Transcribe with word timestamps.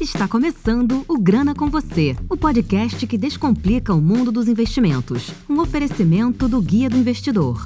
Está 0.00 0.26
começando 0.26 1.04
o 1.06 1.18
Grana 1.18 1.54
com 1.54 1.68
Você, 1.68 2.16
o 2.28 2.36
podcast 2.36 3.06
que 3.06 3.16
descomplica 3.16 3.94
o 3.94 4.00
mundo 4.00 4.32
dos 4.32 4.48
investimentos. 4.48 5.30
Um 5.48 5.60
oferecimento 5.60 6.48
do 6.48 6.60
Guia 6.60 6.90
do 6.90 6.96
Investidor. 6.96 7.64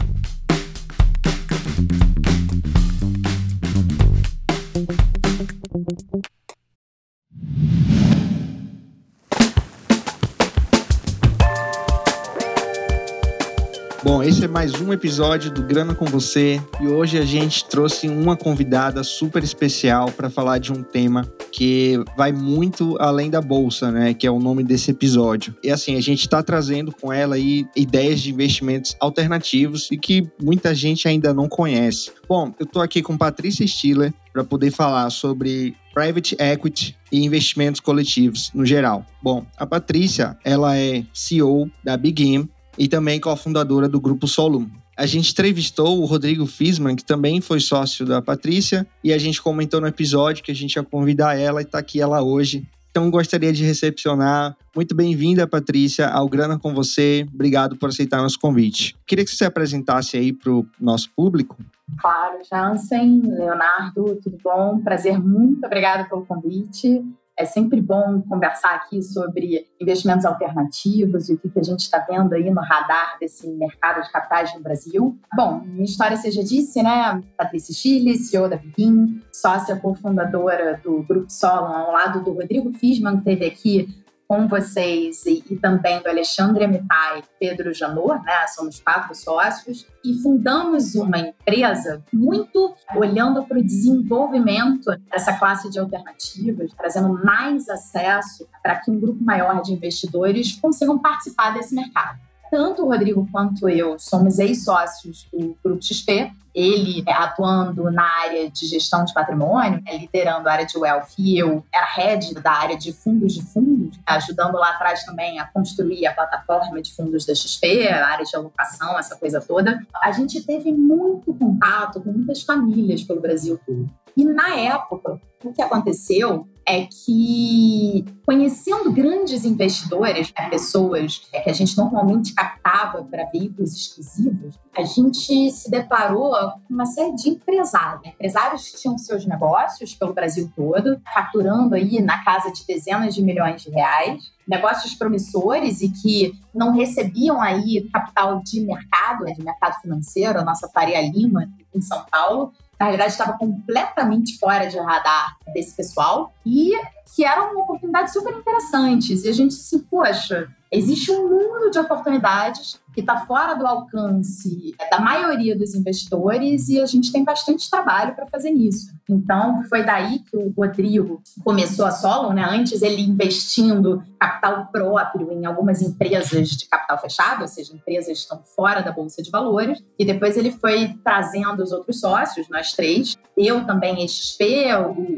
Esse 14.26 14.42
é 14.42 14.48
mais 14.48 14.80
um 14.80 14.90
episódio 14.90 15.50
do 15.50 15.62
Grana 15.62 15.94
com 15.94 16.06
Você 16.06 16.58
e 16.80 16.86
hoje 16.86 17.18
a 17.18 17.26
gente 17.26 17.66
trouxe 17.66 18.08
uma 18.08 18.34
convidada 18.34 19.04
super 19.04 19.44
especial 19.44 20.10
para 20.10 20.30
falar 20.30 20.56
de 20.56 20.72
um 20.72 20.82
tema 20.82 21.30
que 21.52 22.02
vai 22.16 22.32
muito 22.32 22.96
além 22.98 23.28
da 23.28 23.42
bolsa, 23.42 23.92
né? 23.92 24.14
Que 24.14 24.26
é 24.26 24.30
o 24.30 24.38
nome 24.38 24.64
desse 24.64 24.90
episódio. 24.90 25.54
E 25.62 25.70
assim, 25.70 25.94
a 25.96 26.00
gente 26.00 26.20
está 26.20 26.42
trazendo 26.42 26.90
com 26.90 27.12
ela 27.12 27.34
aí 27.34 27.66
ideias 27.76 28.22
de 28.22 28.32
investimentos 28.32 28.96
alternativos 28.98 29.90
e 29.92 29.98
que 29.98 30.26
muita 30.42 30.74
gente 30.74 31.06
ainda 31.06 31.34
não 31.34 31.46
conhece. 31.46 32.10
Bom, 32.26 32.50
eu 32.58 32.64
estou 32.64 32.80
aqui 32.80 33.02
com 33.02 33.18
Patrícia 33.18 33.66
Stiller 33.66 34.14
para 34.32 34.42
poder 34.42 34.70
falar 34.70 35.10
sobre 35.10 35.76
private 35.92 36.34
equity 36.40 36.96
e 37.12 37.22
investimentos 37.22 37.78
coletivos 37.78 38.50
no 38.54 38.64
geral. 38.64 39.04
Bom, 39.22 39.44
a 39.54 39.66
Patrícia, 39.66 40.38
ela 40.42 40.76
é 40.78 41.04
CEO 41.12 41.70
da 41.84 41.94
Begin, 41.96 42.48
e 42.78 42.88
também 42.88 43.20
cofundadora 43.20 43.88
do 43.88 44.00
Grupo 44.00 44.26
Solum. 44.26 44.68
A 44.96 45.06
gente 45.06 45.32
entrevistou 45.32 46.00
o 46.00 46.04
Rodrigo 46.04 46.46
Fisman, 46.46 46.94
que 46.94 47.04
também 47.04 47.40
foi 47.40 47.58
sócio 47.58 48.06
da 48.06 48.22
Patrícia, 48.22 48.86
e 49.02 49.12
a 49.12 49.18
gente 49.18 49.42
comentou 49.42 49.80
no 49.80 49.88
episódio 49.88 50.44
que 50.44 50.52
a 50.52 50.54
gente 50.54 50.74
ia 50.74 50.82
convidar 50.82 51.38
ela 51.38 51.60
e 51.60 51.64
está 51.64 51.78
aqui 51.78 52.00
ela 52.00 52.22
hoje. 52.22 52.66
Então 52.90 53.10
gostaria 53.10 53.52
de 53.52 53.64
recepcionar. 53.64 54.56
Muito 54.74 54.94
bem-vinda, 54.94 55.48
Patrícia, 55.48 56.08
ao 56.08 56.28
Grana 56.28 56.56
com 56.56 56.72
você. 56.72 57.26
Obrigado 57.34 57.76
por 57.76 57.88
aceitar 57.88 58.22
nosso 58.22 58.38
convite. 58.38 58.94
Queria 59.04 59.24
que 59.24 59.32
você 59.32 59.38
se 59.38 59.44
apresentasse 59.44 60.16
aí 60.16 60.32
para 60.32 60.52
o 60.52 60.64
nosso 60.80 61.10
público. 61.10 61.56
Claro, 61.98 62.38
Jansen, 62.48 63.20
Leonardo, 63.22 64.16
tudo 64.22 64.38
bom? 64.44 64.78
Prazer, 64.78 65.20
muito 65.20 65.66
obrigada 65.66 66.08
pelo 66.08 66.24
convite. 66.24 67.04
É 67.36 67.44
sempre 67.44 67.80
bom 67.80 68.22
conversar 68.28 68.74
aqui 68.76 69.02
sobre 69.02 69.66
investimentos 69.80 70.24
alternativos 70.24 71.28
e 71.28 71.34
o 71.34 71.38
que, 71.38 71.58
a 71.58 71.62
gente 71.62 71.80
está 71.80 71.98
vendo 71.98 72.32
aí 72.32 72.48
no 72.48 72.60
radar 72.60 73.18
desse 73.18 73.50
mercado 73.50 74.02
de 74.02 74.12
capitais 74.12 74.54
no 74.54 74.60
Brasil. 74.60 75.18
Bom, 75.34 75.60
minha 75.64 75.84
história 75.84 76.16
já 76.16 76.42
disse, 76.42 76.80
né? 76.80 77.20
Patrícia 77.36 77.74
Chile, 77.74 78.16
CEO 78.16 78.48
da 78.48 78.56
Bim, 78.56 79.20
sócia 79.32 79.74
cofundadora 79.76 80.80
do 80.84 81.02
Grupo 81.02 81.28
Solon, 81.28 81.72
ao 81.72 81.92
lado 81.92 82.22
do 82.22 82.32
Rodrigo 82.32 82.72
Fisman, 82.72 83.18
que 83.18 83.24
teve 83.24 83.46
aqui 83.46 84.03
com 84.26 84.48
vocês 84.48 85.24
e, 85.26 85.44
e 85.50 85.56
também 85.56 86.00
do 86.02 86.08
Alexandre 86.08 86.64
Amitai 86.64 87.20
e 87.20 87.24
Pedro 87.38 87.72
Janot, 87.72 88.24
né? 88.24 88.46
Somos 88.48 88.80
quatro 88.80 89.14
sócios 89.14 89.86
e 90.04 90.14
fundamos 90.22 90.94
uma 90.94 91.18
empresa 91.18 92.02
muito 92.12 92.74
olhando 92.96 93.44
para 93.44 93.58
o 93.58 93.64
desenvolvimento 93.64 94.90
dessa 95.10 95.38
classe 95.38 95.70
de 95.70 95.78
alternativas, 95.78 96.72
trazendo 96.74 97.12
mais 97.24 97.68
acesso 97.68 98.48
para 98.62 98.80
que 98.80 98.90
um 98.90 98.98
grupo 98.98 99.22
maior 99.22 99.62
de 99.62 99.72
investidores 99.72 100.58
consigam 100.60 100.98
participar 100.98 101.54
desse 101.54 101.74
mercado 101.74 102.18
tanto 102.54 102.84
o 102.84 102.88
Rodrigo 102.88 103.28
quanto 103.32 103.68
eu 103.68 103.98
somos 103.98 104.38
ex-sócios 104.38 105.26
do 105.32 105.56
Grupo 105.62 105.82
XP, 105.82 106.30
ele 106.54 107.02
é, 107.04 107.12
atuando 107.12 107.90
na 107.90 108.04
área 108.04 108.48
de 108.48 108.64
gestão 108.64 109.04
de 109.04 109.12
patrimônio, 109.12 109.82
é, 109.84 109.98
liderando 109.98 110.48
a 110.48 110.52
área 110.52 110.64
de 110.64 110.78
wealth, 110.78 111.08
e 111.18 111.36
eu 111.36 111.64
era 111.74 111.84
head 111.84 112.32
da 112.34 112.52
área 112.52 112.78
de 112.78 112.92
fundos 112.92 113.34
de 113.34 113.42
fundos, 113.42 113.98
ajudando 114.06 114.54
lá 114.54 114.70
atrás 114.70 115.02
também 115.02 115.40
a 115.40 115.46
construir 115.46 116.06
a 116.06 116.14
plataforma 116.14 116.80
de 116.80 116.94
fundos 116.94 117.26
da 117.26 117.34
XP, 117.34 117.88
a 117.88 118.06
área 118.06 118.24
de 118.24 118.36
alocação, 118.36 118.96
essa 118.96 119.16
coisa 119.16 119.40
toda. 119.40 119.84
A 120.00 120.12
gente 120.12 120.40
teve 120.40 120.70
muito 120.70 121.34
contato 121.34 122.00
com 122.00 122.12
muitas 122.12 122.44
famílias 122.44 123.02
pelo 123.02 123.20
Brasil 123.20 123.58
todo. 123.66 123.90
E 124.16 124.24
na 124.24 124.54
época, 124.54 125.20
o 125.42 125.52
que 125.52 125.60
aconteceu 125.60 126.46
é 126.66 126.86
que, 126.86 128.04
conhecendo 128.24 128.92
grandes 128.92 129.44
investidores, 129.44 130.32
né, 130.36 130.48
pessoas 130.48 131.18
que 131.18 131.50
a 131.50 131.52
gente 131.52 131.76
normalmente 131.76 132.34
captava 132.34 133.04
para 133.04 133.26
veículos 133.26 133.72
exclusivos, 133.72 134.58
a 134.76 134.82
gente 134.82 135.50
se 135.50 135.70
deparou 135.70 136.32
com 136.66 136.74
uma 136.74 136.86
série 136.86 137.14
de 137.14 137.28
empresários. 137.28 138.06
Empresários 138.06 138.68
que 138.68 138.78
tinham 138.78 138.98
seus 138.98 139.26
negócios 139.26 139.94
pelo 139.94 140.12
Brasil 140.12 140.50
todo, 140.56 141.00
faturando 141.12 141.74
aí 141.74 142.00
na 142.00 142.24
casa 142.24 142.50
de 142.50 142.66
dezenas 142.66 143.14
de 143.14 143.22
milhões 143.22 143.62
de 143.62 143.70
reais, 143.70 144.32
negócios 144.46 144.94
promissores 144.94 145.80
e 145.80 145.90
que 145.90 146.32
não 146.54 146.72
recebiam 146.72 147.40
aí 147.40 147.88
capital 147.92 148.42
de 148.42 148.60
mercado, 148.60 149.24
de 149.24 149.42
mercado 149.42 149.80
financeiro, 149.80 150.38
a 150.38 150.44
nossa 150.44 150.68
Faria 150.68 151.00
Lima 151.00 151.48
em 151.74 151.80
São 151.80 152.04
Paulo, 152.10 152.52
na 152.84 152.90
realidade 152.90 153.12
estava 153.12 153.38
completamente 153.38 154.38
fora 154.38 154.66
de 154.66 154.78
radar 154.78 155.36
desse 155.54 155.74
pessoal 155.74 156.34
e 156.44 156.72
que 157.14 157.24
eram 157.24 157.58
oportunidades 157.58 158.12
super 158.12 158.34
interessantes. 158.34 159.24
E 159.24 159.28
a 159.28 159.32
gente 159.32 159.54
se, 159.54 159.78
poxa, 159.80 160.48
existe 160.70 161.10
um 161.10 161.28
mundo 161.28 161.70
de 161.70 161.78
oportunidades 161.78 162.78
que 162.94 163.00
está 163.00 163.26
fora 163.26 163.54
do 163.54 163.66
alcance 163.66 164.74
da 164.90 165.00
maioria 165.00 165.56
dos 165.58 165.74
investidores 165.74 166.68
e 166.68 166.80
a 166.80 166.86
gente 166.86 167.12
tem 167.12 167.24
bastante 167.24 167.68
trabalho 167.68 168.14
para 168.14 168.26
fazer 168.26 168.50
nisso. 168.50 168.92
Então, 169.08 169.62
foi 169.64 169.84
daí 169.84 170.20
que 170.20 170.36
o 170.36 170.52
Rodrigo 170.56 171.20
começou 171.42 171.84
a 171.84 171.90
Solo, 171.90 172.32
né? 172.32 172.46
Antes 172.48 172.80
ele 172.82 173.02
investindo 173.02 174.02
capital 174.18 174.68
próprio 174.72 175.30
em 175.32 175.44
algumas 175.44 175.82
empresas 175.82 176.48
de 176.50 176.66
capital 176.66 176.98
fechado, 176.98 177.42
ou 177.42 177.48
seja, 177.48 177.74
empresas 177.74 178.06
que 178.06 178.12
estão 178.12 178.40
fora 178.42 178.80
da 178.80 178.92
bolsa 178.92 179.22
de 179.22 179.30
valores, 179.30 179.82
e 179.98 180.04
depois 180.04 180.36
ele 180.36 180.50
foi 180.50 180.94
trazendo 181.04 181.62
os 181.62 181.72
outros 181.72 182.00
sócios, 182.00 182.48
nós 182.48 182.72
três. 182.72 183.16
Eu 183.36 183.66
também 183.66 184.06
XP, 184.06 184.68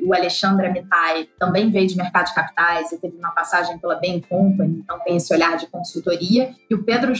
o 0.05 0.15
Alexandre 0.15 0.67
Amitai 0.67 1.29
também 1.39 1.71
veio 1.71 1.87
de 1.87 1.97
mercado 1.97 2.27
de 2.27 2.35
capitais 2.35 2.91
e 2.93 2.99
teve 2.99 3.17
uma 3.19 3.31
passagem 3.31 3.79
pela 3.79 3.97
Bain 3.97 4.21
Company, 4.21 4.81
então 4.83 4.99
tem 5.01 5.17
esse 5.17 5.33
olhar 5.33 5.57
de 5.57 5.67
consultoria. 5.67 6.55
E 6.69 6.75
o 6.75 6.83
Pedro 6.83 7.15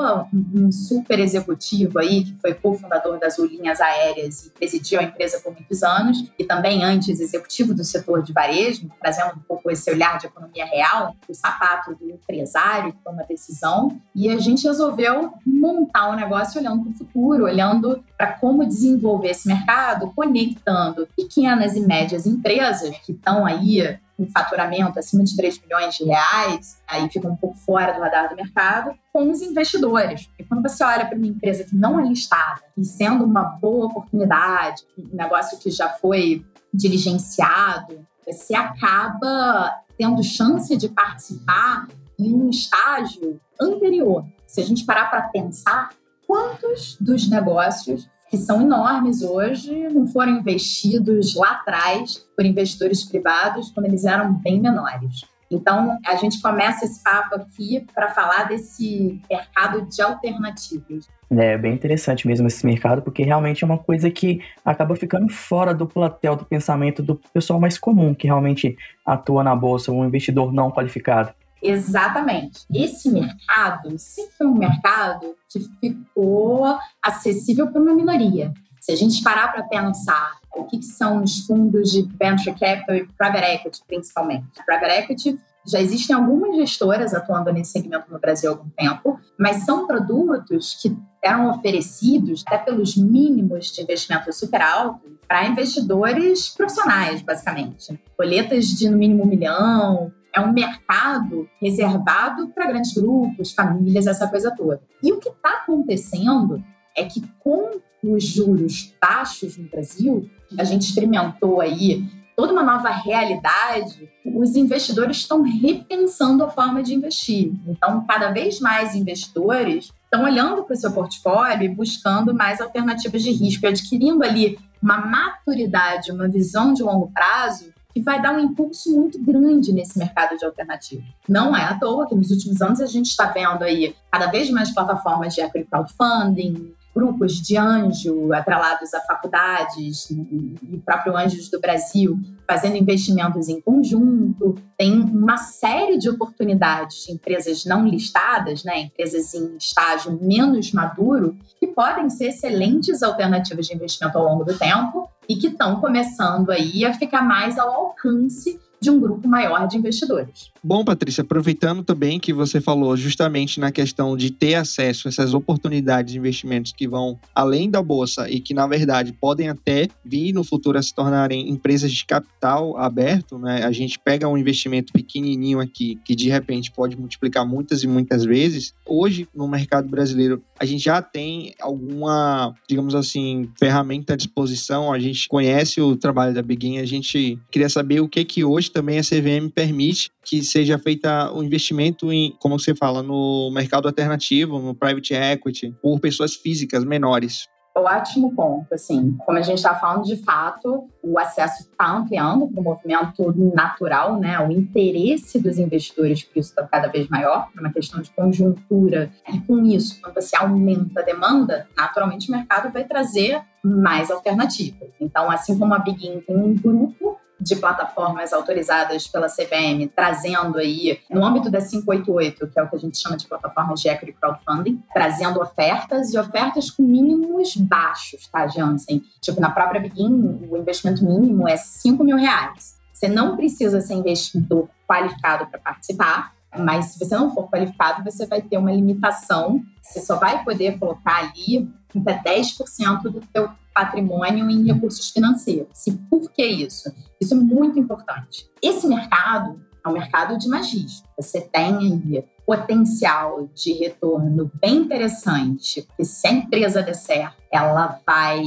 Janua, 0.00 0.26
um 0.32 0.72
super 0.72 1.18
executivo 1.18 1.98
aí, 1.98 2.24
que 2.24 2.34
foi 2.40 2.54
cofundador 2.54 3.18
das 3.18 3.38
Linhas 3.38 3.80
Aéreas 3.80 4.46
e 4.46 4.50
presidiu 4.50 5.00
a 5.00 5.04
empresa 5.04 5.40
por 5.40 5.52
muitos 5.52 5.82
anos, 5.82 6.30
e 6.38 6.44
também 6.44 6.82
antes 6.82 7.20
executivo 7.20 7.74
do 7.74 7.84
setor 7.84 8.22
de 8.22 8.32
varejo, 8.32 8.90
trazendo 9.00 9.36
um 9.36 9.40
pouco 9.40 9.70
esse 9.70 9.90
olhar 9.90 10.18
de 10.18 10.26
economia 10.26 10.64
real, 10.64 11.14
o 11.28 11.34
sapato 11.34 11.94
do 11.94 12.10
empresário 12.10 12.92
que 12.92 12.98
toma 13.04 13.24
decisão. 13.24 14.00
E 14.14 14.30
a 14.30 14.38
gente 14.38 14.66
resolveu 14.66 15.32
montar 15.46 16.08
o 16.08 16.12
um 16.12 16.16
negócio 16.16 16.60
olhando 16.60 16.82
para 16.82 16.90
o 16.90 16.94
futuro, 16.94 17.44
olhando 17.44 18.02
para 18.16 18.32
como 18.32 18.66
desenvolver 18.66 19.30
esse 19.30 19.46
mercado, 19.46 20.12
conectando 20.14 21.06
pequenas 21.16 21.76
e 21.76 21.80
médias 21.80 22.26
empresas 22.26 22.96
que 22.98 23.12
estão 23.12 23.44
aí 23.44 23.98
com 24.20 24.30
faturamento 24.30 24.98
acima 24.98 25.24
de 25.24 25.34
3 25.34 25.62
milhões 25.62 25.94
de 25.94 26.04
reais, 26.04 26.78
aí 26.86 27.08
fica 27.08 27.26
um 27.26 27.36
pouco 27.36 27.56
fora 27.56 27.92
do 27.92 28.00
radar 28.00 28.28
do 28.28 28.36
mercado, 28.36 28.92
com 29.10 29.30
os 29.30 29.40
investidores. 29.40 30.26
Porque 30.26 30.44
quando 30.44 30.62
você 30.62 30.84
olha 30.84 31.06
para 31.06 31.16
uma 31.16 31.26
empresa 31.26 31.64
que 31.64 31.74
não 31.74 31.98
é 31.98 32.06
listada 32.06 32.60
e 32.76 32.84
sendo 32.84 33.24
uma 33.24 33.42
boa 33.42 33.86
oportunidade, 33.86 34.82
um 34.98 35.16
negócio 35.16 35.58
que 35.58 35.70
já 35.70 35.88
foi 35.88 36.44
diligenciado, 36.72 38.06
você 38.26 38.54
acaba 38.54 39.74
tendo 39.96 40.22
chance 40.22 40.76
de 40.76 40.90
participar 40.90 41.88
em 42.18 42.34
um 42.34 42.50
estágio 42.50 43.40
anterior. 43.58 44.26
Se 44.46 44.60
a 44.60 44.64
gente 44.64 44.84
parar 44.84 45.08
para 45.08 45.22
pensar, 45.28 45.88
quantos 46.26 46.98
dos 47.00 47.28
negócios 47.28 48.06
que 48.30 48.36
são 48.36 48.62
enormes 48.62 49.22
hoje, 49.22 49.88
não 49.88 50.06
foram 50.06 50.38
investidos 50.38 51.34
lá 51.34 51.50
atrás 51.50 52.24
por 52.36 52.46
investidores 52.46 53.04
privados 53.04 53.70
quando 53.72 53.86
eles 53.86 54.04
eram 54.04 54.32
bem 54.34 54.60
menores. 54.60 55.22
Então, 55.50 55.98
a 56.06 56.14
gente 56.14 56.40
começa 56.40 56.84
esse 56.84 57.02
papo 57.02 57.34
aqui 57.34 57.84
para 57.92 58.10
falar 58.10 58.44
desse 58.44 59.20
mercado 59.28 59.84
de 59.84 60.00
alternativas. 60.00 61.08
É 61.28 61.58
bem 61.58 61.74
interessante 61.74 62.24
mesmo 62.26 62.46
esse 62.46 62.64
mercado, 62.64 63.02
porque 63.02 63.24
realmente 63.24 63.64
é 63.64 63.66
uma 63.66 63.78
coisa 63.78 64.08
que 64.12 64.40
acaba 64.64 64.94
ficando 64.94 65.28
fora 65.28 65.74
do 65.74 65.86
platel 65.86 66.36
do 66.36 66.44
pensamento 66.44 67.02
do 67.02 67.20
pessoal 67.34 67.58
mais 67.58 67.78
comum, 67.78 68.14
que 68.14 68.28
realmente 68.28 68.76
atua 69.04 69.42
na 69.42 69.56
bolsa, 69.56 69.90
um 69.90 70.04
investidor 70.04 70.52
não 70.52 70.70
qualificado. 70.70 71.32
Exatamente. 71.62 72.64
Esse 72.72 73.10
mercado 73.10 73.98
sempre 73.98 74.32
foi 74.36 74.46
um 74.46 74.54
mercado 74.54 75.34
que 75.48 75.60
ficou 75.80 76.64
acessível 77.02 77.70
para 77.70 77.80
uma 77.80 77.94
minoria. 77.94 78.52
Se 78.80 78.92
a 78.92 78.96
gente 78.96 79.22
parar 79.22 79.52
para 79.52 79.62
pensar 79.64 80.40
o 80.56 80.64
que, 80.64 80.78
que, 80.78 80.84
são 80.84 81.22
os 81.22 81.46
fundos 81.46 81.92
de 81.92 82.02
venture 82.18 82.58
capital 82.58 82.96
e 82.96 83.06
private 83.06 83.44
equity, 83.44 83.80
principalmente. 83.86 84.46
Private 84.66 84.92
equity 84.92 85.38
já 85.66 85.80
existem 85.80 86.16
algumas 86.16 86.56
gestoras 86.56 87.14
atuando 87.14 87.52
nesse 87.52 87.72
segmento 87.72 88.10
no 88.10 88.18
Brasil 88.18 88.50
há 88.50 88.52
algum 88.54 88.70
tempo, 88.70 89.20
mas 89.38 89.64
são 89.64 89.86
produtos 89.86 90.78
que 90.80 90.96
eram 91.22 91.50
oferecidos 91.50 92.42
até 92.46 92.58
pelos 92.58 92.96
mínimos 92.96 93.70
de 93.70 93.82
investimento 93.82 94.32
super 94.32 94.62
altos 94.62 95.10
para 95.28 95.46
investidores 95.46 96.48
profissionais, 96.48 97.22
basicamente. 97.22 98.00
Coletas 98.16 98.66
de 98.66 98.88
no 98.88 98.96
mínimo 98.96 99.22
um 99.22 99.26
milhão, 99.26 100.10
é 100.34 100.40
um 100.40 100.52
mercado 100.52 101.48
reservado 101.60 102.48
para 102.48 102.66
grandes 102.66 102.92
grupos, 102.94 103.52
famílias, 103.52 104.06
essa 104.06 104.28
coisa 104.28 104.54
toda. 104.54 104.80
E 105.02 105.12
o 105.12 105.18
que 105.18 105.28
está 105.28 105.62
acontecendo 105.62 106.62
é 106.96 107.04
que 107.04 107.22
com 107.38 107.80
os 108.02 108.24
juros 108.24 108.94
baixos 109.00 109.56
no 109.56 109.68
Brasil, 109.68 110.28
a 110.58 110.64
gente 110.64 110.82
experimentou 110.82 111.60
aí 111.60 112.08
toda 112.40 112.54
uma 112.54 112.62
nova 112.62 112.88
realidade, 112.88 114.08
os 114.24 114.56
investidores 114.56 115.18
estão 115.18 115.42
repensando 115.42 116.42
a 116.42 116.48
forma 116.48 116.82
de 116.82 116.94
investir. 116.94 117.52
Então, 117.66 118.02
cada 118.06 118.30
vez 118.30 118.60
mais 118.60 118.94
investidores 118.94 119.90
estão 120.04 120.24
olhando 120.24 120.64
para 120.64 120.72
o 120.72 120.76
seu 120.76 120.90
portfólio 120.90 121.64
e 121.64 121.74
buscando 121.74 122.34
mais 122.34 122.60
alternativas 122.60 123.22
de 123.22 123.30
risco, 123.30 123.66
adquirindo 123.66 124.24
ali 124.24 124.58
uma 124.82 124.96
maturidade, 125.04 126.10
uma 126.10 126.28
visão 126.28 126.72
de 126.72 126.82
longo 126.82 127.10
prazo 127.12 127.70
que 127.92 128.00
vai 128.00 128.20
dar 128.22 128.34
um 128.34 128.40
impulso 128.40 128.94
muito 128.94 129.22
grande 129.22 129.72
nesse 129.72 129.98
mercado 129.98 130.36
de 130.36 130.44
alternativas. 130.44 131.04
Não 131.28 131.56
é 131.56 131.64
à 131.64 131.78
toa 131.78 132.08
que 132.08 132.14
nos 132.14 132.30
últimos 132.30 132.60
anos 132.62 132.80
a 132.80 132.86
gente 132.86 133.06
está 133.06 133.26
vendo 133.26 133.62
aí 133.62 133.94
cada 134.10 134.26
vez 134.26 134.50
mais 134.50 134.72
plataformas 134.72 135.34
de 135.34 135.40
equity 135.40 135.68
crowdfunding, 135.68 136.74
grupos 136.94 137.34
de 137.34 137.56
anjo 137.56 138.32
atrelados 138.32 138.92
a 138.94 139.00
faculdades 139.00 140.10
e 140.10 140.82
próprio 140.84 141.16
Anjos 141.16 141.48
do 141.48 141.60
Brasil 141.60 142.18
fazendo 142.46 142.76
investimentos 142.76 143.48
em 143.48 143.60
conjunto. 143.60 144.56
Tem 144.76 145.00
uma 145.00 145.36
série 145.36 145.98
de 145.98 146.10
oportunidades 146.10 147.04
de 147.06 147.12
empresas 147.12 147.64
não 147.64 147.86
listadas, 147.86 148.64
né, 148.64 148.80
empresas 148.80 149.32
em 149.34 149.56
estágio 149.56 150.18
menos 150.20 150.72
maduro, 150.72 151.36
que 151.58 151.68
podem 151.68 152.10
ser 152.10 152.28
excelentes 152.28 153.02
alternativas 153.02 153.66
de 153.66 153.74
investimento 153.74 154.18
ao 154.18 154.24
longo 154.24 154.44
do 154.44 154.58
tempo 154.58 155.08
e 155.28 155.36
que 155.36 155.46
estão 155.46 155.80
começando 155.80 156.50
aí 156.50 156.84
a 156.84 156.92
ficar 156.92 157.22
mais 157.22 157.56
ao 157.56 157.70
alcance 157.70 158.58
de 158.80 158.90
um 158.90 158.98
grupo 158.98 159.28
maior 159.28 159.68
de 159.68 159.76
investidores. 159.76 160.50
Bom, 160.62 160.84
Patrícia, 160.84 161.22
aproveitando 161.22 161.84
também 161.84 162.18
que 162.18 162.32
você 162.32 162.60
falou 162.60 162.96
justamente 162.96 163.60
na 163.60 163.70
questão 163.70 164.16
de 164.16 164.30
ter 164.30 164.54
acesso 164.54 165.06
a 165.06 165.10
essas 165.10 165.34
oportunidades 165.34 166.12
de 166.12 166.18
investimentos 166.18 166.72
que 166.72 166.88
vão 166.88 167.18
além 167.34 167.70
da 167.70 167.82
bolsa 167.82 168.30
e 168.30 168.40
que, 168.40 168.54
na 168.54 168.66
verdade, 168.66 169.12
podem 169.12 169.48
até 169.48 169.88
vir 170.04 170.32
no 170.32 170.42
futuro 170.42 170.78
a 170.78 170.82
se 170.82 170.94
tornarem 170.94 171.50
empresas 171.50 171.92
de 171.92 172.04
capital 172.04 172.76
aberto, 172.78 173.38
né? 173.38 173.64
A 173.64 173.72
gente 173.72 173.98
pega 173.98 174.28
um 174.28 174.36
investimento 174.36 174.92
pequenininho 174.92 175.60
aqui 175.60 175.98
que 176.04 176.14
de 176.14 176.28
repente 176.28 176.70
pode 176.70 176.96
multiplicar 176.96 177.46
muitas 177.46 177.82
e 177.82 177.86
muitas 177.86 178.24
vezes. 178.24 178.74
Hoje, 178.86 179.28
no 179.34 179.46
mercado 179.46 179.88
brasileiro, 179.88 180.42
a 180.58 180.64
gente 180.64 180.84
já 180.84 181.02
tem 181.02 181.54
alguma, 181.60 182.54
digamos 182.68 182.94
assim, 182.94 183.50
ferramenta 183.58 184.14
à 184.14 184.16
disposição. 184.16 184.92
A 184.92 184.98
gente 184.98 185.28
conhece 185.28 185.80
o 185.80 185.96
trabalho 185.96 186.34
da 186.34 186.42
Begin, 186.42 186.78
a 186.78 186.86
gente 186.86 187.38
queria 187.50 187.68
saber 187.68 188.00
o 188.00 188.08
que 188.08 188.24
que 188.24 188.44
hoje 188.44 188.69
também 188.72 188.98
a 188.98 189.02
CVM 189.02 189.50
permite 189.54 190.10
que 190.24 190.42
seja 190.42 190.78
feita 190.78 191.30
o 191.32 191.40
um 191.40 191.42
investimento 191.42 192.12
em, 192.12 192.36
como 192.38 192.58
você 192.58 192.74
fala, 192.74 193.02
no 193.02 193.50
mercado 193.52 193.86
alternativo, 193.86 194.58
no 194.58 194.74
private 194.74 195.14
equity, 195.14 195.74
por 195.82 196.00
pessoas 196.00 196.34
físicas 196.34 196.84
menores. 196.84 197.48
Ótimo 197.72 198.34
ponto, 198.34 198.74
assim, 198.74 199.16
como 199.24 199.38
a 199.38 199.42
gente 199.42 199.58
está 199.58 199.76
falando, 199.76 200.04
de 200.04 200.16
fato, 200.16 200.88
o 201.02 201.16
acesso 201.18 201.62
está 201.62 201.88
ampliando 201.88 202.48
para 202.48 202.60
o 202.60 202.64
movimento 202.64 203.32
natural, 203.54 204.18
né? 204.18 204.40
O 204.40 204.50
interesse 204.50 205.40
dos 205.40 205.56
investidores 205.56 206.24
por 206.24 206.40
isso 206.40 206.50
está 206.50 206.66
cada 206.66 206.88
vez 206.88 207.08
maior, 207.08 207.48
por 207.52 207.60
uma 207.60 207.72
questão 207.72 208.02
de 208.02 208.10
conjuntura. 208.10 209.12
E 209.32 209.38
com 209.42 209.64
isso, 209.64 210.00
quando 210.02 210.14
você 210.14 210.36
aumenta 210.36 211.00
a 211.00 211.04
demanda, 211.04 211.68
naturalmente 211.76 212.28
o 212.28 212.32
mercado 212.32 212.72
vai 212.72 212.82
trazer 212.82 213.40
mais 213.62 214.10
alternativas. 214.10 214.88
Então, 215.00 215.30
assim 215.30 215.56
como 215.56 215.72
a 215.72 215.78
Begin 215.78 216.20
tem 216.20 216.36
um 216.36 216.54
grupo 216.54 217.19
de 217.40 217.56
plataformas 217.56 218.32
autorizadas 218.32 219.08
pela 219.08 219.28
CVM, 219.28 219.88
trazendo 219.94 220.58
aí, 220.58 221.00
no 221.08 221.24
âmbito 221.24 221.50
da 221.50 221.58
588, 221.60 222.46
que 222.48 222.58
é 222.58 222.62
o 222.62 222.68
que 222.68 222.76
a 222.76 222.78
gente 222.78 222.98
chama 222.98 223.16
de 223.16 223.26
plataformas 223.26 223.80
de 223.80 223.88
equity 223.88 224.12
crowdfunding, 224.12 224.82
trazendo 224.92 225.40
ofertas 225.40 226.12
e 226.12 226.18
ofertas 226.18 226.70
com 226.70 226.82
mínimos 226.82 227.56
baixos, 227.56 228.26
tá, 228.28 228.46
Jansen? 228.46 229.02
Tipo, 229.20 229.40
na 229.40 229.50
própria 229.50 229.80
Begin, 229.80 230.48
o 230.50 230.56
investimento 230.56 231.04
mínimo 231.04 231.48
é 231.48 231.56
5 231.56 232.04
mil 232.04 232.16
reais. 232.16 232.78
Você 232.92 233.08
não 233.08 233.36
precisa 233.36 233.80
ser 233.80 233.94
investidor 233.94 234.68
qualificado 234.86 235.46
para 235.46 235.58
participar, 235.58 236.34
mas 236.58 236.86
se 236.86 236.98
você 236.98 237.16
não 237.16 237.32
for 237.32 237.48
qualificado, 237.48 238.02
você 238.02 238.26
vai 238.26 238.42
ter 238.42 238.58
uma 238.58 238.72
limitação. 238.72 239.62
Você 239.82 240.00
só 240.00 240.16
vai 240.16 240.44
poder 240.44 240.78
colocar 240.78 241.18
ali 241.18 241.70
até 241.96 242.40
10% 242.40 243.02
do 243.02 243.20
teu 243.32 243.50
patrimônio 243.74 244.50
em 244.50 244.64
recursos 244.64 245.10
financeiros. 245.10 245.86
E 245.86 245.92
por 245.92 246.30
que 246.30 246.44
isso? 246.44 246.92
Isso 247.20 247.34
é 247.34 247.36
muito 247.36 247.78
importante. 247.78 248.48
Esse 248.62 248.86
mercado 248.86 249.60
é 249.84 249.88
um 249.88 249.92
mercado 249.92 250.36
de 250.38 250.48
magia. 250.48 250.86
Você 251.16 251.40
tem 251.40 251.76
aí 251.76 252.24
potencial 252.46 253.48
de 253.54 253.72
retorno 253.74 254.50
bem 254.60 254.78
interessante, 254.78 255.82
porque 255.82 256.04
se 256.04 256.26
a 256.26 256.32
empresa 256.32 256.82
der 256.82 256.94
certo, 256.94 257.36
ela 257.50 258.00
vai 258.04 258.42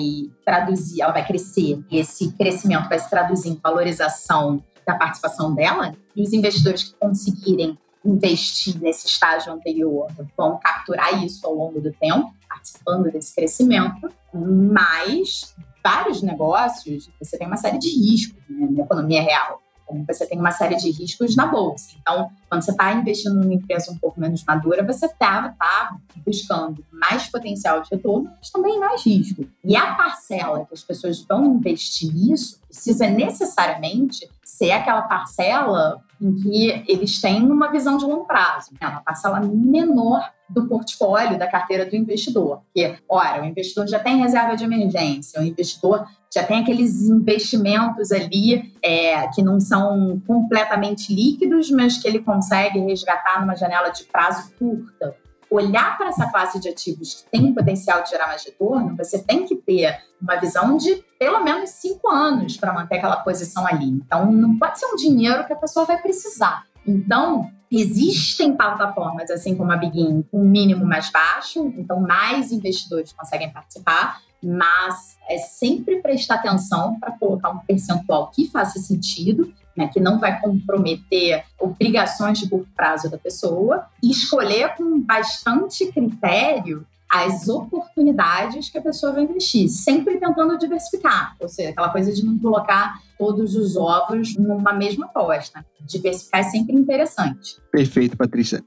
traduzir, 0.46 1.02
ela 1.02 1.14
vai 1.14 1.26
crescer, 1.26 1.82
e 1.90 2.00
esse 2.00 2.34
crescimento 2.34 2.90
vai 2.90 3.00
se 3.00 3.10
traduzir 3.10 3.50
em 3.50 3.60
valorização 3.64 4.62
da 4.86 4.96
participação 4.96 5.56
dela, 5.56 5.96
e 6.14 6.22
os 6.22 6.34
investidores 6.34 6.84
que 6.84 6.96
conseguirem 7.00 7.78
investir 8.06 8.80
nesse 8.82 9.08
estágio 9.08 9.52
anterior 9.54 10.08
vão 10.38 10.58
capturar 10.58 11.24
isso 11.24 11.46
ao 11.48 11.54
longo 11.54 11.80
do 11.80 11.92
tempo, 11.94 12.34
participando 12.48 13.12
desse 13.12 13.34
crescimento, 13.34 14.12
mas 14.34 15.56
vários 15.84 16.22
negócios, 16.22 17.10
você 17.22 17.38
tem 17.38 17.48
uma 17.48 17.58
série 17.58 17.78
de 17.78 17.90
riscos 17.90 18.42
né, 18.50 18.68
na 18.72 18.84
economia 18.84 19.22
real 19.22 19.64
você 20.08 20.26
tem 20.26 20.40
uma 20.40 20.52
série 20.52 20.76
de 20.76 20.90
riscos 20.90 21.36
na 21.36 21.46
bolsa. 21.46 21.96
Então, 22.02 22.32
quando 22.50 22.64
você 22.64 22.72
está 22.72 22.94
investindo 22.94 23.36
numa 23.36 23.54
empresa 23.54 23.92
um 23.92 23.98
pouco 23.98 24.20
menos 24.20 24.44
madura, 24.44 24.84
você 24.84 25.06
está 25.06 25.50
tá 25.50 25.98
buscando 26.26 26.84
mais 26.92 27.30
potencial 27.30 27.82
de 27.82 27.90
retorno, 27.92 28.32
mas 28.38 28.50
também 28.50 28.80
mais 28.80 29.06
risco. 29.06 29.46
E 29.64 29.76
a 29.76 29.94
parcela 29.96 30.66
que 30.66 30.74
as 30.74 30.84
pessoas 30.84 31.22
vão 31.24 31.46
investir 31.56 32.14
nisso 32.14 32.60
precisa 32.68 33.08
necessariamente 33.08 34.30
ser 34.58 34.72
aquela 34.72 35.02
parcela 35.04 36.00
em 36.22 36.36
que 36.36 36.84
eles 36.88 37.20
têm 37.20 37.44
uma 37.44 37.72
visão 37.72 37.98
de 37.98 38.06
longo 38.06 38.26
prazo, 38.26 38.72
né? 38.80 38.88
uma 38.88 39.02
parcela 39.02 39.42
menor 39.42 40.32
do 40.48 40.68
portfólio 40.68 41.40
da 41.40 41.48
carteira 41.48 41.86
do 41.86 41.96
investidor. 41.96 42.62
Porque, 42.66 42.96
ora, 43.10 43.42
o 43.42 43.46
investidor 43.46 43.88
já 43.88 44.00
tem 44.00 44.18
reserva 44.18 44.56
de 44.56 44.64
emergência, 44.64 45.42
o 45.42 45.44
investidor 45.44 46.06
já 46.32 46.44
tem 46.44 46.62
aqueles 46.62 47.02
investimentos 47.10 48.12
ali 48.12 48.72
é, 48.84 49.28
que 49.30 49.42
não 49.42 49.60
são 49.60 50.22
completamente 50.26 51.14
líquidos, 51.14 51.72
mas 51.72 51.98
que 51.98 52.08
ele 52.08 52.20
consegue 52.20 52.80
resgatar 52.80 53.42
numa 53.42 53.56
janela 53.56 53.90
de 53.90 54.04
prazo 54.06 54.52
curta. 54.58 55.16
Olhar 55.54 55.98
para 55.98 56.08
essa 56.08 56.30
classe 56.32 56.60
de 56.60 56.68
ativos 56.68 57.14
que 57.14 57.30
tem 57.30 57.54
potencial 57.54 58.02
de 58.02 58.10
gerar 58.10 58.28
mais 58.28 58.44
retorno, 58.44 58.98
você 58.98 59.20
tem 59.20 59.46
que 59.46 59.56
ter 59.56 60.00
uma 60.20 60.36
visão 60.38 60.76
de 60.78 61.04
pelo 61.20 61.44
menos 61.44 61.70
cinco 61.70 62.10
anos 62.10 62.58
para 62.58 62.74
manter 62.74 62.98
aquela 62.98 63.18
posição 63.18 63.68
ali. 63.68 63.86
Então, 63.86 64.32
não 64.32 64.58
pode 64.58 64.80
ser 64.80 64.88
um 64.88 64.96
dinheiro 64.96 65.46
que 65.46 65.54
a 65.54 65.56
pessoa 65.56 65.86
vai 65.86 66.02
precisar. 66.02 66.66
Então, 66.88 67.52
existem 67.72 68.56
plataformas, 68.56 69.30
assim 69.30 69.56
como 69.56 69.72
a 69.72 69.78
Begin, 69.78 70.24
com 70.24 70.42
um 70.42 70.50
mínimo 70.50 70.86
mais 70.86 71.12
baixo, 71.12 71.72
então 71.78 72.00
mais 72.00 72.52
investidores 72.52 73.14
conseguem 73.14 73.52
participar, 73.52 74.22
mas 74.44 75.18
é 75.30 75.38
sempre 75.38 76.02
prestar 76.02 76.36
atenção 76.36 77.00
para 77.00 77.12
colocar 77.12 77.52
um 77.52 77.60
percentual 77.60 78.32
que 78.32 78.50
faça 78.50 78.80
sentido, 78.80 79.54
né, 79.76 79.88
que 79.88 80.00
não 80.00 80.20
vai 80.20 80.40
comprometer 80.40 81.44
obrigações 81.60 82.40
de 82.40 82.50
curto 82.50 82.68
prazo 82.76 83.10
da 83.10 83.18
pessoa, 83.18 83.86
e 84.02 84.12
escolher 84.12 84.76
com 84.76 85.02
bastante 85.02 85.92
critério 85.92 86.86
as 87.10 87.48
oportunidades 87.48 88.70
que 88.70 88.78
a 88.78 88.82
pessoa 88.82 89.12
vai 89.14 89.24
investir, 89.24 89.70
sempre 89.70 90.18
tentando 90.18 90.58
diversificar, 90.58 91.36
ou 91.40 91.48
seja, 91.48 91.70
aquela 91.70 91.90
coisa 91.90 92.12
de 92.12 92.26
não 92.26 92.40
colocar 92.40 93.00
todos 93.20 93.56
os 93.56 93.78
ovos 93.78 94.36
numa 94.36 94.74
mesma 94.74 95.06
aposta. 95.06 95.64
Diversificar 95.82 96.42
é 96.42 96.44
sempre 96.44 96.76
interessante. 96.76 97.58
Perfeito, 97.72 98.18
Patrícia 98.18 98.64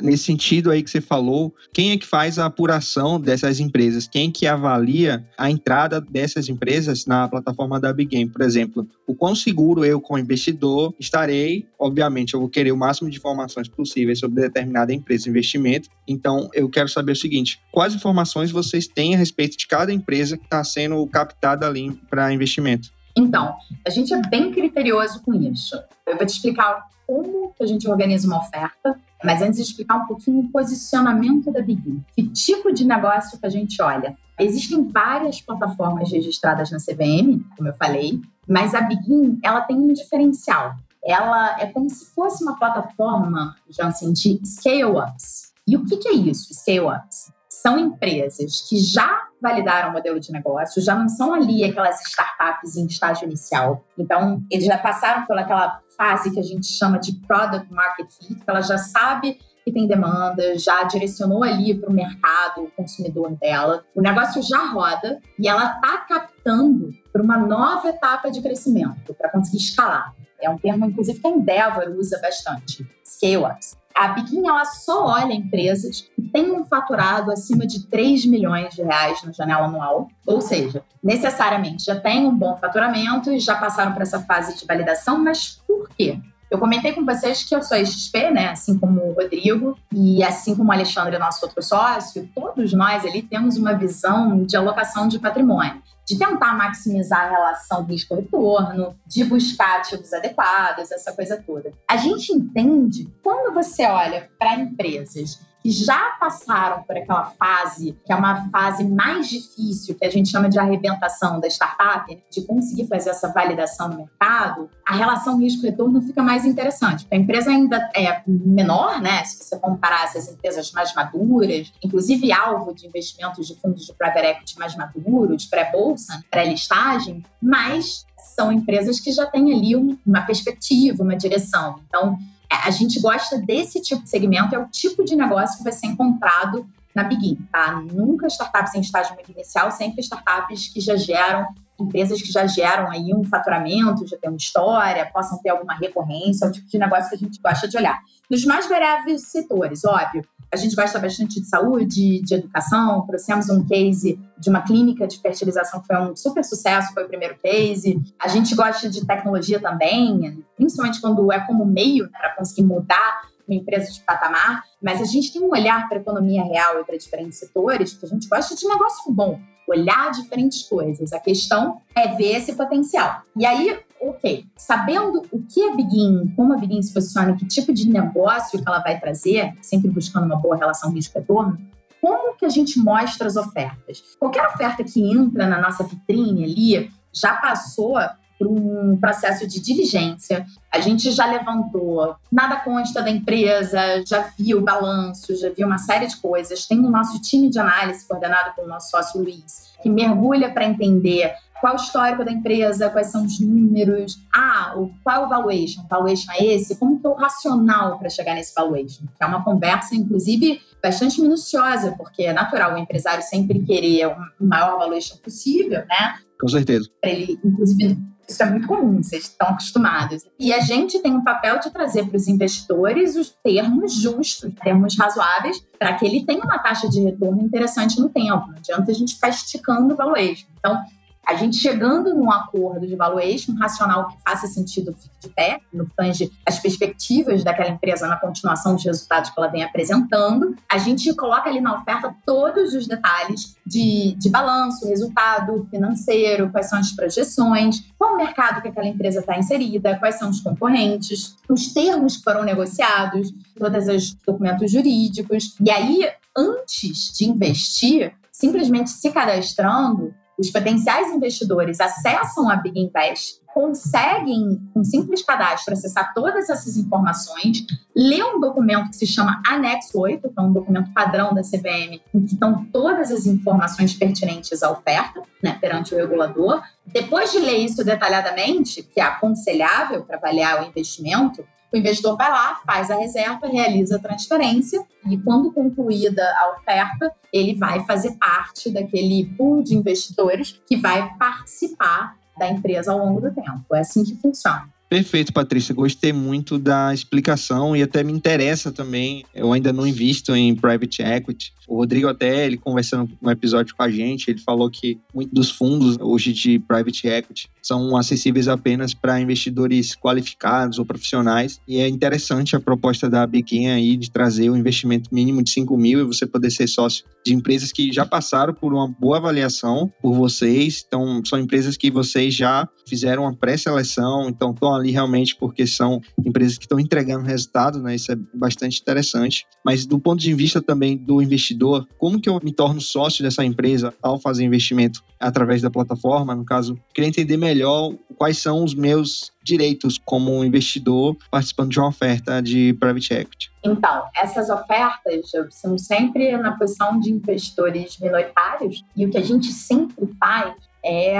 nesse 0.00 0.24
sentido 0.24 0.70
aí 0.70 0.82
que 0.82 0.90
você 0.90 1.00
falou, 1.00 1.54
quem 1.72 1.92
é 1.92 1.96
que 1.96 2.06
faz 2.06 2.38
a 2.38 2.46
apuração 2.46 3.20
dessas 3.20 3.60
empresas? 3.60 4.06
Quem 4.06 4.30
que 4.30 4.46
avalia 4.46 5.24
a 5.36 5.50
entrada 5.50 6.00
dessas 6.00 6.48
empresas 6.48 7.06
na 7.06 7.28
plataforma 7.28 7.80
da 7.80 7.92
Big 7.92 8.10
Game, 8.10 8.30
por 8.30 8.42
exemplo? 8.42 8.86
O 9.06 9.14
quão 9.14 9.34
seguro 9.34 9.84
eu, 9.84 10.00
como 10.00 10.18
investidor, 10.18 10.94
estarei? 10.98 11.66
Obviamente, 11.78 12.34
eu 12.34 12.40
vou 12.40 12.48
querer 12.48 12.72
o 12.72 12.76
máximo 12.76 13.10
de 13.10 13.18
informações 13.18 13.68
possíveis 13.68 14.18
sobre 14.18 14.42
determinada 14.42 14.92
empresa 14.92 15.24
de 15.24 15.30
investimento. 15.30 15.88
Então, 16.06 16.48
eu 16.52 16.68
quero 16.68 16.88
saber 16.88 17.12
o 17.12 17.16
seguinte: 17.16 17.60
quais 17.72 17.94
informações 17.94 18.50
vocês 18.50 18.86
têm 18.86 19.14
a 19.14 19.18
respeito 19.18 19.56
de 19.56 19.66
cada 19.66 19.92
empresa 19.92 20.36
que 20.36 20.44
está 20.44 20.62
sendo 20.64 21.06
captada 21.06 21.66
ali 21.66 21.92
para 22.10 22.32
investimento? 22.32 22.90
Então, 23.16 23.54
a 23.86 23.90
gente 23.90 24.12
é 24.12 24.20
bem 24.28 24.50
criterioso 24.50 25.22
com 25.22 25.32
isso. 25.34 25.76
Eu 26.06 26.16
vou 26.16 26.26
te 26.26 26.30
explicar 26.30 26.84
como 27.06 27.54
a 27.60 27.66
gente 27.66 27.88
organiza 27.88 28.26
uma 28.26 28.38
oferta 28.38 28.98
Mas 29.24 29.40
antes 29.40 29.56
de 29.56 29.62
explicar 29.62 29.96
um 29.96 30.06
pouquinho 30.06 30.40
o 30.40 30.50
posicionamento 30.50 31.50
da 31.50 31.62
Begin, 31.62 32.04
que 32.14 32.28
tipo 32.28 32.72
de 32.72 32.84
negócio 32.84 33.40
que 33.40 33.46
a 33.46 33.48
gente 33.48 33.80
olha? 33.80 34.14
Existem 34.38 34.84
várias 34.84 35.40
plataformas 35.40 36.12
registradas 36.12 36.70
na 36.70 36.78
CVM, 36.78 37.40
como 37.56 37.68
eu 37.68 37.74
falei, 37.74 38.20
mas 38.46 38.74
a 38.74 38.82
Begin 38.82 39.38
ela 39.42 39.62
tem 39.62 39.76
um 39.76 39.92
diferencial. 39.92 40.74
Ela 41.02 41.58
é 41.60 41.66
como 41.66 41.88
se 41.88 42.06
fosse 42.06 42.42
uma 42.42 42.58
plataforma, 42.58 43.56
Jansen, 43.70 44.12
de 44.12 44.40
scale-ups. 44.44 45.52
E 45.66 45.76
o 45.76 45.84
que, 45.86 45.96
que 45.96 46.08
é 46.08 46.12
isso, 46.12 46.52
scale-ups? 46.52 47.32
São 47.48 47.78
empresas 47.78 48.60
que 48.68 48.76
já 48.78 49.28
validaram 49.40 49.90
o 49.90 49.92
modelo 49.92 50.20
de 50.20 50.32
negócio, 50.32 50.82
já 50.82 50.94
não 50.94 51.08
são 51.08 51.32
ali 51.32 51.64
aquelas 51.64 52.00
startups 52.00 52.76
em 52.76 52.86
estágio 52.86 53.26
inicial. 53.26 53.84
Então, 53.96 54.42
eles 54.50 54.66
já 54.66 54.76
passaram 54.76 55.24
pelaquela 55.26 55.80
fase 55.96 56.30
que 56.32 56.40
a 56.40 56.42
gente 56.42 56.66
chama 56.66 56.98
de 56.98 57.14
product 57.26 57.72
market 57.72 58.08
fit, 58.10 58.34
que 58.34 58.50
ela 58.50 58.60
já 58.60 58.78
sabe 58.78 59.38
que 59.64 59.72
tem 59.72 59.86
demanda, 59.86 60.58
já 60.58 60.82
direcionou 60.84 61.42
ali 61.42 61.74
para 61.74 61.88
o 61.88 61.92
mercado, 61.92 62.64
o 62.64 62.70
consumidor 62.72 63.34
dela. 63.36 63.82
O 63.94 64.02
negócio 64.02 64.42
já 64.42 64.66
roda 64.66 65.20
e 65.38 65.48
ela 65.48 65.76
está 65.76 65.98
captando 66.06 66.92
para 67.10 67.22
uma 67.22 67.38
nova 67.38 67.88
etapa 67.88 68.30
de 68.30 68.42
crescimento, 68.42 69.14
para 69.14 69.30
conseguir 69.30 69.58
escalar. 69.58 70.14
É 70.40 70.50
um 70.50 70.58
termo, 70.58 70.84
inclusive, 70.84 71.18
que 71.18 71.26
a 71.26 71.30
Endeavor 71.30 71.88
usa 71.96 72.20
bastante. 72.20 72.86
Scale-ups. 73.02 73.83
A 73.94 74.08
Biquinha 74.08 74.50
ela 74.50 74.64
só 74.64 75.06
olha 75.06 75.32
empresas 75.32 76.00
que 76.00 76.20
têm 76.20 76.50
um 76.50 76.64
faturado 76.64 77.30
acima 77.30 77.64
de 77.64 77.86
3 77.86 78.26
milhões 78.26 78.74
de 78.74 78.82
reais 78.82 79.22
na 79.22 79.30
janela 79.30 79.66
anual, 79.66 80.08
ou 80.26 80.40
seja, 80.40 80.82
necessariamente 81.02 81.84
já 81.84 82.00
tem 82.00 82.26
um 82.26 82.34
bom 82.34 82.56
faturamento 82.56 83.30
e 83.30 83.38
já 83.38 83.54
passaram 83.54 83.92
por 83.92 84.02
essa 84.02 84.20
fase 84.20 84.56
de 84.58 84.66
validação, 84.66 85.18
mas 85.18 85.62
por 85.66 85.88
quê? 85.90 86.18
Eu 86.50 86.58
comentei 86.58 86.92
com 86.92 87.04
vocês 87.04 87.42
que 87.42 87.54
eu 87.54 87.62
sou 87.62 87.76
XP, 87.84 88.30
né? 88.30 88.48
Assim 88.48 88.78
como 88.78 89.00
o 89.00 89.12
Rodrigo 89.12 89.76
e 89.92 90.22
assim 90.22 90.54
como 90.54 90.70
o 90.70 90.72
Alexandre, 90.72 91.18
nosso 91.18 91.44
outro 91.44 91.62
sócio, 91.62 92.28
todos 92.34 92.72
nós 92.72 93.04
ali 93.04 93.22
temos 93.22 93.56
uma 93.56 93.74
visão 93.74 94.44
de 94.44 94.56
alocação 94.56 95.08
de 95.08 95.18
patrimônio 95.18 95.82
de 96.06 96.18
tentar 96.18 96.54
maximizar 96.56 97.26
a 97.26 97.30
relação 97.30 97.84
risco-retorno, 97.84 98.94
de 99.06 99.24
buscar 99.24 99.78
ativos 99.78 100.12
adequados, 100.12 100.90
essa 100.92 101.12
coisa 101.12 101.42
toda. 101.44 101.72
A 101.88 101.96
gente 101.96 102.32
entende 102.32 103.08
quando 103.22 103.54
você 103.54 103.86
olha 103.86 104.30
para 104.38 104.56
empresas 104.56 105.40
que 105.64 105.70
já 105.70 106.16
passaram 106.20 106.82
por 106.82 106.94
aquela 106.94 107.24
fase, 107.24 107.98
que 108.04 108.12
é 108.12 108.14
uma 108.14 108.50
fase 108.50 108.84
mais 108.84 109.30
difícil, 109.30 109.94
que 109.94 110.04
a 110.04 110.10
gente 110.10 110.28
chama 110.28 110.46
de 110.46 110.58
arrebentação 110.58 111.40
da 111.40 111.48
startup, 111.48 112.22
de 112.30 112.42
conseguir 112.42 112.86
fazer 112.86 113.08
essa 113.08 113.32
validação 113.32 113.88
no 113.88 113.96
mercado, 113.96 114.68
a 114.86 114.94
relação 114.94 115.38
risco-retorno 115.38 116.02
fica 116.02 116.22
mais 116.22 116.44
interessante. 116.44 117.06
A 117.10 117.16
empresa 117.16 117.48
ainda 117.48 117.78
é 117.96 118.22
menor, 118.26 119.00
né? 119.00 119.24
Se 119.24 119.42
você 119.42 119.58
comparar 119.58 120.04
essas 120.04 120.28
empresas 120.28 120.70
mais 120.72 120.92
maduras, 120.92 121.72
inclusive 121.82 122.30
alvo 122.30 122.74
de 122.74 122.86
investimentos 122.86 123.46
de 123.46 123.58
fundos 123.58 123.86
de 123.86 123.94
private 123.94 124.26
equity 124.26 124.58
mais 124.58 124.76
maduros, 124.76 125.46
pré-bolsa, 125.46 126.22
pré-listagem, 126.30 127.24
mas 127.40 128.04
são 128.34 128.52
empresas 128.52 129.00
que 129.00 129.12
já 129.12 129.24
têm 129.24 129.50
ali 129.50 129.98
uma 130.06 130.20
perspectiva, 130.26 131.02
uma 131.02 131.16
direção. 131.16 131.80
Então, 131.88 132.18
a 132.64 132.70
gente 132.70 133.00
gosta 133.00 133.38
desse 133.38 133.80
tipo 133.80 134.02
de 134.02 134.10
segmento, 134.10 134.54
é 134.54 134.58
o 134.58 134.66
tipo 134.66 135.04
de 135.04 135.16
negócio 135.16 135.58
que 135.58 135.64
vai 135.64 135.72
ser 135.72 135.86
encontrado 135.86 136.66
na 136.94 137.02
Begin, 137.02 137.36
tá? 137.50 137.72
Nunca 137.92 138.26
startups 138.28 138.74
em 138.74 138.80
estágio 138.80 139.14
muito 139.14 139.30
inicial, 139.32 139.70
sempre 139.70 140.00
startups 140.00 140.68
que 140.68 140.80
já 140.80 140.96
geram, 140.96 141.46
empresas 141.78 142.22
que 142.22 142.30
já 142.30 142.46
geram 142.46 142.90
aí 142.90 143.12
um 143.12 143.24
faturamento, 143.24 144.06
já 144.06 144.16
tem 144.16 144.30
uma 144.30 144.36
história, 144.36 145.10
possam 145.12 145.38
ter 145.38 145.50
alguma 145.50 145.74
recorrência, 145.74 146.44
é 146.44 146.48
o 146.48 146.52
tipo 146.52 146.68
de 146.68 146.78
negócio 146.78 147.08
que 147.08 147.16
a 147.16 147.18
gente 147.18 147.40
gosta 147.40 147.66
de 147.66 147.76
olhar. 147.76 148.00
Nos 148.30 148.44
mais 148.44 148.68
variáveis 148.68 149.28
setores, 149.28 149.84
óbvio, 149.84 150.24
a 150.54 150.56
gente 150.56 150.76
gosta 150.76 151.00
bastante 151.00 151.40
de 151.40 151.48
saúde, 151.48 152.22
de 152.22 152.34
educação. 152.34 153.04
Trouxemos 153.06 153.50
um 153.50 153.66
case 153.66 154.20
de 154.38 154.48
uma 154.48 154.62
clínica 154.62 155.04
de 155.06 155.20
fertilização 155.20 155.80
que 155.80 155.86
foi 155.88 155.96
um 155.96 156.14
super 156.14 156.44
sucesso, 156.44 156.94
foi 156.94 157.04
o 157.04 157.08
primeiro 157.08 157.36
case. 157.42 158.00
A 158.20 158.28
gente 158.28 158.54
gosta 158.54 158.88
de 158.88 159.04
tecnologia 159.04 159.58
também, 159.58 160.44
principalmente 160.56 161.00
quando 161.00 161.32
é 161.32 161.40
como 161.40 161.66
meio 161.66 162.08
para 162.08 162.36
conseguir 162.36 162.62
mudar 162.62 163.22
uma 163.48 163.56
empresa 163.56 163.90
de 163.90 164.00
patamar. 164.02 164.62
Mas 164.80 165.02
a 165.02 165.04
gente 165.04 165.32
tem 165.32 165.42
um 165.42 165.50
olhar 165.50 165.88
para 165.88 165.98
a 165.98 166.00
economia 166.00 166.44
real 166.44 166.80
e 166.80 166.84
para 166.84 166.96
diferentes 166.96 167.38
setores, 167.38 167.92
porque 167.92 168.06
a 168.06 168.10
gente 168.10 168.28
gosta 168.28 168.54
de 168.54 168.66
negócio 168.68 169.12
bom 169.12 169.40
olhar 169.66 170.10
diferentes 170.12 170.62
coisas. 170.62 171.12
A 171.12 171.18
questão 171.18 171.80
é 171.96 172.08
ver 172.14 172.36
esse 172.36 172.54
potencial. 172.54 173.22
E 173.36 173.44
aí, 173.46 173.78
ok, 174.10 174.46
sabendo 174.56 175.22
o 175.32 175.42
que 175.42 175.62
a 175.62 175.74
Begin, 175.74 176.32
como 176.36 176.52
a 176.52 176.56
Begin 176.56 176.82
se 176.82 176.92
posiciona, 176.92 177.36
que 177.36 177.46
tipo 177.46 177.72
de 177.72 177.88
negócio 177.88 178.58
que 178.58 178.68
ela 178.68 178.80
vai 178.80 178.98
trazer, 178.98 179.52
sempre 179.62 179.90
buscando 179.90 180.26
uma 180.26 180.36
boa 180.36 180.56
relação 180.56 180.92
risco-retorno, 180.92 181.58
como 182.00 182.36
que 182.36 182.44
a 182.44 182.50
gente 182.50 182.78
mostra 182.78 183.26
as 183.26 183.36
ofertas? 183.36 184.02
Qualquer 184.18 184.46
oferta 184.46 184.84
que 184.84 185.00
entra 185.00 185.46
na 185.46 185.58
nossa 185.60 185.84
vitrine 185.84 186.44
ali 186.44 186.90
já 187.12 187.34
passou 187.36 187.96
por 188.38 188.48
um 188.48 188.96
processo 188.98 189.46
de 189.46 189.60
diligência. 189.60 190.44
A 190.70 190.80
gente 190.80 191.10
já 191.10 191.24
levantou, 191.26 192.16
nada 192.30 192.56
consta 192.56 193.00
da 193.00 193.10
empresa, 193.10 194.04
já 194.06 194.28
viu 194.38 194.60
balanço, 194.60 195.34
já 195.36 195.50
viu 195.50 195.66
uma 195.66 195.78
série 195.78 196.06
de 196.06 196.16
coisas. 196.16 196.66
Tem 196.66 196.78
o 196.78 196.90
nosso 196.90 197.20
time 197.20 197.48
de 197.48 197.58
análise 197.58 198.06
coordenado 198.06 198.54
pelo 198.54 198.68
nosso 198.68 198.90
sócio 198.90 199.20
Luiz, 199.20 199.72
que 199.82 199.88
mergulha 199.88 200.52
para 200.52 200.64
entender 200.64 201.32
qual 201.64 201.76
o 201.76 201.80
histórico 201.80 202.22
da 202.22 202.30
empresa, 202.30 202.90
quais 202.90 203.06
são 203.06 203.24
os 203.24 203.40
números, 203.40 204.20
ah, 204.30 204.74
o, 204.76 204.90
qual 205.02 205.24
o 205.24 205.28
valuation? 205.30 205.80
O 205.80 205.88
valuation 205.88 206.30
é 206.32 206.44
esse? 206.44 206.76
Como 206.76 207.00
que 207.00 207.06
é 207.06 207.08
o 207.08 207.14
racional 207.14 207.98
para 207.98 208.10
chegar 208.10 208.34
nesse 208.34 208.54
valuation? 208.54 209.04
Que 209.16 209.24
é 209.24 209.26
uma 209.26 209.42
conversa, 209.42 209.94
inclusive, 209.94 210.60
bastante 210.82 211.22
minuciosa, 211.22 211.92
porque 211.92 212.24
é 212.24 212.34
natural 212.34 212.74
o 212.74 212.76
empresário 212.76 213.22
sempre 213.22 213.60
querer 213.60 214.08
o 214.08 214.44
maior 214.44 214.78
valuation 214.78 215.16
possível, 215.16 215.78
né? 215.88 216.18
Com 216.38 216.48
certeza. 216.48 216.86
Para 217.00 217.10
ele, 217.10 217.40
inclusive, 217.42 217.96
isso 218.28 218.42
é 218.42 218.50
muito 218.50 218.68
comum, 218.68 219.02
vocês 219.02 219.22
estão 219.22 219.48
acostumados. 219.48 220.22
E 220.38 220.52
a 220.52 220.60
gente 220.60 220.98
tem 220.98 221.14
o 221.14 221.20
um 221.20 221.24
papel 221.24 221.60
de 221.60 221.70
trazer 221.70 222.06
para 222.06 222.18
os 222.18 222.28
investidores 222.28 223.16
os 223.16 223.30
termos 223.42 223.94
justos, 223.94 224.52
termos 224.62 224.98
razoáveis, 224.98 225.64
para 225.78 225.94
que 225.94 226.04
ele 226.04 226.26
tenha 226.26 226.44
uma 226.44 226.58
taxa 226.58 226.90
de 226.90 227.00
retorno 227.00 227.40
interessante 227.40 227.98
no 227.98 228.10
tempo. 228.10 228.48
Não 228.48 228.58
adianta 228.58 228.90
a 228.90 228.94
gente 228.94 229.14
ficar 229.14 229.30
esticando 229.30 229.94
o 229.94 229.96
valuation. 229.96 230.46
Então, 230.58 230.78
a 231.26 231.34
gente 231.34 231.56
chegando 231.56 232.14
num 232.14 232.30
acordo 232.30 232.86
de 232.86 232.96
valuation 232.96 233.54
racional 233.54 234.08
que 234.08 234.16
faça 234.22 234.46
sentido 234.46 234.92
fique 234.92 235.14
de 235.20 235.28
pé, 235.28 235.60
no 235.72 235.86
tange 235.96 236.30
as 236.46 236.58
perspectivas 236.58 237.42
daquela 237.42 237.70
empresa 237.70 238.06
na 238.06 238.16
continuação 238.16 238.74
dos 238.74 238.84
resultados 238.84 239.30
que 239.30 239.38
ela 239.38 239.48
vem 239.48 239.62
apresentando, 239.62 240.56
a 240.70 240.78
gente 240.78 241.12
coloca 241.14 241.48
ali 241.48 241.60
na 241.60 241.74
oferta 241.74 242.14
todos 242.24 242.74
os 242.74 242.86
detalhes 242.86 243.56
de, 243.66 244.14
de 244.18 244.28
balanço, 244.28 244.86
resultado 244.86 245.66
financeiro, 245.70 246.50
quais 246.50 246.68
são 246.68 246.78
as 246.78 246.92
projeções, 246.92 247.84
qual 247.98 248.14
o 248.14 248.16
mercado 248.16 248.60
que 248.60 248.68
aquela 248.68 248.86
empresa 248.86 249.20
está 249.20 249.38
inserida, 249.38 249.98
quais 249.98 250.16
são 250.16 250.30
os 250.30 250.40
concorrentes, 250.40 251.36
os 251.48 251.72
termos 251.72 252.16
que 252.16 252.24
foram 252.24 252.42
negociados, 252.42 253.32
todos 253.58 253.88
os 253.88 254.14
documentos 254.26 254.70
jurídicos. 254.70 255.54
E 255.60 255.70
aí, 255.70 256.08
antes 256.36 257.12
de 257.16 257.28
investir, 257.28 258.12
simplesmente 258.30 258.90
se 258.90 259.10
cadastrando, 259.10 260.12
os 260.38 260.50
potenciais 260.50 261.12
investidores 261.12 261.80
acessam 261.80 262.50
a 262.50 262.56
Big 262.56 262.78
Invest, 262.78 263.40
conseguem, 263.54 264.60
com 264.74 264.80
um 264.80 264.84
simples 264.84 265.22
cadastro, 265.22 265.72
acessar 265.72 266.12
todas 266.12 266.50
essas 266.50 266.76
informações, 266.76 267.64
ler 267.94 268.24
um 268.24 268.40
documento 268.40 268.90
que 268.90 268.96
se 268.96 269.06
chama 269.06 269.40
Anexo 269.46 269.96
8, 270.00 270.28
que 270.28 270.34
é 270.36 270.42
um 270.42 270.52
documento 270.52 270.92
padrão 270.92 271.32
da 271.32 271.42
CVM, 271.42 272.00
em 272.12 272.26
que 272.26 272.34
estão 272.34 272.64
todas 272.72 273.12
as 273.12 273.26
informações 273.26 273.94
pertinentes 273.94 274.60
à 274.64 274.72
oferta, 274.72 275.22
né, 275.40 275.56
perante 275.60 275.94
o 275.94 275.96
regulador. 275.96 276.62
Depois 276.84 277.30
de 277.30 277.38
ler 277.38 277.58
isso 277.58 277.84
detalhadamente, 277.84 278.82
que 278.82 279.00
é 279.00 279.04
aconselhável 279.04 280.02
para 280.02 280.16
avaliar 280.16 280.60
o 280.60 280.66
investimento, 280.66 281.46
o 281.74 281.76
investidor 281.76 282.16
vai 282.16 282.30
lá, 282.30 282.60
faz 282.64 282.88
a 282.90 282.96
reserva, 282.96 283.48
realiza 283.48 283.96
a 283.96 283.98
transferência 283.98 284.84
e, 285.06 285.18
quando 285.18 285.52
concluída 285.52 286.22
a 286.38 286.52
oferta, 286.52 287.12
ele 287.32 287.56
vai 287.56 287.84
fazer 287.84 288.12
parte 288.12 288.70
daquele 288.70 289.26
pool 289.36 289.60
de 289.62 289.74
investidores 289.74 290.60
que 290.68 290.76
vai 290.76 291.14
participar 291.18 292.16
da 292.38 292.48
empresa 292.48 292.92
ao 292.92 292.98
longo 292.98 293.20
do 293.20 293.34
tempo. 293.34 293.74
É 293.74 293.80
assim 293.80 294.04
que 294.04 294.14
funciona. 294.16 294.73
Perfeito, 294.94 295.32
Patrícia. 295.32 295.74
Gostei 295.74 296.12
muito 296.12 296.56
da 296.56 296.94
explicação 296.94 297.74
e 297.74 297.82
até 297.82 298.04
me 298.04 298.12
interessa 298.12 298.70
também. 298.70 299.24
Eu 299.34 299.52
ainda 299.52 299.72
não 299.72 299.84
invisto 299.84 300.32
em 300.36 300.54
private 300.54 301.02
equity. 301.02 301.52
O 301.66 301.78
Rodrigo 301.78 302.06
até, 302.06 302.46
ele 302.46 302.56
conversando 302.56 303.10
no 303.20 303.28
episódio 303.28 303.74
com 303.74 303.82
a 303.82 303.90
gente, 303.90 304.30
ele 304.30 304.38
falou 304.38 304.70
que 304.70 305.00
muitos 305.12 305.34
dos 305.34 305.50
fundos 305.50 305.98
hoje 305.98 306.32
de 306.32 306.60
private 306.60 307.08
equity 307.08 307.50
são 307.60 307.96
acessíveis 307.96 308.46
apenas 308.46 308.94
para 308.94 309.20
investidores 309.20 309.96
qualificados 309.96 310.78
ou 310.78 310.84
profissionais. 310.84 311.60
E 311.66 311.78
é 311.78 311.88
interessante 311.88 312.54
a 312.54 312.60
proposta 312.60 313.10
da 313.10 313.26
Biquim 313.26 313.66
aí 313.66 313.96
de 313.96 314.12
trazer 314.12 314.48
o 314.48 314.52
um 314.52 314.56
investimento 314.56 315.12
mínimo 315.12 315.42
de 315.42 315.50
5 315.50 315.76
mil 315.76 315.98
e 315.98 316.04
você 316.04 316.24
poder 316.24 316.52
ser 316.52 316.68
sócio 316.68 317.04
de 317.24 317.34
empresas 317.34 317.72
que 317.72 317.92
já 317.92 318.04
passaram 318.04 318.52
por 318.52 318.72
uma 318.72 318.86
boa 318.86 319.16
avaliação 319.16 319.92
por 320.00 320.14
vocês. 320.14 320.84
Então, 320.86 321.22
são 321.24 321.38
empresas 321.38 321.76
que 321.76 321.90
vocês 321.90 322.34
já 322.34 322.68
fizeram 322.86 323.22
uma 323.22 323.34
pré-seleção, 323.34 324.28
então 324.28 324.50
estão 324.50 324.74
ali 324.74 324.90
realmente 324.90 325.34
porque 325.36 325.66
são 325.66 326.00
empresas 326.24 326.58
que 326.58 326.64
estão 326.64 326.78
entregando 326.78 327.24
resultado, 327.24 327.80
né? 327.80 327.94
Isso 327.94 328.12
é 328.12 328.16
bastante 328.34 328.80
interessante. 328.80 329.46
Mas 329.64 329.86
do 329.86 329.98
ponto 329.98 330.20
de 330.20 330.34
vista 330.34 330.60
também 330.60 330.96
do 330.96 331.22
investidor, 331.22 331.86
como 331.98 332.20
que 332.20 332.28
eu 332.28 332.38
me 332.42 332.52
torno 332.52 332.80
sócio 332.80 333.22
dessa 333.22 333.44
empresa 333.44 333.94
ao 334.02 334.18
fazer 334.20 334.44
investimento 334.44 335.02
através 335.24 335.62
da 335.62 335.70
plataforma? 335.70 336.34
No 336.34 336.44
caso, 336.44 336.78
queria 336.92 337.08
entender 337.08 337.36
melhor 337.36 337.94
quais 338.16 338.38
são 338.38 338.62
os 338.62 338.74
meus 338.74 339.32
direitos 339.42 339.98
como 339.98 340.44
investidor 340.44 341.16
participando 341.30 341.70
de 341.70 341.78
uma 341.78 341.88
oferta 341.88 342.42
de 342.42 342.74
private 342.74 343.14
equity? 343.14 343.52
Então, 343.64 344.04
essas 344.16 344.50
ofertas 344.50 345.30
são 345.50 345.76
sempre 345.78 346.36
na 346.36 346.52
posição 346.56 347.00
de 347.00 347.10
investidores 347.10 347.98
minoritários 347.98 348.84
e 348.94 349.06
o 349.06 349.10
que 349.10 349.18
a 349.18 349.22
gente 349.22 349.46
sempre 349.52 350.06
faz 350.18 350.54
é 350.84 351.18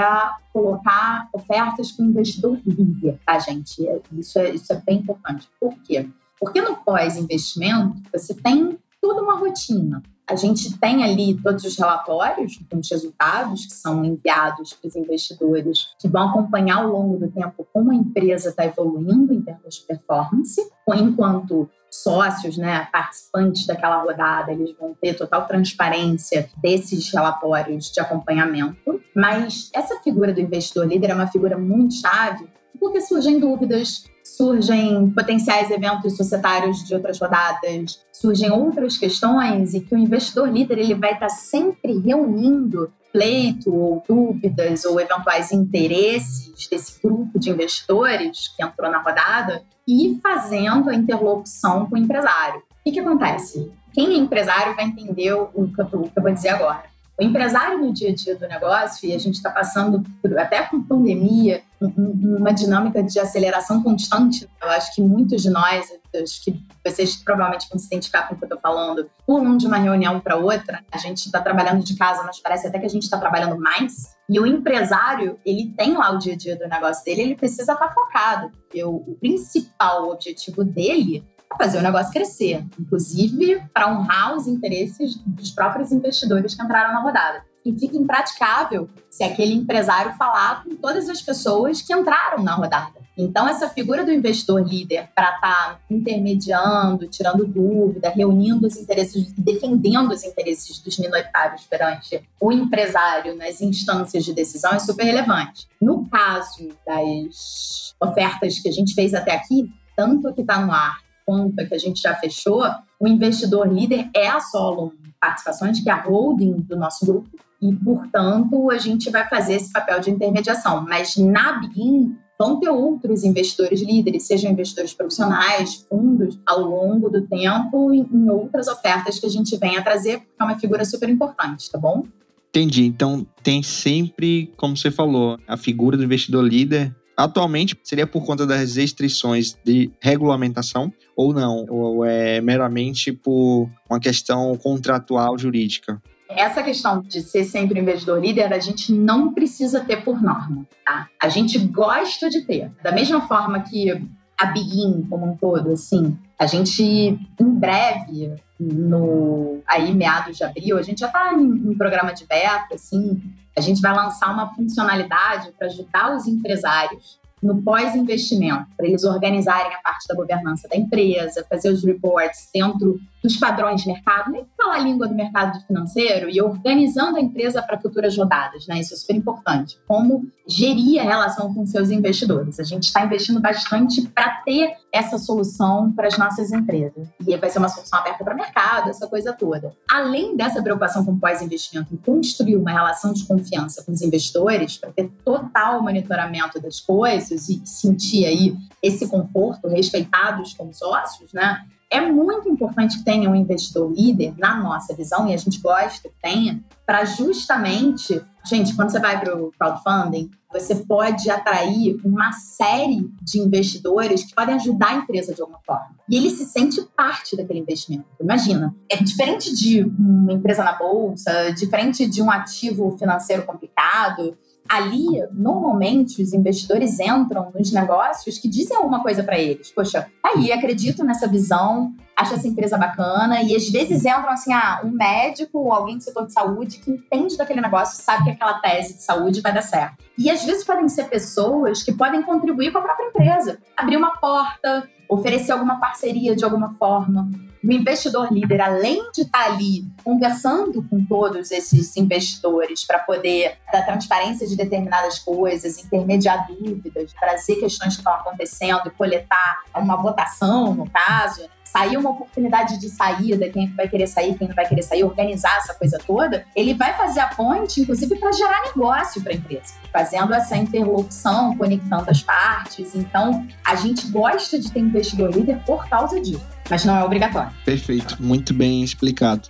colocar 0.53 1.27
ofertas 1.33 1.91
com 1.91 2.03
investidor 2.03 2.59
líder, 2.65 3.19
tá, 3.25 3.39
gente? 3.39 3.83
Isso 4.11 4.37
é, 4.37 4.51
isso 4.51 4.71
é 4.71 4.81
bem 4.85 4.99
importante. 4.99 5.49
Por 5.59 5.73
quê? 5.83 6.07
Porque 6.39 6.61
no 6.61 6.75
pós-investimento, 6.75 7.95
você 8.13 8.35
tem 8.35 8.77
toda 9.01 9.23
uma 9.23 9.39
rotina. 9.39 10.03
A 10.27 10.35
gente 10.35 10.77
tem 10.79 11.03
ali 11.03 11.39
todos 11.41 11.63
os 11.63 11.77
relatórios 11.77 12.59
os 12.73 12.89
resultados 12.89 13.65
que 13.65 13.73
são 13.73 14.03
enviados 14.03 14.73
para 14.73 14.87
os 14.87 14.95
investidores, 14.95 15.89
que 15.99 16.07
vão 16.07 16.29
acompanhar 16.29 16.77
ao 16.77 16.87
longo 16.87 17.17
do 17.17 17.31
tempo 17.31 17.65
como 17.71 17.91
a 17.91 17.95
empresa 17.95 18.49
está 18.49 18.65
evoluindo 18.65 19.33
em 19.33 19.41
termos 19.41 19.75
de 19.75 19.81
performance, 19.81 20.61
enquanto 20.95 21.69
sócios, 21.89 22.57
né, 22.57 22.87
participantes 22.91 23.65
daquela 23.65 24.01
rodada, 24.01 24.51
eles 24.51 24.75
vão 24.77 24.93
ter 24.99 25.13
total 25.13 25.47
transparência 25.47 26.49
desses 26.57 27.09
relatórios 27.11 27.91
de 27.91 27.99
acompanhamento. 27.99 29.01
Mas 29.15 29.69
essa 29.73 29.99
figura 30.01 30.33
do 30.33 30.41
investidor 30.41 30.87
líder 30.87 31.11
é 31.11 31.15
uma 31.15 31.27
figura 31.27 31.57
muito 31.57 31.93
chave 31.95 32.47
porque 32.79 32.99
surgem 32.99 33.39
dúvidas, 33.39 34.05
surgem 34.25 35.11
potenciais 35.11 35.69
eventos 35.69 36.17
societários 36.17 36.83
de 36.83 36.95
outras 36.95 37.19
rodadas, 37.19 38.01
surgem 38.11 38.51
outras 38.51 38.97
questões 38.97 39.75
e 39.75 39.79
que 39.79 39.93
o 39.93 39.97
investidor 39.97 40.49
líder 40.49 40.79
ele 40.79 40.95
vai 40.95 41.13
estar 41.13 41.29
sempre 41.29 41.99
reunindo 41.99 42.91
pleito 43.13 43.73
ou 43.73 44.03
dúvidas 44.05 44.83
ou 44.83 44.99
eventuais 44.99 45.51
interesses 45.51 46.67
desse 46.67 46.99
grupo 47.01 47.39
de 47.39 47.49
investidores 47.51 48.49
que 48.49 48.63
entrou 48.63 48.91
na 48.91 49.01
rodada 49.01 49.63
e 49.87 50.19
fazendo 50.21 50.89
a 50.89 50.95
interlocução 50.95 51.85
com 51.85 51.95
o 51.95 51.97
empresário. 51.97 52.59
O 52.59 52.83
que, 52.83 52.91
que 52.91 52.99
acontece? 52.99 53.71
Quem 53.93 54.07
é 54.07 54.17
empresário 54.17 54.75
vai 54.75 54.85
entender 54.85 55.33
o 55.33 55.71
que 55.73 55.81
eu 55.81 55.87
vou 56.21 56.33
dizer 56.33 56.49
agora. 56.49 56.94
O 57.17 57.23
empresário 57.23 57.77
no 57.77 57.93
dia 57.93 58.09
a 58.09 58.13
dia 58.13 58.35
do 58.35 58.45
negócio, 58.45 59.07
e 59.07 59.13
a 59.13 59.17
gente 59.17 59.35
está 59.35 59.49
passando 59.49 60.03
por, 60.21 60.37
até 60.37 60.63
com 60.63 60.83
pandemia, 60.83 61.63
uma 61.79 62.51
dinâmica 62.51 63.01
de 63.01 63.17
aceleração 63.17 63.81
constante. 63.81 64.49
Eu 64.61 64.69
acho 64.69 64.93
que 64.93 65.01
muitos 65.01 65.41
de 65.41 65.49
nós, 65.49 65.87
acho 66.13 66.43
que 66.43 66.61
vocês 66.83 67.15
provavelmente 67.15 67.69
vão 67.69 67.79
se 67.79 67.87
identificar 67.87 68.27
com 68.27 68.35
o 68.35 68.37
que 68.37 68.43
eu 68.43 68.47
estou 68.47 68.59
falando, 68.59 69.09
pulam 69.25 69.55
de 69.55 69.65
uma 69.65 69.77
reunião 69.77 70.19
para 70.19 70.35
outra. 70.35 70.83
A 70.91 70.97
gente 70.97 71.25
está 71.25 71.41
trabalhando 71.41 71.83
de 71.83 71.95
casa, 71.95 72.21
mas 72.23 72.39
parece 72.39 72.67
até 72.67 72.79
que 72.79 72.85
a 72.85 72.89
gente 72.89 73.03
está 73.03 73.17
trabalhando 73.17 73.57
mais. 73.57 74.15
E 74.29 74.37
o 74.37 74.45
empresário, 74.45 75.39
ele 75.45 75.73
tem 75.77 75.93
lá 75.93 76.11
o 76.11 76.17
dia 76.17 76.33
a 76.33 76.37
dia 76.37 76.57
do 76.57 76.67
negócio 76.67 77.05
dele, 77.05 77.21
ele 77.21 77.35
precisa 77.35 77.73
estar 77.73 77.87
tá 77.87 77.93
focado. 77.93 78.49
Porque 78.49 78.83
o, 78.83 78.95
o 78.95 79.17
principal 79.21 80.09
objetivo 80.09 80.65
dele 80.65 81.23
fazer 81.57 81.77
o 81.77 81.81
negócio 81.81 82.11
crescer, 82.11 82.65
inclusive 82.79 83.61
para 83.73 83.91
honrar 83.91 84.35
os 84.35 84.47
interesses 84.47 85.15
dos 85.25 85.51
próprios 85.51 85.91
investidores 85.91 86.53
que 86.53 86.63
entraram 86.63 86.93
na 86.93 87.01
rodada. 87.01 87.43
E 87.65 87.73
fica 87.77 87.97
impraticável 87.97 88.87
se 89.09 89.23
aquele 89.23 89.53
empresário 89.53 90.13
falar 90.13 90.63
com 90.63 90.75
todas 90.75 91.09
as 91.09 91.21
pessoas 91.21 91.81
que 91.81 91.93
entraram 91.93 92.43
na 92.43 92.53
rodada. 92.53 93.05
Então, 93.17 93.47
essa 93.47 93.69
figura 93.69 94.03
do 94.03 94.11
investidor 94.11 94.67
líder 94.67 95.09
para 95.15 95.35
estar 95.35 95.39
tá 95.39 95.79
intermediando, 95.89 97.07
tirando 97.07 97.45
dúvida, 97.47 98.09
reunindo 98.09 98.67
os 98.67 98.75
interesses, 98.75 99.31
defendendo 99.37 100.11
os 100.11 100.23
interesses 100.23 100.79
dos 100.79 100.99
minoritários 100.99 101.63
perante 101.63 102.21
o 102.39 102.51
empresário 102.51 103.35
nas 103.35 103.61
instâncias 103.61 104.25
de 104.25 104.33
decisão 104.33 104.73
é 104.73 104.79
super 104.79 105.05
relevante. 105.05 105.67
No 105.81 106.07
caso 106.09 106.69
das 106.85 107.95
ofertas 108.01 108.59
que 108.59 108.67
a 108.67 108.71
gente 108.71 108.93
fez 108.93 109.13
até 109.13 109.33
aqui, 109.33 109.71
tanto 109.95 110.33
que 110.33 110.41
está 110.41 110.59
no 110.59 110.71
ar 110.71 111.04
conta 111.25 111.65
que 111.65 111.73
a 111.73 111.77
gente 111.77 112.01
já 112.01 112.15
fechou, 112.15 112.63
o 112.99 113.07
investidor 113.07 113.67
líder 113.67 114.09
é 114.15 114.27
a 114.27 114.39
Solon 114.39 114.91
Participações, 115.19 115.81
que 115.81 115.89
é 115.89 115.93
a 115.93 116.01
holding 116.01 116.53
do 116.61 116.75
nosso 116.75 117.05
grupo, 117.05 117.29
e, 117.61 117.73
portanto, 117.73 118.69
a 118.69 118.77
gente 118.77 119.09
vai 119.09 119.27
fazer 119.27 119.55
esse 119.55 119.71
papel 119.71 119.99
de 119.99 120.11
intermediação. 120.11 120.85
Mas 120.87 121.15
na 121.17 121.53
Begin 121.53 122.15
vão 122.37 122.59
ter 122.59 122.69
outros 122.69 123.23
investidores 123.23 123.81
líderes, 123.81 124.27
sejam 124.27 124.51
investidores 124.51 124.93
profissionais, 124.93 125.85
fundos, 125.89 126.37
ao 126.45 126.61
longo 126.61 127.09
do 127.09 127.25
tempo, 127.25 127.93
em 127.93 128.29
outras 128.29 128.67
ofertas 128.67 129.19
que 129.19 129.25
a 129.25 129.29
gente 129.29 129.57
vem 129.57 129.77
a 129.77 129.81
trazer, 129.81 130.19
porque 130.19 130.35
é 130.39 130.43
uma 130.43 130.59
figura 130.59 130.85
super 130.85 131.09
importante, 131.09 131.71
tá 131.71 131.77
bom? 131.77 132.03
Entendi. 132.49 132.85
Então, 132.85 133.25
tem 133.41 133.63
sempre, 133.63 134.53
como 134.57 134.77
você 134.77 134.91
falou, 134.91 135.37
a 135.47 135.57
figura 135.57 135.97
do 135.97 136.03
investidor 136.03 136.43
líder 136.43 136.95
Atualmente, 137.17 137.77
seria 137.83 138.05
por 138.05 138.25
conta 138.25 138.45
das 138.45 138.75
restrições 138.75 139.57
de 139.63 139.91
regulamentação 140.01 140.91
ou 141.15 141.33
não? 141.33 141.65
Ou 141.69 142.03
é 142.03 142.41
meramente 142.41 143.13
por 143.13 143.69
uma 143.89 143.99
questão 143.99 144.55
contratual 144.57 145.37
jurídica? 145.37 146.01
Essa 146.27 146.61
questão 146.63 147.01
de 147.01 147.21
ser 147.21 147.45
sempre 147.45 147.79
investidor 147.79 148.19
líder, 148.19 148.51
a 148.51 148.59
gente 148.59 148.91
não 148.91 149.33
precisa 149.33 149.79
ter 149.79 150.03
por 150.03 150.21
norma, 150.21 150.65
tá? 150.85 151.07
A 151.21 151.29
gente 151.29 151.57
gosta 151.59 152.29
de 152.29 152.41
ter. 152.41 152.71
Da 152.83 152.91
mesma 152.91 153.27
forma 153.27 153.61
que 153.61 153.91
a 154.37 154.47
Begin 154.47 155.03
como 155.09 155.31
um 155.31 155.37
todo, 155.37 155.71
assim, 155.71 156.17
a 156.37 156.45
gente 156.45 156.83
em 156.83 157.49
breve, 157.53 158.33
no 158.59 159.61
aí 159.67 159.93
meados 159.93 160.37
de 160.37 160.43
abril, 160.43 160.77
a 160.77 160.81
gente 160.81 160.99
já 160.99 161.07
está 161.07 161.33
em, 161.33 161.43
em 161.43 161.77
programa 161.77 162.13
de 162.13 162.25
beta, 162.25 162.75
assim, 162.75 163.21
a 163.57 163.61
gente 163.61 163.81
vai 163.81 163.93
lançar 163.93 164.33
uma 164.33 164.53
funcionalidade 164.53 165.51
para 165.57 165.67
ajudar 165.67 166.15
os 166.15 166.27
empresários 166.27 167.19
no 167.41 167.61
pós-investimento, 167.61 168.65
para 168.75 168.87
eles 168.87 169.03
organizarem 169.03 169.73
a 169.73 169.79
parte 169.79 170.07
da 170.07 170.15
governança 170.15 170.67
da 170.67 170.75
empresa, 170.75 171.45
fazer 171.49 171.69
os 171.69 171.83
reports 171.83 172.49
dentro 172.53 172.99
dos 173.25 173.37
padrões 173.37 173.81
de 173.81 173.87
mercado, 173.87 174.31
nem 174.31 174.45
falar 174.55 174.75
a 174.75 174.79
língua 174.79 175.07
do 175.07 175.15
mercado 175.15 175.59
financeiro 175.65 176.29
e 176.29 176.39
organizando 176.39 177.17
a 177.17 177.21
empresa 177.21 177.61
para 177.61 177.79
futuras 177.79 178.15
rodadas, 178.15 178.67
né? 178.67 178.79
Isso 178.79 178.93
é 178.93 178.97
super 178.97 179.15
importante. 179.15 179.79
Como 179.87 180.29
gerir 180.47 181.01
a 181.01 181.03
relação 181.03 181.51
com 181.53 181.65
seus 181.65 181.89
investidores. 181.89 182.59
A 182.59 182.63
gente 182.63 182.83
está 182.83 183.03
investindo 183.03 183.39
bastante 183.39 184.07
para 184.09 184.29
ter 184.45 184.75
essa 184.91 185.17
solução 185.17 185.91
para 185.91 186.07
as 186.07 186.17
nossas 186.17 186.51
empresas. 186.51 187.07
E 187.25 187.35
vai 187.35 187.49
ser 187.49 187.57
uma 187.57 187.69
solução 187.69 187.99
aberta 187.99 188.23
para 188.23 188.33
o 188.33 188.37
mercado, 188.37 188.89
essa 188.89 189.07
coisa 189.07 189.33
toda. 189.33 189.75
Além 189.89 190.37
dessa 190.37 190.61
preocupação 190.61 191.03
com 191.03 191.17
pós-investimento 191.17 191.97
construir 192.05 192.55
uma 192.57 192.71
relação 192.71 193.11
de 193.11 193.25
confiança 193.25 193.83
com 193.83 193.91
os 193.91 194.01
investidores, 194.01 194.77
para 194.77 194.91
ter 194.91 195.09
total 195.23 195.81
monitoramento 195.81 196.61
das 196.61 196.79
coisas 196.79 197.49
e 197.49 197.61
sentir 197.65 198.25
aí 198.25 198.55
esse 198.81 199.07
conforto, 199.07 199.67
respeitados 199.67 200.53
como 200.53 200.73
sócios, 200.73 201.33
né? 201.33 201.65
É 201.91 202.01
muito 202.01 202.49
importante 202.49 202.97
que 202.97 203.05
tenha 203.05 203.29
um 203.29 203.35
investidor 203.35 203.91
líder, 203.91 204.33
na 204.37 204.55
nossa 204.55 204.95
visão, 204.95 205.27
e 205.27 205.33
a 205.33 205.37
gente 205.37 205.59
gosta 205.59 206.09
que 206.09 206.15
tenha, 206.21 206.63
para 206.85 207.05
justamente. 207.05 208.21
Gente, 208.47 208.75
quando 208.75 208.91
você 208.91 208.99
vai 208.99 209.19
para 209.19 209.35
o 209.35 209.51
crowdfunding, 209.57 210.29
você 210.51 210.75
pode 210.75 211.29
atrair 211.29 211.97
uma 212.03 212.31
série 212.31 213.09
de 213.21 213.39
investidores 213.39 214.23
que 214.23 214.33
podem 214.33 214.55
ajudar 214.55 214.89
a 214.89 214.95
empresa 214.95 215.33
de 215.33 215.41
alguma 215.41 215.59
forma. 215.65 215.95
E 216.09 216.15
ele 216.15 216.29
se 216.29 216.45
sente 216.45 216.81
parte 216.95 217.35
daquele 217.35 217.59
investimento. 217.59 218.05
Imagina, 218.21 218.75
é 218.89 218.97
diferente 218.97 219.53
de 219.53 219.83
uma 219.83 220.33
empresa 220.33 220.63
na 220.63 220.73
bolsa, 220.77 221.51
diferente 221.51 222.07
de 222.07 222.21
um 222.21 222.31
ativo 222.31 222.95
financeiro 222.97 223.43
complicado, 223.43 224.37
ali, 224.67 225.23
normalmente, 225.31 226.21
os 226.21 226.33
investidores 226.33 226.99
entram 226.99 227.51
nos 227.57 227.71
negócios 227.71 228.37
que 228.37 228.47
dizem 228.47 228.75
alguma 228.75 229.01
coisa 229.01 229.23
para 229.23 229.37
eles. 229.37 229.71
Poxa, 229.71 230.07
tá 230.21 230.31
aí, 230.35 230.51
acredito 230.51 231.03
nessa 231.03 231.27
visão, 231.27 231.93
acho 232.15 232.33
essa 232.33 232.47
empresa 232.47 232.77
bacana, 232.77 233.41
e 233.41 233.55
às 233.55 233.69
vezes 233.69 234.05
entram 234.05 234.29
assim, 234.29 234.53
ah, 234.53 234.81
um 234.83 234.91
médico 234.91 235.59
ou 235.59 235.71
alguém 235.71 235.97
do 235.97 236.03
setor 236.03 236.25
de 236.25 236.33
saúde 236.33 236.79
que 236.79 236.91
entende 236.91 237.37
daquele 237.37 237.61
negócio, 237.61 238.03
sabe 238.03 238.23
que 238.23 238.29
aquela 238.31 238.59
tese 238.59 238.95
de 238.95 239.03
saúde 239.03 239.41
vai 239.41 239.53
dar 239.53 239.61
certo. 239.61 240.03
E 240.17 240.29
às 240.29 240.43
vezes 240.43 240.63
podem 240.63 240.87
ser 240.87 241.05
pessoas 241.05 241.83
que 241.83 241.93
podem 241.93 242.23
contribuir 242.23 242.71
com 242.71 242.79
a 242.79 242.81
própria 242.81 243.07
empresa, 243.07 243.59
abrir 243.77 243.97
uma 243.97 244.17
porta, 244.17 244.89
oferecer 245.09 245.51
alguma 245.51 245.79
parceria 245.79 246.35
de 246.35 246.43
alguma 246.43 246.73
forma. 246.75 247.29
O 247.63 247.71
investidor 247.71 248.31
líder, 248.31 248.61
além 248.61 249.09
de 249.11 249.21
estar 249.21 249.45
ali 249.45 249.87
conversando 250.03 250.83
com 250.87 251.03
todos 251.03 251.51
esses 251.51 251.97
investidores 251.97 252.85
para 252.85 252.99
poder 252.99 253.57
dar 253.71 253.83
transparência 253.83 254.47
de 254.47 254.55
determinadas 254.55 255.17
coisas, 255.17 255.83
intermediar 255.83 256.47
dúvidas, 256.47 257.11
trazer 257.13 257.55
questões 257.55 257.95
que 257.95 258.01
estão 258.01 258.13
acontecendo, 258.13 258.91
coletar 258.95 259.63
uma 259.75 259.95
votação, 259.95 260.75
no 260.75 260.87
caso, 260.89 261.49
sair 261.75 261.97
uma 261.97 262.11
oportunidade 262.11 262.79
de 262.79 262.87
saída, 262.87 263.49
quem 263.49 263.67
vai 263.75 263.85
querer 263.89 264.07
sair, 264.07 264.33
quem 264.37 264.47
não 264.47 264.55
vai 264.55 264.65
querer 264.65 264.81
sair, 264.81 265.03
organizar 265.03 265.57
essa 265.57 265.73
coisa 265.73 265.97
toda, 266.07 266.45
ele 266.55 266.73
vai 266.73 266.95
fazer 266.95 267.19
a 267.19 267.27
ponte, 267.27 267.81
inclusive, 267.81 268.15
para 268.15 268.31
gerar 268.31 268.61
negócio 268.63 269.21
para 269.21 269.33
a 269.33 269.35
empresa, 269.35 269.73
fazendo 269.91 270.33
essa 270.33 270.55
interlocução, 270.55 271.57
conectando 271.57 272.09
as 272.09 272.23
partes. 272.23 272.95
Então, 272.95 273.45
a 273.61 273.75
gente 273.75 274.07
gosta 274.07 274.57
de 274.57 274.71
ter 274.71 274.79
investidor 274.79 275.35
líder 275.35 275.59
por 275.65 275.85
causa 275.89 276.17
disso, 276.21 276.45
mas 276.69 276.85
não 276.85 276.95
é 276.95 277.03
obrigatório. 277.03 277.51
Perfeito, 277.65 278.15
muito 278.23 278.53
bem 278.53 278.81
explicado. 278.81 279.49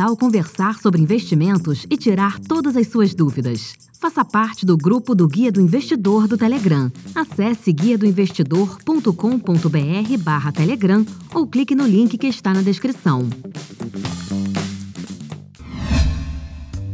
Que 0.00 0.06
tal 0.06 0.16
conversar 0.16 0.78
sobre 0.78 1.02
investimentos 1.02 1.86
e 1.90 1.94
tirar 1.94 2.38
todas 2.38 2.74
as 2.74 2.86
suas 2.86 3.14
dúvidas? 3.14 3.74
Faça 4.00 4.24
parte 4.24 4.64
do 4.64 4.74
grupo 4.74 5.14
do 5.14 5.28
Guia 5.28 5.52
do 5.52 5.60
Investidor 5.60 6.26
do 6.26 6.38
Telegram. 6.38 6.90
Acesse 7.14 7.70
guiadoinvestidor.com.br 7.70 10.18
barra 10.20 10.52
Telegram 10.52 11.04
ou 11.34 11.46
clique 11.46 11.74
no 11.74 11.86
link 11.86 12.16
que 12.16 12.28
está 12.28 12.54
na 12.54 12.62
descrição. 12.62 13.28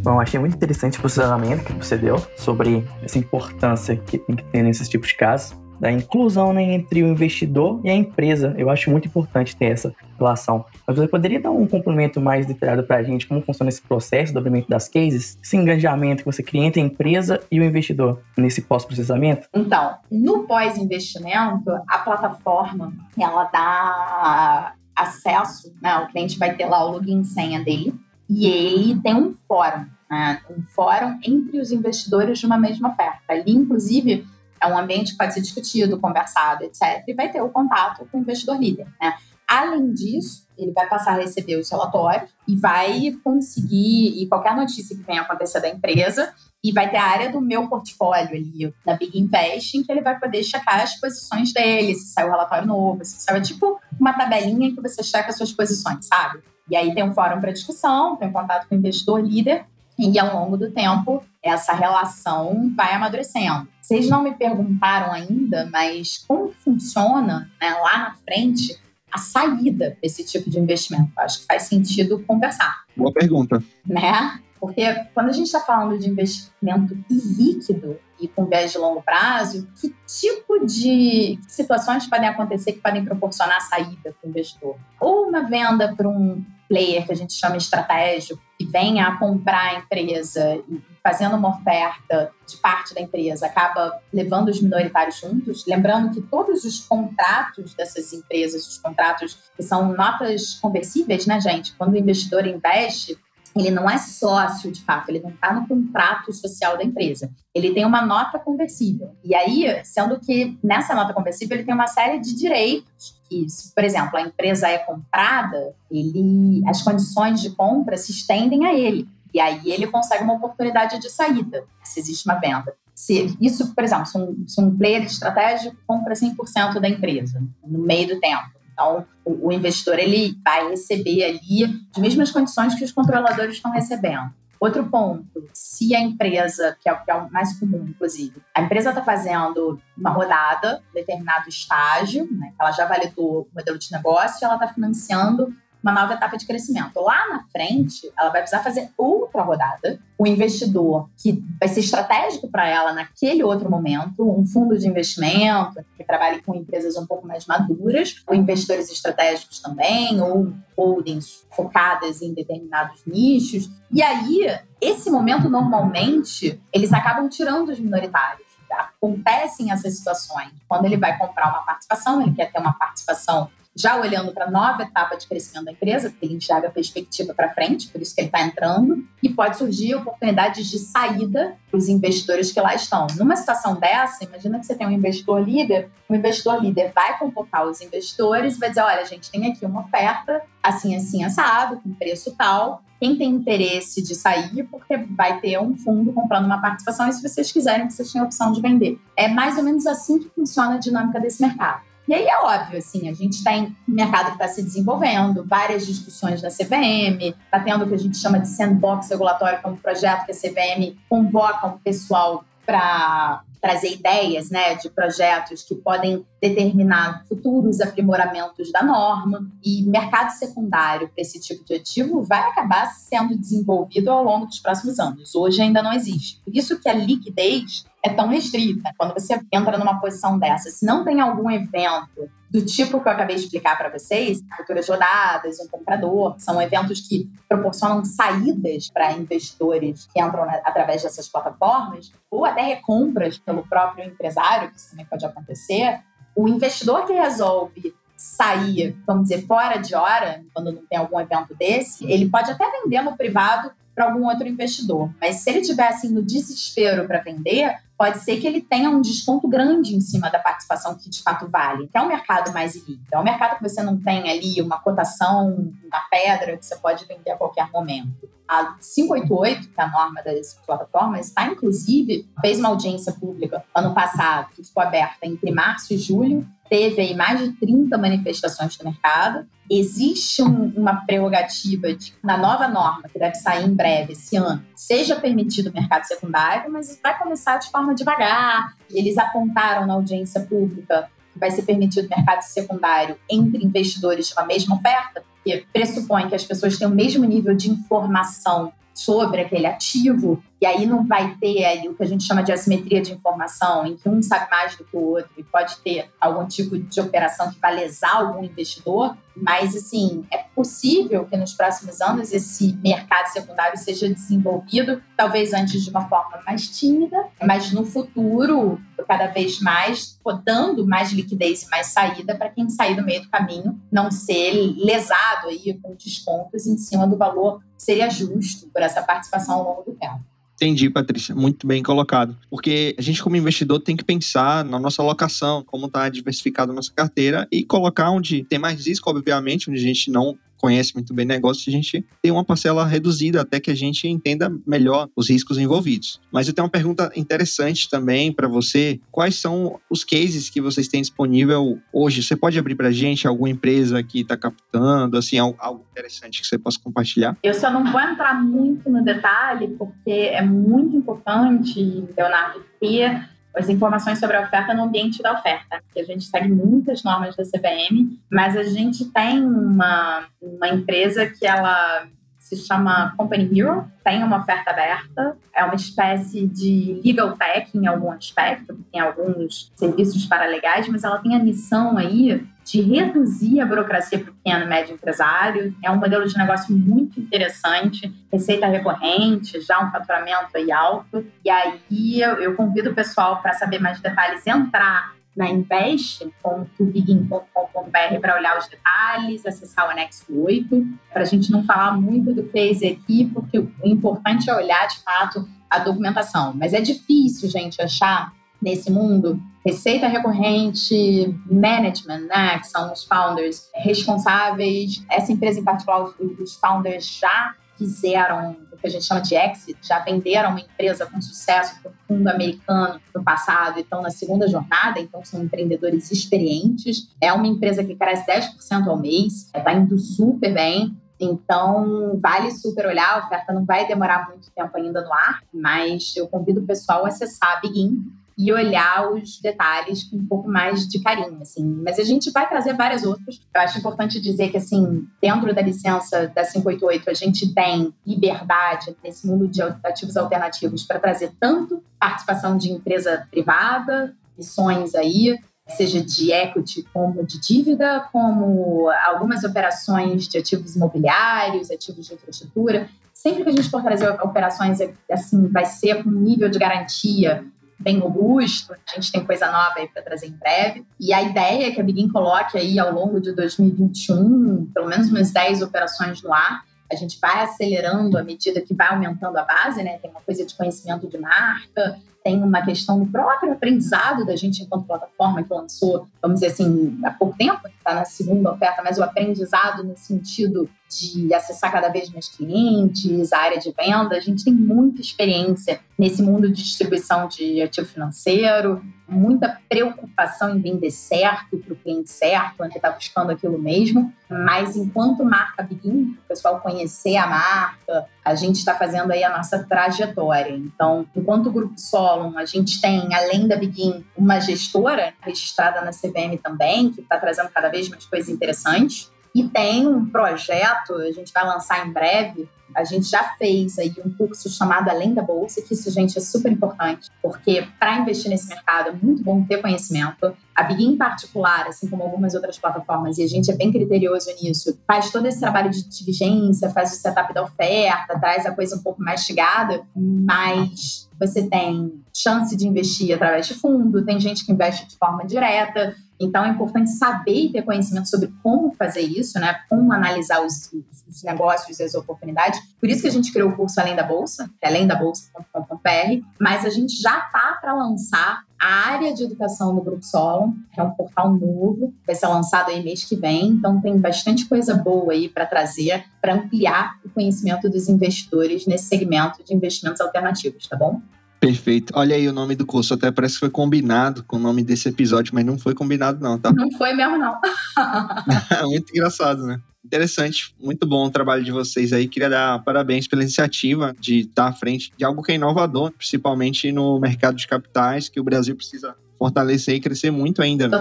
Bom, 0.02 0.20
achei 0.20 0.40
muito 0.40 0.56
interessante 0.56 0.98
o 0.98 1.02
posicionamento 1.02 1.64
que 1.64 1.74
você 1.74 1.96
deu 1.96 2.20
sobre 2.36 2.84
essa 3.02 3.20
importância 3.20 3.96
que 3.96 4.18
tem 4.18 4.34
que 4.34 4.44
ter 4.46 4.64
nesses 4.64 4.88
tipos 4.88 5.10
de 5.10 5.16
casos 5.16 5.56
da 5.78 5.90
inclusão 5.90 6.52
né, 6.52 6.62
entre 6.62 7.02
o 7.02 7.06
investidor 7.06 7.80
e 7.84 7.90
a 7.90 7.94
empresa. 7.94 8.54
Eu 8.56 8.70
acho 8.70 8.90
muito 8.90 9.08
importante 9.08 9.56
ter 9.56 9.66
essa 9.66 9.94
relação. 10.18 10.64
Mas 10.86 10.96
você 10.96 11.08
poderia 11.08 11.40
dar 11.40 11.50
um 11.50 11.66
complemento 11.66 12.20
mais 12.20 12.46
detalhado 12.46 12.82
para 12.82 12.96
a 12.96 13.02
gente 13.02 13.26
como 13.26 13.42
funciona 13.42 13.68
esse 13.68 13.82
processo 13.82 14.32
do 14.32 14.38
abrimento 14.38 14.68
das 14.68 14.88
cases, 14.88 15.38
esse 15.42 15.56
engajamento 15.56 16.22
que 16.22 16.32
você 16.32 16.42
cria 16.42 16.64
entre 16.64 16.80
a 16.80 16.84
empresa 16.84 17.40
e 17.50 17.60
o 17.60 17.64
investidor 17.64 18.20
nesse 18.36 18.62
pós-processamento? 18.62 19.48
Então, 19.54 19.96
no 20.10 20.44
pós-investimento, 20.46 21.70
a 21.88 21.98
plataforma 21.98 22.92
ela 23.18 23.44
dá 23.44 24.74
acesso, 24.94 25.74
né, 25.82 25.98
o 25.98 26.06
cliente 26.08 26.38
vai 26.38 26.54
ter 26.54 26.64
lá 26.64 26.84
o 26.84 26.92
login 26.92 27.20
e 27.20 27.24
senha 27.24 27.62
dele 27.62 27.94
e 28.28 28.46
ele 28.46 29.00
tem 29.00 29.14
um 29.14 29.34
fórum, 29.46 29.84
né, 30.10 30.40
um 30.50 30.62
fórum 30.62 31.18
entre 31.22 31.60
os 31.60 31.70
investidores 31.70 32.38
de 32.38 32.46
uma 32.46 32.58
mesma 32.58 32.88
oferta. 32.88 33.20
Ali, 33.28 33.52
inclusive, 33.52 34.26
é 34.60 34.66
um 34.66 34.78
ambiente 34.78 35.12
que 35.12 35.18
pode 35.18 35.34
ser 35.34 35.40
discutido, 35.40 36.00
conversado, 36.00 36.64
etc. 36.64 37.02
E 37.06 37.14
vai 37.14 37.30
ter 37.30 37.40
o 37.40 37.48
contato 37.48 38.06
com 38.10 38.18
o 38.18 38.20
investidor 38.20 38.58
líder. 38.58 38.86
Né? 39.00 39.14
Além 39.48 39.92
disso, 39.92 40.46
ele 40.58 40.72
vai 40.72 40.88
passar 40.88 41.12
a 41.12 41.20
receber 41.20 41.56
os 41.56 41.70
relatórios 41.70 42.30
e 42.48 42.56
vai 42.56 43.12
conseguir, 43.22 44.20
e 44.20 44.26
qualquer 44.26 44.56
notícia 44.56 44.96
que 44.96 45.02
venha 45.02 45.22
acontecer 45.22 45.60
da 45.60 45.68
empresa, 45.68 46.32
e 46.64 46.72
vai 46.72 46.90
ter 46.90 46.96
a 46.96 47.04
área 47.04 47.30
do 47.30 47.40
meu 47.40 47.68
portfólio 47.68 48.34
ali, 48.34 48.74
da 48.84 48.96
Big 48.96 49.16
Invest, 49.16 49.76
em 49.76 49.84
que 49.84 49.92
ele 49.92 50.00
vai 50.00 50.18
poder 50.18 50.42
checar 50.42 50.80
as 50.80 50.98
posições 50.98 51.52
dele, 51.52 51.94
se 51.94 52.12
saiu 52.12 52.30
relatório 52.30 52.66
novo, 52.66 53.04
se 53.04 53.22
saiu 53.22 53.40
tipo 53.40 53.78
uma 54.00 54.14
tabelinha 54.14 54.74
que 54.74 54.80
você 54.80 55.02
checa 55.02 55.28
as 55.28 55.36
suas 55.36 55.52
posições, 55.52 56.06
sabe? 56.06 56.40
E 56.68 56.74
aí 56.74 56.92
tem 56.92 57.04
um 57.04 57.14
fórum 57.14 57.40
para 57.40 57.52
discussão, 57.52 58.16
tem 58.16 58.28
um 58.28 58.32
contato 58.32 58.68
com 58.68 58.74
o 58.74 58.78
investidor 58.78 59.20
líder, 59.20 59.64
e 59.98 60.18
ao 60.18 60.34
longo 60.34 60.56
do 60.56 60.70
tempo, 60.72 61.22
essa 61.42 61.72
relação 61.72 62.72
vai 62.76 62.92
amadurecendo. 62.92 63.68
Vocês 63.86 64.08
não 64.08 64.20
me 64.20 64.34
perguntaram 64.34 65.12
ainda, 65.12 65.68
mas 65.70 66.18
como 66.26 66.52
funciona 66.52 67.48
né, 67.60 67.70
lá 67.74 67.98
na 67.98 68.14
frente 68.16 68.76
a 69.12 69.16
saída 69.16 69.96
desse 70.02 70.24
tipo 70.24 70.50
de 70.50 70.58
investimento? 70.58 71.12
Acho 71.16 71.38
que 71.38 71.46
faz 71.46 71.62
sentido 71.62 72.18
conversar. 72.26 72.82
Boa 72.96 73.12
pergunta. 73.12 73.62
Né? 73.86 74.40
Porque 74.58 74.92
quando 75.14 75.28
a 75.28 75.32
gente 75.32 75.46
está 75.46 75.60
falando 75.60 75.96
de 76.00 76.10
investimento 76.10 76.98
ilíquido 77.08 77.96
e 78.20 78.26
com 78.26 78.46
viés 78.46 78.72
de 78.72 78.78
longo 78.78 79.00
prazo, 79.02 79.68
que 79.80 79.94
tipo 80.04 80.66
de 80.66 81.38
situações 81.46 82.08
podem 82.08 82.28
acontecer 82.28 82.72
que 82.72 82.80
podem 82.80 83.04
proporcionar 83.04 83.60
saída 83.60 84.12
para 84.20 84.26
o 84.26 84.28
investidor? 84.28 84.76
Ou 84.98 85.28
uma 85.28 85.42
venda 85.42 85.94
para 85.94 86.08
um 86.08 86.44
player 86.68 87.06
que 87.06 87.12
a 87.12 87.16
gente 87.16 87.34
chama 87.34 87.56
estratégico, 87.56 88.42
que 88.58 88.66
venha 88.66 89.06
a 89.06 89.16
comprar 89.16 89.74
a 89.74 89.78
empresa 89.78 90.56
e 90.68 90.82
fazendo 91.06 91.36
uma 91.36 91.50
oferta 91.50 92.32
de 92.48 92.56
parte 92.56 92.92
da 92.92 93.00
empresa, 93.00 93.46
acaba 93.46 93.96
levando 94.12 94.48
os 94.48 94.60
minoritários 94.60 95.20
juntos. 95.20 95.64
Lembrando 95.64 96.12
que 96.12 96.20
todos 96.20 96.64
os 96.64 96.80
contratos 96.80 97.74
dessas 97.74 98.12
empresas, 98.12 98.66
os 98.66 98.78
contratos 98.78 99.38
que 99.56 99.62
são 99.62 99.94
notas 99.94 100.54
conversíveis, 100.54 101.24
né, 101.24 101.40
gente? 101.40 101.74
Quando 101.74 101.92
o 101.92 101.96
investidor 101.96 102.44
investe, 102.44 103.16
ele 103.54 103.70
não 103.70 103.88
é 103.88 103.98
sócio 103.98 104.72
de 104.72 104.82
fato, 104.82 105.10
ele 105.10 105.20
não 105.20 105.30
está 105.30 105.52
no 105.52 105.68
contrato 105.68 106.32
social 106.32 106.76
da 106.76 106.82
empresa. 106.82 107.30
Ele 107.54 107.72
tem 107.72 107.86
uma 107.86 108.04
nota 108.04 108.36
conversível. 108.36 109.12
E 109.22 109.32
aí, 109.32 109.80
sendo 109.84 110.18
que 110.18 110.58
nessa 110.60 110.92
nota 110.92 111.14
conversível 111.14 111.56
ele 111.56 111.64
tem 111.64 111.74
uma 111.74 111.86
série 111.86 112.18
de 112.18 112.34
direitos 112.34 113.16
que, 113.28 113.48
se, 113.48 113.72
por 113.72 113.84
exemplo, 113.84 114.16
a 114.16 114.22
empresa 114.22 114.68
é 114.68 114.78
comprada, 114.78 115.72
ele, 115.88 116.62
as 116.66 116.82
condições 116.82 117.40
de 117.40 117.50
compra 117.50 117.96
se 117.96 118.10
estendem 118.10 118.66
a 118.66 118.74
ele. 118.74 119.08
E 119.36 119.40
aí 119.40 119.60
ele 119.66 119.86
consegue 119.86 120.24
uma 120.24 120.32
oportunidade 120.32 120.98
de 120.98 121.10
saída, 121.10 121.62
se 121.84 122.00
existe 122.00 122.26
uma 122.26 122.36
venda. 122.36 122.74
Se 122.94 123.36
isso, 123.38 123.74
por 123.74 123.84
exemplo, 123.84 124.06
se 124.06 124.16
um, 124.16 124.48
se 124.48 124.58
um 124.58 124.74
player 124.74 125.02
estratégico 125.02 125.76
compra 125.86 126.14
100% 126.14 126.80
da 126.80 126.88
empresa 126.88 127.42
no 127.62 127.80
meio 127.80 128.08
do 128.08 128.18
tempo, 128.18 128.48
então, 128.72 129.04
o, 129.26 129.48
o 129.48 129.52
investidor 129.52 129.98
ele 129.98 130.38
vai 130.42 130.70
receber 130.70 131.22
ali 131.22 131.64
as 131.94 131.98
mesmas 131.98 132.30
condições 132.30 132.74
que 132.76 132.84
os 132.84 132.92
controladores 132.92 133.56
estão 133.56 133.70
recebendo. 133.70 134.32
Outro 134.58 134.86
ponto, 134.86 135.46
se 135.52 135.94
a 135.94 136.00
empresa, 136.00 136.74
que 136.80 136.88
é, 136.88 136.94
que 136.94 137.10
é 137.10 137.14
o 137.14 137.30
mais 137.30 137.58
comum, 137.58 137.84
inclusive, 137.90 138.40
a 138.54 138.62
empresa 138.62 138.88
está 138.88 139.02
fazendo 139.02 139.78
uma 139.94 140.08
rodada, 140.08 140.82
determinado 140.94 141.46
estágio, 141.46 142.26
né, 142.32 142.54
ela 142.58 142.72
já 142.72 142.86
validou 142.86 143.42
o 143.42 143.48
modelo 143.54 143.78
de 143.78 143.92
negócio, 143.92 144.42
ela 144.42 144.54
está 144.54 144.68
financiando 144.68 145.54
uma 145.86 145.92
nova 145.92 146.14
etapa 146.14 146.36
de 146.36 146.44
crescimento. 146.44 147.00
Lá 147.00 147.28
na 147.28 147.44
frente, 147.44 148.10
ela 148.18 148.30
vai 148.30 148.40
precisar 148.40 148.62
fazer 148.62 148.90
outra 148.98 149.42
rodada. 149.42 150.00
O 150.18 150.26
investidor 150.26 151.08
que 151.16 151.44
vai 151.60 151.68
ser 151.68 151.80
estratégico 151.80 152.48
para 152.48 152.68
ela 152.68 152.92
naquele 152.92 153.44
outro 153.44 153.70
momento, 153.70 154.28
um 154.28 154.44
fundo 154.44 154.76
de 154.76 154.88
investimento 154.88 155.84
que 155.96 156.02
trabalhe 156.02 156.42
com 156.42 156.56
empresas 156.56 156.96
um 156.96 157.06
pouco 157.06 157.26
mais 157.26 157.46
maduras, 157.46 158.22
ou 158.26 158.34
investidores 158.34 158.90
estratégicos 158.90 159.60
também, 159.60 160.20
ou 160.20 160.52
holdings 160.76 161.46
focadas 161.54 162.20
em 162.20 162.34
determinados 162.34 163.02
nichos. 163.06 163.70
E 163.92 164.02
aí, 164.02 164.58
esse 164.80 165.08
momento 165.08 165.48
normalmente 165.48 166.60
eles 166.72 166.92
acabam 166.92 167.28
tirando 167.28 167.68
os 167.68 167.78
minoritários 167.78 168.44
acontecem 168.68 169.70
essas 169.70 169.96
situações. 169.96 170.50
Quando 170.68 170.86
ele 170.86 170.96
vai 170.96 171.16
comprar 171.16 171.48
uma 171.48 171.62
participação, 171.64 172.20
ele 172.20 172.34
quer 172.34 172.50
ter 172.50 172.58
uma 172.58 172.72
participação 172.72 173.48
já 173.76 174.00
olhando 174.00 174.32
para 174.32 174.46
a 174.46 174.50
nova 174.50 174.82
etapa 174.82 175.16
de 175.16 175.26
crescimento 175.26 175.66
da 175.66 175.72
empresa, 175.72 176.14
ele 176.22 176.34
enxerga 176.34 176.68
a 176.68 176.70
perspectiva 176.70 177.34
para 177.34 177.52
frente, 177.52 177.88
por 177.88 178.00
isso 178.00 178.14
que 178.14 178.22
ele 178.22 178.28
está 178.28 178.40
entrando, 178.40 179.06
e 179.22 179.28
pode 179.28 179.58
surgir 179.58 179.94
oportunidades 179.94 180.66
de 180.68 180.78
saída 180.78 181.56
para 181.70 181.76
os 181.76 181.88
investidores 181.88 182.50
que 182.50 182.60
lá 182.60 182.74
estão. 182.74 183.06
Numa 183.16 183.36
situação 183.36 183.74
dessa, 183.74 184.24
imagina 184.24 184.58
que 184.58 184.64
você 184.64 184.74
tem 184.74 184.86
um 184.86 184.92
investidor 184.92 185.42
líder, 185.42 185.90
o 186.08 186.14
investidor 186.14 186.62
líder 186.62 186.92
vai 186.94 187.18
convocar 187.18 187.66
os 187.66 187.82
investidores 187.82 188.56
e 188.56 188.58
vai 188.58 188.70
dizer, 188.70 188.80
olha, 188.80 189.00
a 189.00 189.04
gente 189.04 189.30
tem 189.30 189.52
aqui 189.52 189.66
uma 189.66 189.82
oferta, 189.82 190.40
assim, 190.62 190.96
assim, 190.96 191.22
assado, 191.22 191.76
com 191.82 191.92
preço 191.92 192.34
tal, 192.34 192.82
quem 192.98 193.16
tem 193.16 193.28
interesse 193.28 194.00
de 194.02 194.14
sair, 194.14 194.64
porque 194.70 194.96
vai 194.96 195.38
ter 195.38 195.58
um 195.60 195.76
fundo 195.76 196.14
comprando 196.14 196.46
uma 196.46 196.62
participação, 196.62 197.06
e 197.08 197.12
se 197.12 197.22
vocês 197.22 197.52
quiserem, 197.52 197.90
vocês 197.90 198.10
têm 198.10 198.22
a 198.22 198.24
opção 198.24 198.52
de 198.52 198.62
vender. 198.62 198.98
É 199.14 199.28
mais 199.28 199.58
ou 199.58 199.62
menos 199.62 199.86
assim 199.86 200.18
que 200.18 200.30
funciona 200.30 200.76
a 200.76 200.78
dinâmica 200.78 201.20
desse 201.20 201.42
mercado. 201.42 201.82
E 202.08 202.14
aí 202.14 202.24
é 202.24 202.38
óbvio, 202.38 202.78
assim, 202.78 203.08
a 203.08 203.12
gente 203.12 203.32
está 203.32 203.52
em 203.52 203.64
um 203.66 203.74
mercado 203.88 204.26
que 204.26 204.32
está 204.32 204.46
se 204.46 204.62
desenvolvendo, 204.62 205.44
várias 205.44 205.84
discussões 205.84 206.40
da 206.40 206.48
CVM, 206.48 207.20
está 207.20 207.58
tendo 207.58 207.84
o 207.84 207.88
que 207.88 207.94
a 207.94 207.98
gente 207.98 208.16
chama 208.16 208.38
de 208.38 208.48
sandbox 208.48 209.10
regulatório, 209.10 209.58
é 209.62 209.66
um 209.66 209.76
projeto 209.76 210.24
que 210.24 210.32
a 210.32 210.34
CVM 210.34 210.96
convoca 211.08 211.66
um 211.66 211.78
pessoal 211.78 212.44
para 212.64 213.42
trazer 213.60 213.92
ideias 213.92 214.50
né, 214.50 214.74
de 214.76 214.88
projetos 214.90 215.62
que 215.62 215.74
podem 215.74 216.24
determinar 216.40 217.24
futuros 217.28 217.80
aprimoramentos 217.80 218.70
da 218.70 218.82
norma 218.82 219.50
e 219.64 219.82
mercado 219.82 220.30
secundário 220.30 221.08
para 221.08 221.22
esse 221.22 221.40
tipo 221.40 221.64
de 221.64 221.74
ativo 221.74 222.22
vai 222.22 222.40
acabar 222.40 222.86
sendo 222.86 223.36
desenvolvido 223.36 224.10
ao 224.10 224.22
longo 224.22 224.46
dos 224.46 224.60
próximos 224.60 225.00
anos. 225.00 225.34
Hoje 225.34 225.62
ainda 225.62 225.82
não 225.82 225.92
existe. 225.92 226.40
Por 226.44 226.54
isso 226.54 226.78
que 226.78 226.88
a 226.88 226.92
liquidez 226.92 227.84
é 228.06 228.14
tão 228.14 228.28
restrita. 228.28 228.92
Quando 228.96 229.14
você 229.14 229.40
entra 229.52 229.76
numa 229.76 230.00
posição 230.00 230.38
dessa, 230.38 230.70
se 230.70 230.86
não 230.86 231.04
tem 231.04 231.20
algum 231.20 231.50
evento 231.50 232.30
do 232.48 232.64
tipo 232.64 233.00
que 233.00 233.08
eu 233.08 233.12
acabei 233.12 233.34
de 233.34 233.42
explicar 233.42 233.76
para 233.76 233.88
vocês, 233.88 234.40
futuras 234.56 234.88
rodadas, 234.88 235.58
um 235.58 235.66
comprador, 235.66 236.36
são 236.38 236.62
eventos 236.62 237.00
que 237.00 237.28
proporcionam 237.48 238.04
saídas 238.04 238.88
para 238.90 239.12
investidores 239.12 240.08
que 240.12 240.20
entram 240.20 240.46
na, 240.46 240.52
através 240.64 241.02
dessas 241.02 241.28
plataformas, 241.28 242.12
ou 242.30 242.44
até 242.44 242.62
recompras 242.62 243.38
pelo 243.38 243.66
próprio 243.66 244.04
empresário, 244.04 244.70
que 244.70 244.78
isso 244.78 244.90
também 244.90 245.06
pode 245.06 245.26
acontecer. 245.26 246.00
O 246.34 246.46
investidor 246.46 247.04
que 247.06 247.12
resolve 247.12 247.92
sair, 248.16 248.96
vamos 249.04 249.24
dizer, 249.24 249.44
fora 249.46 249.78
de 249.78 249.94
hora, 249.94 250.42
quando 250.54 250.72
não 250.72 250.86
tem 250.86 250.98
algum 250.98 251.20
evento 251.20 251.54
desse, 251.54 252.10
ele 252.10 252.28
pode 252.28 252.50
até 252.50 252.64
vender 252.70 253.02
no 253.02 253.16
privado 253.16 253.72
para 253.96 254.04
algum 254.04 254.26
outro 254.26 254.46
investidor. 254.46 255.10
Mas 255.18 255.36
se 255.36 255.50
ele 255.50 255.60
estiver 255.60 255.88
assim 255.88 256.10
no 256.10 256.22
desespero 256.22 257.06
para 257.06 257.20
vender, 257.20 257.74
pode 257.96 258.18
ser 258.18 258.38
que 258.38 258.46
ele 258.46 258.60
tenha 258.60 258.90
um 258.90 259.00
desconto 259.00 259.48
grande 259.48 259.94
em 259.94 260.00
cima 260.00 260.30
da 260.30 260.38
participação 260.38 260.94
que 260.96 261.08
de 261.08 261.22
fato 261.22 261.48
vale, 261.48 261.88
que 261.88 261.96
é 261.96 262.00
um 262.00 262.08
mercado 262.08 262.52
mais 262.52 262.74
líquido. 262.74 263.06
É 263.10 263.18
um 263.18 263.24
mercado 263.24 263.56
que 263.56 263.68
você 263.68 263.82
não 263.82 263.98
tem 263.98 264.30
ali 264.30 264.60
uma 264.60 264.78
cotação 264.78 265.72
na 265.90 266.00
pedra 266.00 266.56
que 266.56 266.64
você 266.64 266.76
pode 266.76 267.04
vender 267.06 267.30
a 267.30 267.36
qualquer 267.36 267.70
momento. 267.70 268.28
A 268.48 268.76
588, 268.80 269.68
que 269.68 269.80
é 269.80 269.82
a 269.82 269.90
norma 269.90 270.22
das 270.22 270.54
plataformas, 270.66 271.26
está 271.26 271.46
inclusive, 271.46 272.28
fez 272.40 272.58
uma 272.58 272.68
audiência 272.68 273.12
pública 273.12 273.64
ano 273.74 273.94
passado, 273.94 274.50
que 274.54 274.62
ficou 274.62 274.82
aberta 274.82 275.26
entre 275.26 275.50
março 275.50 275.92
e 275.92 275.98
julho, 275.98 276.46
teve 276.68 277.00
aí 277.00 277.14
mais 277.14 277.40
de 277.40 277.52
30 277.52 277.96
manifestações 277.98 278.76
do 278.76 278.84
mercado. 278.84 279.46
Existe 279.68 280.42
um, 280.42 280.72
uma 280.76 281.04
prerrogativa 281.04 281.92
de, 281.92 282.14
na 282.22 282.36
nova 282.36 282.68
norma, 282.68 283.08
que 283.08 283.18
deve 283.18 283.34
sair 283.34 283.64
em 283.64 283.74
breve 283.74 284.12
esse 284.12 284.36
ano, 284.36 284.64
seja 284.74 285.16
permitido 285.16 285.70
o 285.70 285.72
mercado 285.72 286.04
secundário, 286.04 286.70
mas 286.70 287.00
vai 287.02 287.18
começar 287.18 287.58
de 287.58 287.70
forma 287.70 287.94
devagar. 287.94 288.76
Eles 288.90 289.18
apontaram 289.18 289.86
na 289.86 289.94
audiência 289.94 290.40
pública 290.40 291.10
que 291.32 291.38
vai 291.38 291.50
ser 291.50 291.62
permitido 291.62 292.06
o 292.06 292.16
mercado 292.16 292.42
secundário 292.42 293.18
entre 293.28 293.64
investidores 293.64 294.32
com 294.32 294.40
a 294.40 294.46
mesma 294.46 294.76
oferta, 294.76 295.24
pressupõe 295.72 296.28
que 296.28 296.34
as 296.34 296.44
pessoas 296.44 296.78
têm 296.78 296.86
o 296.86 296.90
mesmo 296.90 297.24
nível 297.24 297.54
de 297.54 297.70
informação 297.70 298.72
sobre 298.96 299.42
aquele 299.42 299.66
ativo, 299.66 300.42
e 300.60 300.64
aí 300.64 300.86
não 300.86 301.06
vai 301.06 301.36
ter 301.36 301.64
aí 301.64 301.86
o 301.86 301.94
que 301.94 302.02
a 302.02 302.06
gente 302.06 302.24
chama 302.24 302.42
de 302.42 302.50
assimetria 302.50 303.02
de 303.02 303.12
informação, 303.12 303.86
em 303.86 303.94
que 303.94 304.08
um 304.08 304.22
sabe 304.22 304.50
mais 304.50 304.74
do 304.74 304.84
que 304.84 304.96
o 304.96 305.00
outro 305.00 305.30
e 305.36 305.44
pode 305.44 305.76
ter 305.78 306.10
algum 306.18 306.46
tipo 306.46 306.78
de 306.78 307.00
operação 307.00 307.52
que 307.52 307.60
vai 307.60 307.74
lesar 307.74 308.16
algum 308.16 308.42
investidor, 308.42 309.14
mas 309.36 309.76
assim, 309.76 310.24
é 310.32 310.38
possível 310.54 311.26
que 311.26 311.36
nos 311.36 311.52
próximos 311.52 312.00
anos 312.00 312.32
esse 312.32 312.74
mercado 312.82 313.26
secundário 313.26 313.76
seja 313.76 314.08
desenvolvido, 314.08 315.02
talvez 315.14 315.52
antes 315.52 315.84
de 315.84 315.90
uma 315.90 316.08
forma 316.08 316.40
mais 316.46 316.66
tímida, 316.66 317.22
mas 317.42 317.70
no 317.70 317.84
futuro, 317.84 318.80
cada 319.06 319.26
vez 319.26 319.60
mais, 319.60 320.18
dando 320.42 320.86
mais 320.86 321.12
liquidez 321.12 321.64
e 321.64 321.68
mais 321.68 321.88
saída 321.88 322.34
para 322.34 322.48
quem 322.48 322.70
sair 322.70 322.96
do 322.96 323.04
meio 323.04 323.22
do 323.22 323.28
caminho 323.28 323.78
não 323.92 324.10
ser 324.10 324.52
lesado 324.76 325.48
aí 325.48 325.78
com 325.82 325.94
descontos 325.94 326.66
em 326.66 326.78
cima 326.78 327.06
do 327.06 327.16
valor 327.16 327.60
seria 327.76 328.08
justo 328.10 328.68
por 328.68 328.82
essa 328.82 329.02
participação 329.02 329.56
ao 329.56 329.64
longo 329.64 329.82
do 329.90 329.92
tempo. 329.96 330.20
Entendi, 330.56 330.88
Patrícia. 330.88 331.34
Muito 331.34 331.66
bem 331.66 331.82
colocado. 331.82 332.36
Porque 332.48 332.94
a 332.98 333.02
gente, 333.02 333.22
como 333.22 333.36
investidor, 333.36 333.78
tem 333.80 333.94
que 333.94 334.04
pensar 334.04 334.64
na 334.64 334.78
nossa 334.78 335.02
alocação, 335.02 335.62
como 335.62 335.86
está 335.86 336.08
diversificada 336.08 336.72
a 336.72 336.74
nossa 336.74 336.90
carteira 336.90 337.46
e 337.52 337.62
colocar 337.62 338.10
onde 338.10 338.42
tem 338.44 338.58
mais 338.58 338.86
risco, 338.86 339.10
obviamente, 339.10 339.70
onde 339.70 339.78
a 339.78 339.82
gente 339.82 340.10
não 340.10 340.38
conhece 340.58 340.94
muito 340.94 341.12
bem 341.14 341.24
negócio, 341.24 341.68
a 341.68 341.72
gente 341.72 342.04
tem 342.22 342.32
uma 342.32 342.44
parcela 342.44 342.86
reduzida 342.86 343.40
até 343.40 343.60
que 343.60 343.70
a 343.70 343.74
gente 343.74 344.08
entenda 344.08 344.52
melhor 344.66 345.08
os 345.14 345.30
riscos 345.30 345.58
envolvidos. 345.58 346.20
Mas 346.32 346.48
eu 346.48 346.54
tenho 346.54 346.64
uma 346.64 346.70
pergunta 346.70 347.10
interessante 347.16 347.88
também 347.88 348.32
para 348.32 348.48
você. 348.48 349.00
Quais 349.10 349.36
são 349.36 349.78
os 349.90 350.04
cases 350.04 350.50
que 350.50 350.60
vocês 350.60 350.88
têm 350.88 351.00
disponível 351.00 351.78
hoje? 351.92 352.22
Você 352.22 352.36
pode 352.36 352.58
abrir 352.58 352.74
para 352.74 352.88
a 352.88 352.92
gente 352.92 353.26
alguma 353.26 353.50
empresa 353.50 354.02
que 354.02 354.20
está 354.20 354.36
captando, 354.36 355.16
assim, 355.16 355.38
algo 355.38 355.84
interessante 355.92 356.40
que 356.40 356.46
você 356.46 356.58
possa 356.58 356.78
compartilhar? 356.82 357.36
Eu 357.42 357.54
só 357.54 357.70
não 357.70 357.90
vou 357.90 358.00
entrar 358.00 358.42
muito 358.42 358.88
no 358.90 359.04
detalhe, 359.04 359.68
porque 359.78 360.10
é 360.10 360.42
muito 360.42 360.96
importante, 360.96 361.80
Leonardo, 362.16 362.62
ter 362.80 363.35
as 363.56 363.68
informações 363.70 364.18
sobre 364.18 364.36
a 364.36 364.42
oferta 364.42 364.74
no 364.74 364.84
ambiente 364.84 365.22
da 365.22 365.32
oferta, 365.32 365.82
a 365.96 366.02
gente 366.02 366.24
segue 366.24 366.48
muitas 366.48 367.02
normas 367.02 367.34
da 367.34 367.42
CVM, 367.42 368.18
mas 368.30 368.56
a 368.56 368.62
gente 368.64 369.06
tem 369.06 369.42
uma, 369.42 370.26
uma 370.40 370.68
empresa 370.68 371.26
que 371.26 371.46
ela 371.46 372.06
se 372.46 372.56
chama 372.56 373.12
Company 373.16 373.58
Hero, 373.58 373.84
tem 374.04 374.22
uma 374.22 374.38
oferta 374.38 374.70
aberta, 374.70 375.36
é 375.52 375.64
uma 375.64 375.74
espécie 375.74 376.46
de 376.46 377.00
legal 377.04 377.32
tech 377.32 377.76
em 377.76 377.88
algum 377.88 378.12
aspecto, 378.12 378.78
tem 378.92 379.00
alguns 379.00 379.72
serviços 379.74 380.24
paralegais, 380.26 380.86
mas 380.88 381.02
ela 381.02 381.18
tem 381.18 381.34
a 381.34 381.40
missão 381.40 381.98
aí 381.98 382.46
de 382.64 382.80
reduzir 382.80 383.60
a 383.60 383.66
burocracia 383.66 384.20
para 384.20 384.30
o 384.30 384.34
pequeno 384.34 384.64
e 384.64 384.68
médio 384.68 384.94
empresário. 384.94 385.74
É 385.84 385.90
um 385.90 385.96
modelo 385.96 386.26
de 386.26 386.36
negócio 386.36 386.76
muito 386.76 387.18
interessante, 387.18 388.12
receita 388.32 388.66
recorrente, 388.66 389.60
já 389.60 389.84
um 389.84 389.90
faturamento 389.90 390.56
aí 390.56 390.70
alto. 390.70 391.26
E 391.44 391.50
aí 391.50 392.20
eu, 392.20 392.34
eu 392.34 392.54
convido 392.54 392.90
o 392.90 392.94
pessoal 392.94 393.42
para 393.42 393.54
saber 393.54 393.80
mais 393.80 394.00
detalhes, 394.00 394.46
entrar 394.46 395.15
na 395.36 395.50
invest.begin.com.br 395.50 398.20
para 398.20 398.36
olhar 398.36 398.58
os 398.58 398.68
detalhes, 398.68 399.44
acessar 399.44 399.86
o 399.86 399.90
anexo 399.90 400.24
8, 400.28 400.86
para 401.12 401.22
a 401.22 401.26
gente 401.26 401.52
não 401.52 401.62
falar 401.64 401.92
muito 401.92 402.32
do 402.32 402.44
case 402.44 402.86
aqui, 402.86 403.30
porque 403.32 403.58
o 403.58 403.70
importante 403.84 404.48
é 404.48 404.56
olhar 404.56 404.86
de 404.86 404.98
fato 405.00 405.46
a 405.68 405.78
documentação. 405.78 406.54
Mas 406.54 406.72
é 406.72 406.80
difícil, 406.80 407.50
gente, 407.50 407.82
achar 407.82 408.32
nesse 408.62 408.90
mundo 408.90 409.38
receita 409.64 410.06
recorrente, 410.06 411.34
management, 411.50 412.26
né, 412.28 412.58
que 412.58 412.68
são 412.68 412.92
os 412.92 413.04
founders 413.04 413.68
responsáveis. 413.74 415.04
Essa 415.10 415.32
empresa 415.32 415.60
em 415.60 415.64
particular, 415.64 416.10
os 416.40 416.56
founders 416.56 417.18
já 417.18 417.54
fizeram 417.76 418.56
o 418.72 418.76
que 418.76 418.86
a 418.86 418.90
gente 418.90 419.04
chama 419.04 419.20
de 419.20 419.34
exit, 419.34 419.78
já 419.82 419.98
venderam 420.00 420.50
uma 420.50 420.60
empresa 420.60 421.06
com 421.06 421.20
sucesso 421.20 421.80
para 421.82 421.90
o 421.90 421.94
fundo 422.06 422.28
americano 422.28 423.00
no 423.14 423.22
passado 423.22 423.78
e 423.78 423.82
estão 423.82 424.02
na 424.02 424.10
segunda 424.10 424.48
jornada, 424.48 425.00
então 425.00 425.24
são 425.24 425.42
empreendedores 425.42 426.10
experientes. 426.10 427.08
É 427.20 427.32
uma 427.32 427.46
empresa 427.46 427.84
que 427.84 427.94
cresce 427.94 428.26
10% 428.26 428.86
ao 428.86 428.98
mês, 428.98 429.50
está 429.54 429.72
indo 429.72 429.98
super 429.98 430.52
bem. 430.52 430.96
Então, 431.18 432.18
vale 432.20 432.50
super 432.50 432.86
olhar, 432.86 433.14
a 433.14 433.26
oferta 433.26 433.52
não 433.52 433.64
vai 433.64 433.86
demorar 433.88 434.28
muito 434.28 434.50
tempo 434.50 434.76
ainda 434.76 435.02
no 435.02 435.12
ar, 435.12 435.42
mas 435.52 436.14
eu 436.14 436.28
convido 436.28 436.60
o 436.60 436.66
pessoal 436.66 437.06
a 437.06 437.08
acessar 437.08 437.56
a 437.56 437.60
Begin 437.60 438.04
e 438.38 438.52
olhar 438.52 439.12
os 439.12 439.40
detalhes 439.40 440.04
com 440.04 440.16
um 440.16 440.26
pouco 440.26 440.48
mais 440.48 440.86
de 440.86 441.00
carinho, 441.00 441.38
assim. 441.40 441.64
Mas 441.84 441.98
a 441.98 442.04
gente 442.04 442.30
vai 442.30 442.46
trazer 442.46 442.74
várias 442.74 443.02
outras. 443.02 443.40
Eu 443.54 443.60
acho 443.62 443.78
importante 443.78 444.20
dizer 444.20 444.50
que, 444.50 444.58
assim, 444.58 445.06
dentro 445.22 445.54
da 445.54 445.62
licença 445.62 446.28
da 446.28 446.44
588, 446.44 447.08
a 447.08 447.14
gente 447.14 447.54
tem 447.54 447.94
liberdade 448.06 448.94
nesse 449.02 449.26
mundo 449.26 449.48
de 449.48 449.62
ativos 449.62 450.16
alternativos 450.16 450.84
para 450.84 451.00
trazer 451.00 451.32
tanto 451.40 451.82
participação 451.98 452.58
de 452.58 452.70
empresa 452.70 453.26
privada, 453.30 454.14
missões 454.36 454.94
aí, 454.94 455.38
seja 455.68 456.00
de 456.02 456.30
equity 456.30 456.84
como 456.92 457.24
de 457.24 457.40
dívida, 457.40 458.06
como 458.12 458.90
algumas 459.06 459.44
operações 459.44 460.28
de 460.28 460.38
ativos 460.38 460.76
imobiliários, 460.76 461.70
ativos 461.70 462.06
de 462.06 462.14
infraestrutura. 462.14 462.88
Sempre 463.12 463.44
que 463.44 463.48
a 463.48 463.52
gente 463.52 463.70
for 463.70 463.82
trazer 463.82 464.10
operações 464.22 464.78
assim, 465.10 465.48
vai 465.48 465.64
ser 465.64 466.04
com 466.04 466.10
nível 466.10 466.50
de 466.50 466.58
garantia 466.58 467.44
bem 467.86 468.00
robusto. 468.00 468.72
A 468.72 468.94
gente 468.96 469.12
tem 469.12 469.24
coisa 469.24 469.46
nova 469.46 469.74
aí 469.76 469.86
para 469.86 470.02
trazer 470.02 470.26
em 470.26 470.32
breve. 470.32 470.84
E 470.98 471.14
a 471.14 471.22
ideia 471.22 471.68
é 471.68 471.70
que 471.70 471.80
a 471.80 471.84
Begin 471.84 472.08
coloque 472.08 472.58
aí 472.58 472.80
ao 472.80 472.92
longo 472.92 473.20
de 473.20 473.30
2021 473.32 474.72
pelo 474.74 474.88
menos 474.88 475.08
umas 475.08 475.30
10 475.30 475.62
operações 475.62 476.20
no 476.20 476.34
ar. 476.34 476.64
A 476.90 476.96
gente 476.96 477.16
vai 477.20 477.44
acelerando 477.44 478.18
à 478.18 478.24
medida 478.24 478.60
que 478.60 478.74
vai 478.74 478.88
aumentando 478.88 479.36
a 479.38 479.44
base, 479.44 479.84
né? 479.84 479.98
Tem 479.98 480.10
uma 480.10 480.20
coisa 480.20 480.44
de 480.44 480.52
conhecimento 480.54 481.08
de 481.08 481.16
marca, 481.16 481.96
tem 482.24 482.42
uma 482.42 482.64
questão 482.64 482.98
do 482.98 483.06
próprio 483.06 483.52
aprendizado 483.52 484.26
da 484.26 484.34
gente 484.34 484.64
enquanto 484.64 484.84
plataforma 484.84 485.44
que 485.44 485.52
lançou, 485.52 486.08
vamos 486.20 486.40
dizer 486.40 486.52
assim, 486.52 486.98
há 487.04 487.12
pouco 487.12 487.36
tempo, 487.36 487.60
está 487.68 487.94
na 487.94 488.04
segunda 488.04 488.52
oferta, 488.52 488.82
mas 488.82 488.98
o 488.98 489.02
aprendizado 489.04 489.84
no 489.84 489.96
sentido 489.96 490.68
de 490.88 491.32
acessar 491.34 491.72
cada 491.72 491.88
vez 491.88 492.08
mais 492.10 492.28
clientes, 492.28 493.32
a 493.32 493.38
área 493.38 493.58
de 493.58 493.72
venda. 493.72 494.16
A 494.16 494.20
gente 494.20 494.44
tem 494.44 494.52
muita 494.52 495.00
experiência 495.00 495.80
nesse 495.98 496.22
mundo 496.22 496.48
de 496.48 496.62
distribuição 496.62 497.26
de 497.26 497.60
ativo 497.62 497.86
financeiro, 497.86 498.84
muita 499.08 499.60
preocupação 499.68 500.54
em 500.54 500.60
vender 500.60 500.90
certo 500.90 501.56
para 501.56 501.72
o 501.72 501.76
cliente 501.76 502.10
certo, 502.10 502.68
que 502.68 502.76
está 502.76 502.90
buscando 502.90 503.30
aquilo 503.30 503.58
mesmo. 503.58 504.12
Mas 504.28 504.76
enquanto 504.76 505.24
marca 505.24 505.62
Begin, 505.62 506.16
o 506.24 506.28
pessoal 506.28 506.60
conhecer 506.60 507.16
a 507.16 507.26
marca, 507.26 508.06
a 508.24 508.34
gente 508.34 508.56
está 508.56 508.74
fazendo 508.74 509.10
aí 509.12 509.24
a 509.24 509.36
nossa 509.36 509.64
trajetória. 509.64 510.54
Então, 510.54 511.06
enquanto 511.16 511.50
Grupo 511.50 511.78
Solon, 511.78 512.36
a 512.36 512.44
gente 512.44 512.80
tem, 512.80 513.14
além 513.14 513.48
da 513.48 513.56
Begin, 513.56 514.04
uma 514.16 514.40
gestora 514.40 515.14
registrada 515.20 515.80
na 515.80 515.90
CVM 515.90 516.36
também, 516.42 516.90
que 516.90 517.00
está 517.00 517.16
trazendo 517.18 517.48
cada 517.48 517.68
vez 517.68 517.88
mais 517.88 518.04
coisas 518.04 518.28
interessantes. 518.28 519.10
E 519.36 519.46
tem 519.46 519.86
um 519.86 520.06
projeto, 520.08 520.94
a 520.94 521.12
gente 521.12 521.30
vai 521.30 521.44
lançar 521.44 521.86
em 521.86 521.92
breve, 521.92 522.48
A 522.76 522.84
gente 522.84 523.08
já 523.08 523.22
fez 523.38 523.78
aí 523.78 523.94
um 524.04 524.10
curso 524.10 524.50
chamado 524.50 524.90
Além 524.90 525.14
da 525.14 525.22
Bolsa, 525.22 525.62
que 525.62 525.72
isso, 525.72 525.90
gente, 525.90 526.18
é 526.18 526.20
super 526.20 526.52
importante, 526.52 527.08
porque 527.22 527.66
para 527.78 527.98
investir 527.98 528.30
nesse 528.30 528.48
mercado 528.48 528.90
é 528.90 528.92
muito 528.92 529.22
bom 529.22 529.42
ter 529.44 529.62
conhecimento. 529.62 530.36
A 530.54 530.62
Begin 530.62 530.92
em 530.92 530.96
particular, 530.96 531.66
assim 531.66 531.88
como 531.88 532.02
algumas 532.02 532.34
outras 532.34 532.58
plataformas, 532.58 533.16
e 533.16 533.22
a 533.22 533.26
gente 533.26 533.50
é 533.50 533.56
bem 533.56 533.72
criterioso 533.72 534.30
nisso, 534.42 534.78
faz 534.86 535.10
todo 535.10 535.26
esse 535.26 535.40
trabalho 535.40 535.70
de 535.70 535.88
diligência, 535.88 536.68
faz 536.68 536.92
o 536.92 536.96
setup 536.96 537.32
da 537.32 537.44
oferta, 537.44 538.18
traz 538.18 538.44
a 538.44 538.54
coisa 538.54 538.76
um 538.76 538.82
pouco 538.82 539.02
mais 539.02 539.24
chegada, 539.24 539.82
mas 539.94 541.08
você 541.18 541.48
tem 541.48 542.02
chance 542.14 542.54
de 542.54 542.66
investir 542.66 543.14
através 543.14 543.46
de 543.46 543.54
fundo, 543.54 544.04
tem 544.04 544.20
gente 544.20 544.44
que 544.44 544.52
investe 544.52 544.86
de 544.86 544.96
forma 544.98 545.24
direta, 545.24 545.94
então 546.20 546.44
é 546.44 546.48
importante 546.48 546.90
saber 546.90 547.46
e 547.46 547.52
ter 547.52 547.62
conhecimento 547.62 548.08
sobre 548.08 548.32
como 548.42 548.72
fazer 548.72 549.02
isso, 549.02 549.38
né? 549.38 549.60
Como 549.68 549.92
analisar 549.92 550.44
os, 550.44 550.70
os 551.06 551.22
negócios 551.22 551.78
e 551.78 551.82
as 551.82 551.94
oportunidades. 551.94 552.60
Por 552.80 552.88
isso 552.88 553.02
que 553.02 553.08
a 553.08 553.12
gente 553.12 553.32
criou 553.32 553.50
o 553.50 553.56
curso 553.56 553.80
Além 553.80 553.94
da 553.94 554.02
Bolsa, 554.02 554.48
que 554.60 554.66
é 554.66 554.68
além 554.68 554.86
da 554.86 554.94
bolsa.com.br, 554.94 556.24
mas 556.40 556.64
a 556.64 556.70
gente 556.70 557.00
já 557.00 557.20
tá 557.20 557.58
para 557.60 557.74
lançar 557.74 558.44
a 558.58 558.90
área 558.90 559.12
de 559.12 559.24
educação 559.24 559.74
do 559.74 559.82
Grupo 559.82 560.02
Solon, 560.02 560.52
que 560.72 560.80
é 560.80 560.82
um 560.82 560.90
portal 560.92 561.32
novo, 561.32 561.92
vai 562.06 562.14
ser 562.14 562.26
lançado 562.26 562.70
aí 562.70 562.82
mês 562.82 563.04
que 563.04 563.14
vem, 563.14 563.48
então 563.48 563.80
tem 563.80 563.98
bastante 563.98 564.48
coisa 564.48 564.74
boa 564.74 565.12
aí 565.12 565.28
para 565.28 565.44
trazer, 565.44 566.04
para 566.22 566.34
ampliar 566.34 566.98
o 567.04 567.10
conhecimento 567.10 567.68
dos 567.68 567.88
investidores 567.88 568.66
nesse 568.66 568.86
segmento 568.86 569.44
de 569.44 569.54
investimentos 569.54 570.00
alternativos, 570.00 570.66
tá 570.66 570.76
bom? 570.76 571.02
Perfeito. 571.46 571.92
Olha 571.94 572.16
aí 572.16 572.28
o 572.28 572.32
nome 572.32 572.56
do 572.56 572.66
curso, 572.66 572.94
até 572.94 573.10
parece 573.10 573.34
que 573.34 573.40
foi 573.40 573.50
combinado 573.50 574.24
com 574.24 574.36
o 574.36 574.40
nome 574.40 574.64
desse 574.64 574.88
episódio, 574.88 575.32
mas 575.32 575.44
não 575.44 575.56
foi 575.56 575.74
combinado 575.74 576.20
não, 576.20 576.38
tá? 576.38 576.52
Não 576.52 576.70
foi 576.72 576.92
mesmo 576.92 577.16
não. 577.16 577.38
Muito 578.68 578.90
engraçado, 578.90 579.46
né? 579.46 579.60
Interessante, 579.84 580.52
muito 580.60 580.84
bom 580.84 581.06
o 581.06 581.10
trabalho 581.10 581.44
de 581.44 581.52
vocês 581.52 581.92
aí. 581.92 582.08
Queria 582.08 582.28
dar 582.28 582.58
parabéns 582.64 583.06
pela 583.06 583.22
iniciativa 583.22 583.94
de 584.00 584.22
estar 584.22 584.48
à 584.48 584.52
frente 584.52 584.90
de 584.98 585.04
algo 585.04 585.22
que 585.22 585.30
é 585.30 585.36
inovador, 585.36 585.92
principalmente 585.92 586.72
no 586.72 586.98
mercado 586.98 587.36
de 587.36 587.46
capitais, 587.46 588.08
que 588.08 588.18
o 588.18 588.24
Brasil 588.24 588.56
precisa 588.56 588.96
fortalecer 589.16 589.76
e 589.76 589.80
crescer 589.80 590.10
muito 590.10 590.42
ainda. 590.42 590.66
Né? 590.66 590.76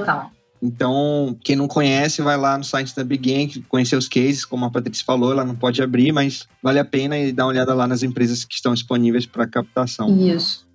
Então, 0.65 1.38
quem 1.43 1.56
não 1.56 1.67
conhece, 1.67 2.23
vai 2.23 2.36
lá 2.36 2.58
no 2.58 2.63
site 2.63 2.95
da 2.95 3.04
Big 3.04 3.32
Gang, 3.32 3.62
conhecer 3.69 3.95
os 3.95 4.08
cases, 4.08 4.43
como 4.43 4.65
a 4.65 4.71
Patrícia 4.71 5.06
falou, 5.06 5.32
ela 5.32 5.45
não 5.45 5.56
pode 5.56 5.80
abrir, 5.82 6.12
mas 6.12 6.47
vale 6.62 6.80
a 6.80 6.86
pena 6.86 7.15
e 7.19 7.32
dar 7.32 7.45
uma 7.45 7.51
olhada 7.51 7.71
lá 7.75 7.86
nas 7.86 8.01
empresas 8.01 8.43
que 8.43 8.56
estão 8.56 8.73
disponíveis 8.73 9.28
para 9.28 9.45
captação. 9.45 10.10
Isso. 10.17 10.65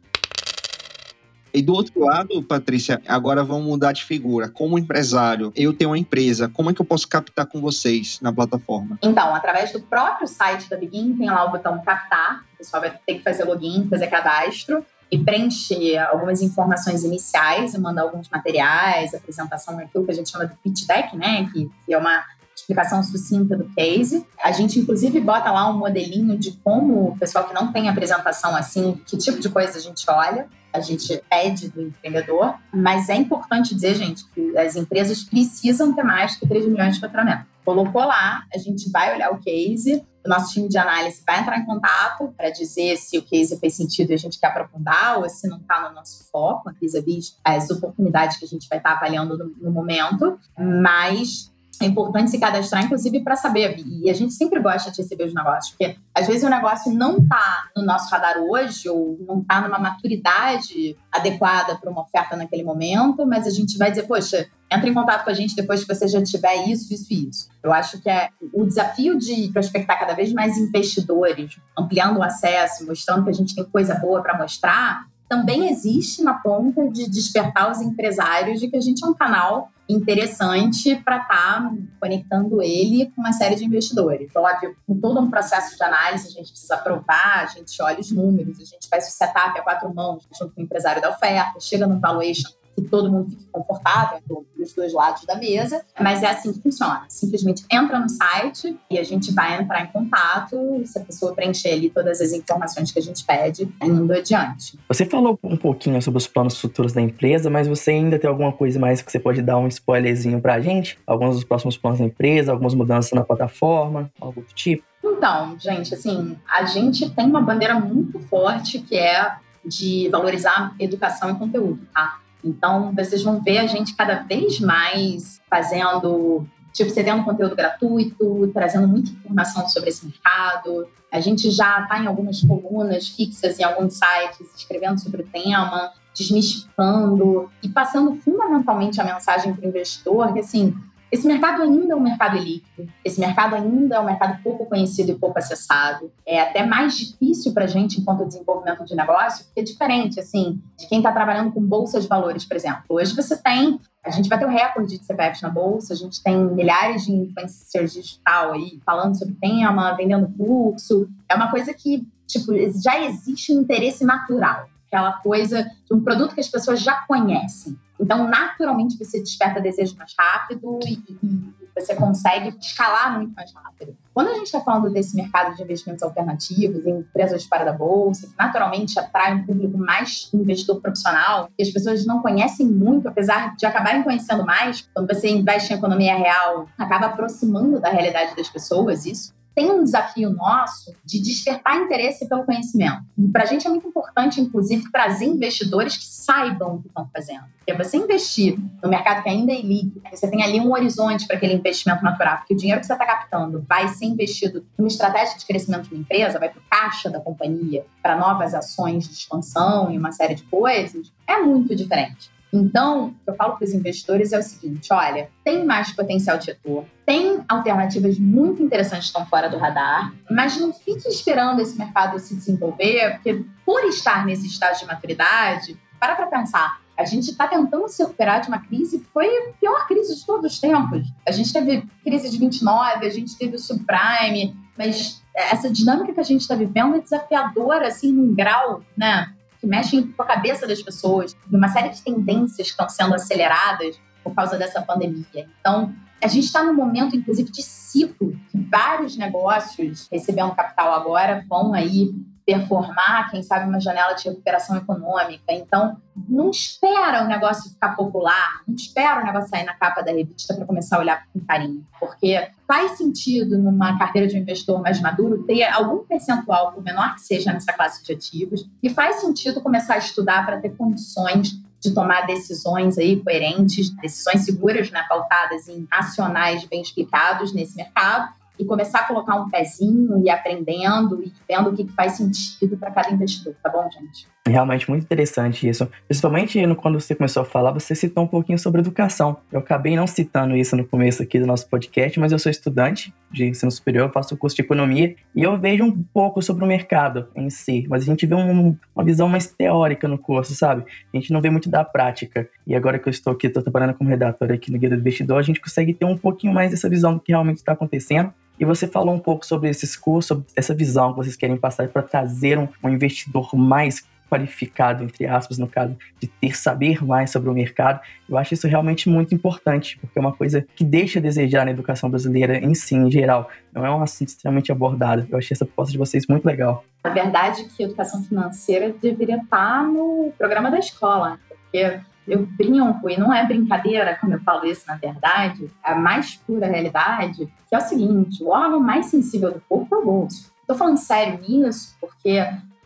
E 1.53 1.61
do 1.61 1.73
outro 1.73 2.05
lado, 2.05 2.41
Patrícia, 2.45 3.03
agora 3.09 3.43
vamos 3.43 3.67
mudar 3.67 3.91
de 3.91 4.05
figura. 4.05 4.49
Como 4.49 4.79
empresário, 4.79 5.53
eu 5.57 5.73
tenho 5.73 5.91
uma 5.91 5.99
empresa, 5.99 6.49
como 6.49 6.71
é 6.71 6.73
que 6.73 6.81
eu 6.81 6.87
posso 6.87 7.09
captar 7.09 7.47
com 7.47 7.61
vocês 7.61 8.21
na 8.23 8.33
plataforma? 8.33 8.97
Então, 9.03 9.35
através 9.35 9.73
do 9.73 9.81
próprio 9.81 10.29
site 10.29 10.71
da 10.71 10.77
Begin, 10.77 11.17
tem 11.17 11.27
lá 11.27 11.45
o 11.45 11.51
botão 11.51 11.83
captar. 11.83 12.45
O 12.55 12.59
pessoal 12.59 12.81
vai 12.81 12.97
ter 13.05 13.15
que 13.15 13.25
fazer 13.25 13.43
login, 13.43 13.89
fazer 13.91 14.07
cadastro 14.07 14.87
e 15.11 15.19
preencher 15.19 15.99
algumas 15.99 16.41
informações 16.41 17.03
iniciais 17.05 17.75
e 17.75 17.79
mandar 17.79 18.03
alguns 18.03 18.29
materiais, 18.29 19.15
apresentação, 19.15 19.79
aquilo 19.79 20.05
que 20.05 20.11
a 20.11 20.15
gente 20.15 20.31
chama 20.31 20.47
de 20.47 20.55
pitch 20.57 20.87
deck, 20.87 21.17
né? 21.17 21.49
Que, 21.53 21.71
que 21.85 21.93
é 21.93 21.99
uma 21.99 22.25
explicação 22.55 23.03
sucinta 23.03 23.57
do 23.57 23.69
case. 23.75 24.27
A 24.43 24.53
gente, 24.53 24.79
inclusive, 24.79 25.21
bota 25.21 25.51
lá 25.51 25.69
um 25.69 25.79
modelinho 25.79 26.39
de 26.39 26.53
como 26.63 27.09
o 27.09 27.19
pessoal 27.19 27.47
que 27.47 27.55
não 27.55 27.73
tem 27.73 27.89
apresentação 27.89 28.55
assim, 28.55 29.01
que 29.07 29.17
tipo 29.17 29.41
de 29.41 29.49
coisa 29.49 29.79
a 29.79 29.81
gente 29.81 30.05
olha 30.09 30.49
a 30.73 30.81
gente 30.81 31.21
pede 31.29 31.69
do 31.69 31.83
empreendedor, 31.83 32.55
mas 32.73 33.09
é 33.09 33.15
importante 33.15 33.75
dizer, 33.75 33.95
gente, 33.95 34.25
que 34.33 34.57
as 34.57 34.77
empresas 34.77 35.25
precisam 35.25 35.93
ter 35.93 36.03
mais 36.03 36.37
que 36.37 36.47
3 36.47 36.67
milhões 36.67 36.95
de 36.95 37.01
faturamento. 37.01 37.45
Colocou 37.65 38.03
lá, 38.03 38.45
a 38.55 38.59
gente 38.59 38.91
vai 38.91 39.15
olhar 39.15 39.31
o 39.31 39.41
case, 39.41 40.05
o 40.25 40.29
nosso 40.29 40.53
time 40.53 40.69
de 40.69 40.79
análise 40.79 41.23
vai 41.27 41.41
entrar 41.41 41.59
em 41.59 41.65
contato 41.65 42.33
para 42.37 42.51
dizer 42.51 42.97
se 42.97 43.19
o 43.19 43.23
case 43.23 43.59
fez 43.59 43.75
sentido 43.75 44.11
e 44.11 44.15
a 44.15 44.19
gente 44.19 44.39
quer 44.39 44.49
aprofundar 44.49 45.19
ou 45.19 45.29
se 45.29 45.49
não 45.49 45.59
está 45.59 45.89
no 45.89 45.95
nosso 45.95 46.29
foco, 46.31 46.71
vis-à-vis 46.81 47.39
as 47.45 47.71
oportunidades 47.71 48.37
que 48.37 48.45
a 48.45 48.49
gente 48.49 48.69
vai 48.69 48.79
estar 48.79 48.91
tá 48.91 48.97
avaliando 48.97 49.37
no, 49.39 49.47
no 49.57 49.71
momento, 49.71 50.39
mas 50.59 51.51
é 51.81 51.87
importante 51.87 52.31
se 52.31 52.39
cadastrar, 52.39 52.85
inclusive, 52.85 53.21
para 53.21 53.37
saber. 53.37 53.79
E 53.79 54.11
a 54.11 54.15
gente 54.15 54.35
sempre 54.35 54.61
gosta 54.61 54.91
de 54.91 54.99
receber 54.99 55.25
os 55.25 55.35
negócios, 55.35 55.71
porque 55.71 55.97
às 56.15 56.27
vezes 56.27 56.43
o 56.43 56.49
negócio 56.49 56.93
não 56.93 57.19
está 57.19 57.65
no 57.77 57.83
nosso 57.83 58.11
radar 58.11 58.39
hoje, 58.39 58.89
ou 58.89 59.19
não 59.27 59.41
está 59.41 59.61
numa 59.61 59.79
maturidade 59.79 60.97
adequada 61.11 61.77
para 61.77 61.91
uma 61.91 62.03
oferta 62.03 62.37
naquele 62.37 62.63
momento, 62.63 63.27
mas 63.27 63.47
a 63.47 63.51
gente 63.51 63.79
vai 63.79 63.91
dizer, 63.91 64.05
poxa, 64.05 64.47
entra 64.71 64.89
em 64.89 64.95
contato 64.95 65.25
com 65.25 65.31
a 65.31 65.35
gente 65.35 65.57
depois 65.57 65.83
que 65.83 65.95
você 65.95 66.07
já 66.07 66.23
tiver 66.23 66.69
isso, 66.69 66.93
isso 66.93 67.13
e 67.13 67.29
isso. 67.29 67.49
Eu 67.63 67.73
acho 67.73 68.01
que 68.01 68.09
é 68.09 68.29
o 68.53 68.65
desafio 68.65 69.19
de 69.19 69.49
prospectar 69.53 69.99
cada 69.99 70.15
vez 70.15 70.33
mais 70.33 70.57
investidores, 70.59 71.59
ampliando 71.77 72.19
o 72.19 72.23
acesso, 72.23 72.87
mostrando 72.87 73.25
que 73.25 73.31
a 73.31 73.35
gente 73.35 73.55
tem 73.55 73.65
coisa 73.65 73.95
boa 73.95 74.23
para 74.23 74.39
mostrar, 74.39 75.09
também 75.31 75.71
existe 75.71 76.23
na 76.25 76.35
ponta 76.35 76.89
de 76.89 77.09
despertar 77.09 77.71
os 77.71 77.81
empresários 77.81 78.59
de 78.59 78.69
que 78.69 78.77
a 78.77 78.81
gente 78.81 79.05
é 79.05 79.09
um 79.09 79.15
canal 79.15 79.71
interessante 79.93 80.97
para 80.97 81.19
estar 81.19 81.63
tá 81.63 81.73
conectando 82.01 82.63
ele 82.63 83.11
com 83.15 83.21
uma 83.21 83.33
série 83.33 83.57
de 83.57 83.65
investidores. 83.65 84.31
Óbvio, 84.35 84.77
com 84.87 84.99
todo 84.99 85.21
um 85.21 85.31
processo 85.31 85.77
de 85.77 85.83
análise, 85.83 86.29
a 86.29 86.31
gente 86.31 86.51
precisa 86.51 86.75
aprovar, 86.75 87.43
a 87.43 87.47
gente 87.47 87.81
olha 87.83 88.01
os 88.01 88.11
números, 88.11 88.61
a 88.61 88.65
gente 88.65 88.89
faz 88.89 89.09
o 89.09 89.11
setup 89.11 89.59
a 89.59 89.63
quatro 89.63 89.93
mãos 89.95 90.27
junto 90.39 90.55
com 90.55 90.61
o 90.61 90.65
empresário 90.65 91.03
da 91.03 91.11
oferta, 91.11 91.59
chega 91.61 91.87
no 91.87 91.99
valuation 91.99 92.60
que 92.83 92.89
todo 92.89 93.11
mundo 93.11 93.31
fique 93.31 93.45
confortável 93.51 94.21
dos 94.57 94.73
dois 94.75 94.93
lados 94.93 95.25
da 95.25 95.37
mesa, 95.37 95.85
mas 96.01 96.23
é 96.23 96.29
assim 96.29 96.53
que 96.53 96.61
funciona. 96.61 97.05
Simplesmente 97.09 97.65
entra 97.71 97.99
no 97.99 98.09
site 98.09 98.77
e 98.91 98.99
a 98.99 99.05
gente 99.05 99.33
vai 99.33 99.61
entrar 99.61 99.83
em 99.83 99.87
contato 99.89 100.83
se 100.85 100.99
a 100.99 101.03
pessoa 101.03 101.35
preencher 101.35 101.71
ali 101.71 101.91
todas 101.91 102.21
as 102.21 102.33
informações 102.33 102.93
que 102.93 102.99
a 102.99 103.03
gente 103.03 103.25
pede, 103.25 103.69
indo 103.83 104.13
adiante. 104.13 104.79
Você 104.89 105.05
falou 105.07 105.39
um 105.43 105.57
pouquinho 105.57 106.01
sobre 106.03 106.19
os 106.19 106.27
planos 106.27 106.59
futuros 106.59 106.93
da 106.93 107.01
empresa, 107.01 107.49
mas 107.51 107.67
você 107.67 107.93
ainda 107.93 108.19
tem 108.19 108.29
alguma 108.29 108.53
coisa 108.53 108.79
mais 108.79 109.03
que 109.03 109.11
você 109.11 109.19
pode 109.19 109.43
dar 109.43 109.59
um 109.59 109.69
spoilerzinho 109.69 110.41
pra 110.41 110.61
gente? 110.61 110.99
Alguns 111.07 111.37
dos 111.37 111.45
próximos 111.45 111.77
planos 111.77 111.99
da 111.99 112.05
empresa, 112.05 112.53
algumas 112.53 112.75
mudanças 112.75 113.13
na 113.13 113.25
plataforma, 113.25 114.11
algo 114.21 114.41
do 114.41 114.55
tipo? 114.55 114.85
Então, 115.03 115.59
gente, 115.59 115.95
assim, 115.95 116.37
a 116.49 116.65
gente 116.65 117.11
tem 117.11 117.27
uma 117.27 117.41
bandeira 117.41 117.79
muito 117.79 118.19
forte 118.21 118.79
que 118.81 118.97
é 118.97 119.35
de 119.65 120.09
valorizar 120.11 120.75
educação 120.79 121.31
e 121.31 121.35
conteúdo, 121.35 121.81
tá? 121.93 122.21
Então, 122.45 122.93
vocês 122.95 123.23
vão 123.23 123.41
ver 123.41 123.59
a 123.59 123.67
gente 123.67 123.95
cada 123.95 124.23
vez 124.23 124.61
mais 124.61 125.41
fazendo, 125.49 126.47
tipo, 126.73 126.91
cedendo 126.91 127.25
conteúdo 127.25 127.55
gratuito, 127.55 128.51
trazendo 128.53 128.89
muita 128.89 129.11
informação 129.11 129.69
sobre 129.69 129.91
esse 129.91 130.07
mercado. 130.07 130.89
A 131.13 131.21
gente 131.21 131.51
já 131.51 131.83
está 131.83 131.99
em 132.03 132.07
algumas 132.07 132.41
colunas 132.43 133.09
fixas 133.09 133.59
em 133.59 133.65
alguns 133.65 133.95
sites, 133.95 134.55
escrevendo 134.57 135.01
sobre 135.01 135.23
o 135.23 135.27
tema, 135.27 135.93
desmistificando 136.17 137.51
e 137.63 137.69
passando 137.69 138.15
fundamentalmente 138.17 139.01
a 139.01 139.05
mensagem 139.05 139.55
para 139.55 139.65
o 139.65 139.69
investidor 139.69 140.33
que, 140.33 140.41
assim, 140.41 140.75
esse 141.11 141.27
mercado 141.27 141.63
ainda 141.63 141.93
é 141.93 141.97
um 141.97 142.01
mercado 142.01 142.39
líquido, 142.39 142.89
esse 143.05 143.19
mercado 143.19 143.57
ainda 143.57 143.97
é 143.97 144.01
um 144.01 144.05
mercado 144.05 144.41
pouco 144.43 144.65
conhecido 144.67 145.11
e 145.11 145.15
pouco 145.15 145.39
acessado. 145.39 146.11
É 146.25 146.41
até 146.41 146.65
mais 146.65 146.97
difícil 146.97 147.53
para 147.53 147.65
a 147.65 147.67
gente, 147.67 148.01
enquanto 148.01 148.27
desenvolvimento 148.27 148.85
de 148.85 148.95
negócio, 148.95 149.45
porque 149.45 149.61
é 149.61 149.63
diferente, 149.65 150.21
assim, 150.21 150.61
de 150.79 150.87
quem 150.87 150.99
está 150.99 151.11
trabalhando 151.11 151.53
com 151.53 151.61
bolsa 151.61 152.01
de 152.01 152.07
valores, 152.07 152.45
por 152.45 152.57
exemplo. 152.57 152.83
Hoje 152.89 153.15
você 153.15 153.37
tem, 153.37 153.81
a 154.05 154.11
gente 154.11 154.29
vai 154.29 154.39
ter 154.39 154.47
o 154.47 154.49
recorde 154.49 154.99
de 154.99 155.05
CPFs 155.05 155.43
na 155.43 155.51
bolsa, 155.51 155.95
a 155.95 155.97
gente 155.97 156.23
tem 156.23 156.37
milhares 156.37 157.05
de 157.05 157.13
influencers 157.13 157.93
digital 157.93 158.53
aí 158.53 158.79
falando 158.87 159.19
sobre 159.19 159.35
tema, 159.41 159.95
vendendo 159.97 160.33
curso. 160.39 161.09
É 161.29 161.35
uma 161.35 161.51
coisa 161.51 161.75
que, 161.75 162.07
tipo, 162.27 162.53
já 162.83 163.01
existe 163.05 163.53
um 163.53 163.61
interesse 163.61 164.05
natural 164.05 164.69
aquela 164.91 165.13
coisa 165.15 165.63
de 165.63 165.95
um 165.95 166.03
produto 166.03 166.35
que 166.35 166.41
as 166.41 166.49
pessoas 166.49 166.83
já 166.83 167.03
conhecem. 167.07 167.79
Então, 167.99 168.27
naturalmente, 168.27 168.99
você 168.99 169.21
desperta 169.21 169.61
desejo 169.61 169.95
mais 169.97 170.15
rápido 170.19 170.81
e, 170.85 170.95
e 171.23 171.55
você 171.79 171.95
consegue 171.95 172.57
escalar 172.59 173.17
muito 173.17 173.33
mais 173.35 173.53
rápido. 173.53 173.97
Quando 174.13 174.29
a 174.29 174.35
gente 174.35 174.47
está 174.47 174.61
falando 174.61 174.91
desse 174.91 175.15
mercado 175.15 175.55
de 175.55 175.63
investimentos 175.63 176.03
alternativos, 176.03 176.85
em 176.87 176.99
empresas 177.01 177.45
fora 177.45 177.65
da 177.65 177.73
bolsa, 177.73 178.27
que 178.27 178.35
naturalmente 178.39 178.99
atrai 178.99 179.35
um 179.35 179.45
público 179.45 179.79
mais 179.79 180.31
investidor 180.33 180.81
profissional, 180.81 181.49
que 181.57 181.63
as 181.63 181.71
pessoas 181.71 182.05
não 182.05 182.21
conhecem 182.21 182.67
muito, 182.67 183.07
apesar 183.07 183.55
de 183.55 183.67
acabarem 183.67 184.03
conhecendo 184.03 184.45
mais, 184.45 184.89
quando 184.95 185.07
você 185.07 185.29
investe 185.29 185.73
em 185.73 185.77
economia 185.77 186.17
real, 186.17 186.67
acaba 186.77 187.07
aproximando 187.07 187.81
da 187.81 187.91
realidade 187.91 188.35
das 188.35 188.49
pessoas 188.49 189.07
isso 189.07 189.39
tem 189.55 189.71
um 189.71 189.85
desafio 189.85 190.31
nosso 190.31 190.95
de 191.05 191.21
despertar 191.21 191.77
interesse 191.77 192.29
pelo 192.29 192.45
conhecimento. 192.45 193.03
E 193.19 193.29
para 193.29 193.43
a 193.43 193.47
gente 193.47 193.67
é 193.67 193.71
muito 193.71 193.87
importante, 193.87 194.41
inclusive, 194.41 194.91
trazer 194.91 195.27
investidores 195.27 195.97
que 195.97 196.05
saibam 196.05 196.77
o 196.77 196.83
que 196.83 196.89
estão 196.89 197.09
fazendo. 197.13 197.45
Porque 197.59 197.75
você 197.75 197.97
investir 197.97 198.59
no 198.83 198.89
mercado 198.89 199.23
que 199.23 199.29
ainda 199.29 199.53
é 199.53 199.61
líquido, 199.61 200.03
você 200.11 200.29
tem 200.29 200.43
ali 200.43 200.61
um 200.61 200.73
horizonte 200.73 201.27
para 201.27 201.37
aquele 201.37 201.55
investimento 201.55 202.03
natural, 202.03 202.39
porque 202.39 202.55
o 202.55 202.57
dinheiro 202.57 202.81
que 202.81 202.87
você 202.87 202.93
está 202.93 203.05
captando 203.05 203.65
vai 203.69 203.89
ser 203.89 204.07
investido 204.07 204.65
numa 204.79 204.89
estratégia 204.89 205.37
de 205.37 205.47
crescimento 205.47 205.89
de 205.89 205.95
uma 205.95 206.01
empresa, 206.01 206.39
vai 206.39 206.49
para 206.49 206.59
o 206.59 206.63
caixa 206.71 207.11
da 207.11 207.21
companhia, 207.21 207.85
para 208.03 208.17
novas 208.17 208.55
ações 208.55 209.07
de 209.07 209.15
expansão 209.15 209.91
e 209.91 209.99
uma 209.99 210.13
série 210.13 210.35
de 210.35 210.43
coisas, 210.45 211.13
é 211.27 211.39
muito 211.39 211.75
diferente. 211.77 212.31
Então, 212.53 213.07
o 213.07 213.11
que 213.11 213.31
eu 213.31 213.35
falo 213.35 213.57
para 213.57 213.65
os 213.65 213.73
investidores 213.73 214.33
é 214.33 214.39
o 214.39 214.43
seguinte: 214.43 214.93
olha, 214.93 215.29
tem 215.45 215.65
mais 215.65 215.93
potencial 215.93 216.39
de 216.39 216.49
retorno, 216.49 216.89
tem 217.07 217.41
alternativas 217.49 218.19
muito 218.19 218.63
interessantes 218.63 219.11
que 219.11 219.19
estão 219.19 219.27
fora 219.27 219.49
do 219.49 219.59
radar, 219.59 220.13
mas 220.31 220.59
não 220.59 220.73
fique 220.73 221.09
esperando 221.09 221.61
esse 221.61 221.79
mercado 221.79 222.19
se 222.19 222.35
desenvolver, 222.35 223.15
porque 223.15 223.45
por 223.65 223.85
estar 223.85 224.27
nesse 224.27 224.47
estágio 224.47 224.81
de 224.81 224.87
maturidade, 224.87 225.79
para 225.99 226.17
para 226.17 226.27
pensar. 226.27 226.81
A 226.97 227.05
gente 227.05 227.31
está 227.31 227.49
tentando 227.49 227.89
se 227.89 228.03
recuperar 228.03 228.43
de 228.43 228.49
uma 228.49 228.59
crise 228.59 228.99
que 228.99 229.07
foi 229.07 229.27
a 229.27 229.53
pior 229.59 229.87
crise 229.87 230.15
de 230.15 230.27
todos 230.27 230.53
os 230.53 230.59
tempos. 230.59 231.09
A 231.27 231.31
gente 231.31 231.51
teve 231.51 231.83
crise 232.05 232.29
de 232.29 232.37
29, 232.39 233.07
a 233.07 233.11
gente 233.11 233.39
teve 233.39 233.57
o 233.57 233.59
subprime, 233.59 234.55
mas 234.77 235.23
essa 235.35 235.71
dinâmica 235.71 236.13
que 236.13 236.21
a 236.21 236.25
gente 236.25 236.43
está 236.43 236.55
vivendo 236.55 236.97
é 236.97 237.01
desafiadora, 237.01 237.89
assim, 237.89 238.13
num 238.13 238.35
grau, 238.35 238.83
né? 238.97 239.33
Que 239.61 239.67
mexe 239.67 240.03
com 240.03 240.23
a 240.23 240.27
cabeça 240.27 240.67
das 240.67 240.83
pessoas, 240.83 241.37
e 241.51 241.57
uma 241.57 241.69
série 241.69 241.91
de 241.91 242.03
tendências 242.03 242.69
que 242.69 242.73
estão 242.73 242.89
sendo 242.89 243.15
aceleradas 243.15 244.01
por 244.25 244.35
causa 244.35 244.57
dessa 244.57 244.81
pandemia. 244.83 245.49
Então, 245.61 245.95
a 246.23 246.29
gente 246.29 246.45
está 246.45 246.63
num 246.63 246.75
momento, 246.75 247.17
inclusive, 247.17 247.51
de 247.51 247.63
ciclo, 247.63 248.39
que 248.51 248.59
vários 248.59 249.17
negócios 249.17 250.07
recebendo 250.11 250.55
capital 250.55 250.95
agora 250.95 251.45
vão 251.49 251.73
aí 251.73 252.13
performar, 252.51 253.31
quem 253.31 253.43
sabe, 253.43 253.69
uma 253.69 253.81
janela 253.81 254.15
de 254.15 254.29
recuperação 254.29 254.77
econômica. 254.77 255.45
Então, 255.51 255.97
não 256.29 256.51
espera 256.51 257.23
o 257.23 257.29
negócio 257.29 257.71
ficar 257.71 257.95
popular, 257.95 258.63
não 258.67 258.75
espera 258.75 259.23
o 259.23 259.25
negócio 259.25 259.49
sair 259.49 259.65
na 259.65 259.75
capa 259.75 260.03
da 260.03 260.11
revista 260.11 260.55
para 260.55 260.67
começar 260.67 260.97
a 260.97 261.01
olhar 261.01 261.27
com 261.33 261.41
carinho. 261.41 261.87
Porque 262.01 262.51
faz 262.67 262.99
sentido, 262.99 263.57
numa 263.57 263.97
carteira 263.97 264.27
de 264.27 264.37
um 264.37 264.41
investidor 264.41 264.83
mais 264.83 265.01
maduro, 265.01 265.45
ter 265.45 265.63
algum 265.63 266.05
percentual, 266.05 266.73
por 266.73 266.83
menor 266.83 267.15
que 267.15 267.21
seja, 267.21 267.53
nessa 267.53 267.73
classe 267.73 268.05
de 268.05 268.13
ativos, 268.13 268.69
e 268.83 268.91
faz 268.91 269.21
sentido 269.21 269.61
começar 269.61 269.95
a 269.95 269.99
estudar 269.99 270.45
para 270.45 270.61
ter 270.61 270.71
condições 270.71 271.53
de 271.81 271.95
tomar 271.95 272.27
decisões 272.27 272.99
aí 272.99 273.23
coerentes, 273.23 273.91
decisões 273.97 274.45
seguras, 274.45 274.91
né, 274.91 275.03
pautadas 275.09 275.67
em 275.67 275.87
racionais 275.91 276.65
bem 276.65 276.83
explicados 276.83 277.55
nesse 277.55 277.77
mercado 277.77 278.40
e 278.61 278.65
começar 278.67 279.01
a 279.01 279.05
colocar 279.05 279.37
um 279.37 279.49
pezinho 279.49 280.23
e 280.23 280.29
aprendendo 280.29 281.23
e 281.23 281.33
vendo 281.49 281.71
o 281.71 281.75
que 281.75 281.89
faz 281.89 282.13
sentido 282.13 282.77
para 282.77 282.91
cada 282.91 283.11
investidor, 283.11 283.55
tá 283.63 283.71
bom, 283.71 283.89
gente? 283.91 284.29
Realmente 284.47 284.89
muito 284.89 285.03
interessante 285.03 285.69
isso. 285.69 285.89
Principalmente 286.07 286.61
quando 286.77 287.01
você 287.01 287.15
começou 287.15 287.43
a 287.43 287.45
falar, 287.45 287.73
você 287.73 287.95
citou 287.95 288.25
um 288.25 288.27
pouquinho 288.27 288.59
sobre 288.59 288.81
educação. 288.81 289.39
Eu 289.51 289.61
acabei 289.61 289.97
não 289.97 290.07
citando 290.07 290.57
isso 290.57 290.77
no 290.77 290.87
começo 290.87 291.23
aqui 291.23 291.39
do 291.39 291.47
nosso 291.47 291.69
podcast, 291.69 292.19
mas 292.21 292.33
eu 292.33 292.39
sou 292.39 292.51
estudante 292.51 293.15
de 293.31 293.47
ensino 293.47 293.71
superior, 293.71 294.11
faço 294.13 294.37
curso 294.37 294.57
de 294.57 294.63
economia 294.63 295.15
e 295.35 295.43
eu 295.43 295.59
vejo 295.59 295.85
um 295.85 296.03
pouco 296.13 296.43
sobre 296.43 296.65
o 296.65 296.67
mercado 296.67 297.29
em 297.35 297.49
si, 297.49 297.87
mas 297.89 298.03
a 298.03 298.07
gente 298.07 298.27
vê 298.27 298.35
um, 298.35 298.77
uma 298.95 299.05
visão 299.05 299.29
mais 299.29 299.47
teórica 299.47 300.09
no 300.09 300.19
curso, 300.19 300.55
sabe? 300.55 300.85
A 301.13 301.17
gente 301.17 301.33
não 301.33 301.41
vê 301.41 301.49
muito 301.49 301.71
da 301.71 301.85
prática. 301.85 302.49
E 302.67 302.75
agora 302.75 302.99
que 302.99 303.09
eu 303.09 303.11
estou 303.11 303.33
aqui, 303.33 303.47
estou 303.47 303.63
trabalhando 303.63 303.95
como 303.95 304.11
redator 304.11 304.51
aqui 304.53 304.73
no 304.73 304.79
Guia 304.79 304.91
do 304.91 304.97
Investidor, 304.97 305.39
a 305.39 305.43
gente 305.43 305.61
consegue 305.61 305.95
ter 305.95 306.05
um 306.05 306.17
pouquinho 306.17 306.53
mais 306.53 306.71
dessa 306.71 306.89
visão 306.89 307.15
do 307.15 307.21
que 307.21 307.33
realmente 307.33 307.59
está 307.59 307.73
acontecendo 307.73 308.33
e 308.61 308.65
você 308.67 308.87
falou 308.87 309.15
um 309.15 309.19
pouco 309.19 309.47
sobre 309.47 309.71
esses 309.71 309.97
cursos, 309.97 310.27
sobre 310.27 310.45
essa 310.55 310.75
visão 310.75 311.13
que 311.13 311.17
vocês 311.17 311.35
querem 311.35 311.57
passar 311.57 311.89
para 311.89 312.03
trazer 312.03 312.59
um, 312.59 312.69
um 312.85 312.91
investidor 312.91 313.57
mais 313.57 314.07
qualificado, 314.31 315.03
entre 315.03 315.27
aspas, 315.27 315.59
no 315.59 315.67
caso, 315.67 315.97
de 316.21 316.29
ter 316.29 316.57
saber 316.57 317.05
mais 317.05 317.31
sobre 317.31 317.51
o 317.51 317.53
mercado. 317.53 318.01
Eu 318.29 318.39
acho 318.39 318.55
isso 318.55 318.69
realmente 318.69 319.09
muito 319.09 319.35
importante, 319.35 319.99
porque 319.99 320.17
é 320.17 320.23
uma 320.23 320.33
coisa 320.33 320.65
que 320.77 320.85
deixa 320.85 321.19
a 321.19 321.23
desejar 321.23 321.65
na 321.65 321.73
educação 321.73 322.09
brasileira 322.09 322.59
em 322.59 322.73
si, 322.75 322.95
em 322.95 323.11
geral. 323.11 323.51
Não 323.73 323.85
é 323.85 323.91
um 323.91 324.01
assunto 324.01 324.29
extremamente 324.29 324.71
abordado. 324.71 325.27
Eu 325.29 325.39
achei 325.39 325.55
essa 325.55 325.65
proposta 325.65 325.91
de 325.91 325.99
vocês 325.99 326.27
muito 326.29 326.45
legal. 326.45 326.85
Na 327.03 327.11
verdade, 327.11 327.65
que 327.65 327.83
educação 327.83 328.23
financeira 328.23 328.95
deveria 329.03 329.39
estar 329.39 329.83
no 329.83 330.33
programa 330.39 330.71
da 330.71 330.79
escola, 330.79 331.41
porque 331.49 331.99
eu 332.31 332.47
brinco, 332.47 333.11
e 333.11 333.19
não 333.19 333.35
é 333.35 333.45
brincadeira 333.45 334.17
quando 334.21 334.35
eu 334.35 334.41
falo 334.41 334.65
isso, 334.65 334.85
na 334.87 334.95
verdade, 334.95 335.71
a 335.83 335.95
mais 335.95 336.37
pura 336.37 336.67
realidade, 336.67 337.53
que 337.69 337.75
é 337.75 337.79
o 337.79 337.81
seguinte: 337.81 338.43
o 338.43 338.49
órgão 338.49 338.81
mais 338.81 339.07
sensível 339.07 339.53
do 339.53 339.61
corpo 339.69 339.95
é 339.95 339.99
o 339.99 340.05
bolso. 340.05 340.51
Estou 340.61 340.77
falando 340.77 340.99
sério 340.99 341.41
nisso 341.41 341.97
porque, 342.01 342.39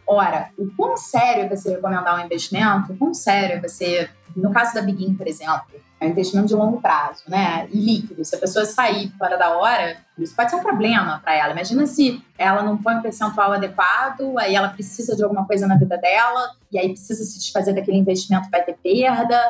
ora, 0.07 0.49
o 0.59 0.70
quão 0.76 0.97
sério 0.97 1.45
é 1.45 1.49
você 1.49 1.70
recomendar 1.70 2.18
um 2.18 2.24
investimento, 2.24 2.92
o 2.92 2.97
quão 2.97 3.12
sério 3.12 3.57
é 3.57 3.61
você, 3.61 4.09
no 4.34 4.51
caso 4.51 4.74
da 4.74 4.80
Begin, 4.80 5.14
por 5.14 5.28
exemplo, 5.28 5.64
é 6.05 6.09
um 6.09 6.11
investimento 6.11 6.48
de 6.48 6.55
longo 6.55 6.80
prazo, 6.80 7.22
né? 7.28 7.66
E 7.72 7.78
líquido. 7.78 8.24
Se 8.24 8.36
a 8.36 8.38
pessoa 8.38 8.64
sair 8.64 9.11
fora 9.18 9.36
da 9.36 9.57
hora, 9.57 9.96
isso 10.18 10.34
pode 10.34 10.50
ser 10.50 10.57
um 10.57 10.62
problema 10.62 11.20
para 11.24 11.34
ela. 11.34 11.52
Imagina 11.52 11.86
se 11.86 12.22
ela 12.38 12.62
não 12.62 12.76
põe 12.76 12.96
um 12.96 13.02
percentual 13.02 13.52
adequado, 13.52 14.38
aí 14.38 14.55
ela 14.55 14.68
precisa 14.68 15.16
de 15.16 15.22
alguma 15.22 15.46
coisa 15.46 15.66
na 15.66 15.76
vida 15.76 15.96
dela, 15.96 16.50
e 16.70 16.78
aí 16.78 16.88
precisa 16.88 17.24
se 17.24 17.38
desfazer 17.38 17.74
daquele 17.74 17.98
investimento, 17.98 18.50
vai 18.50 18.62
ter 18.62 18.76
perda, 18.82 19.40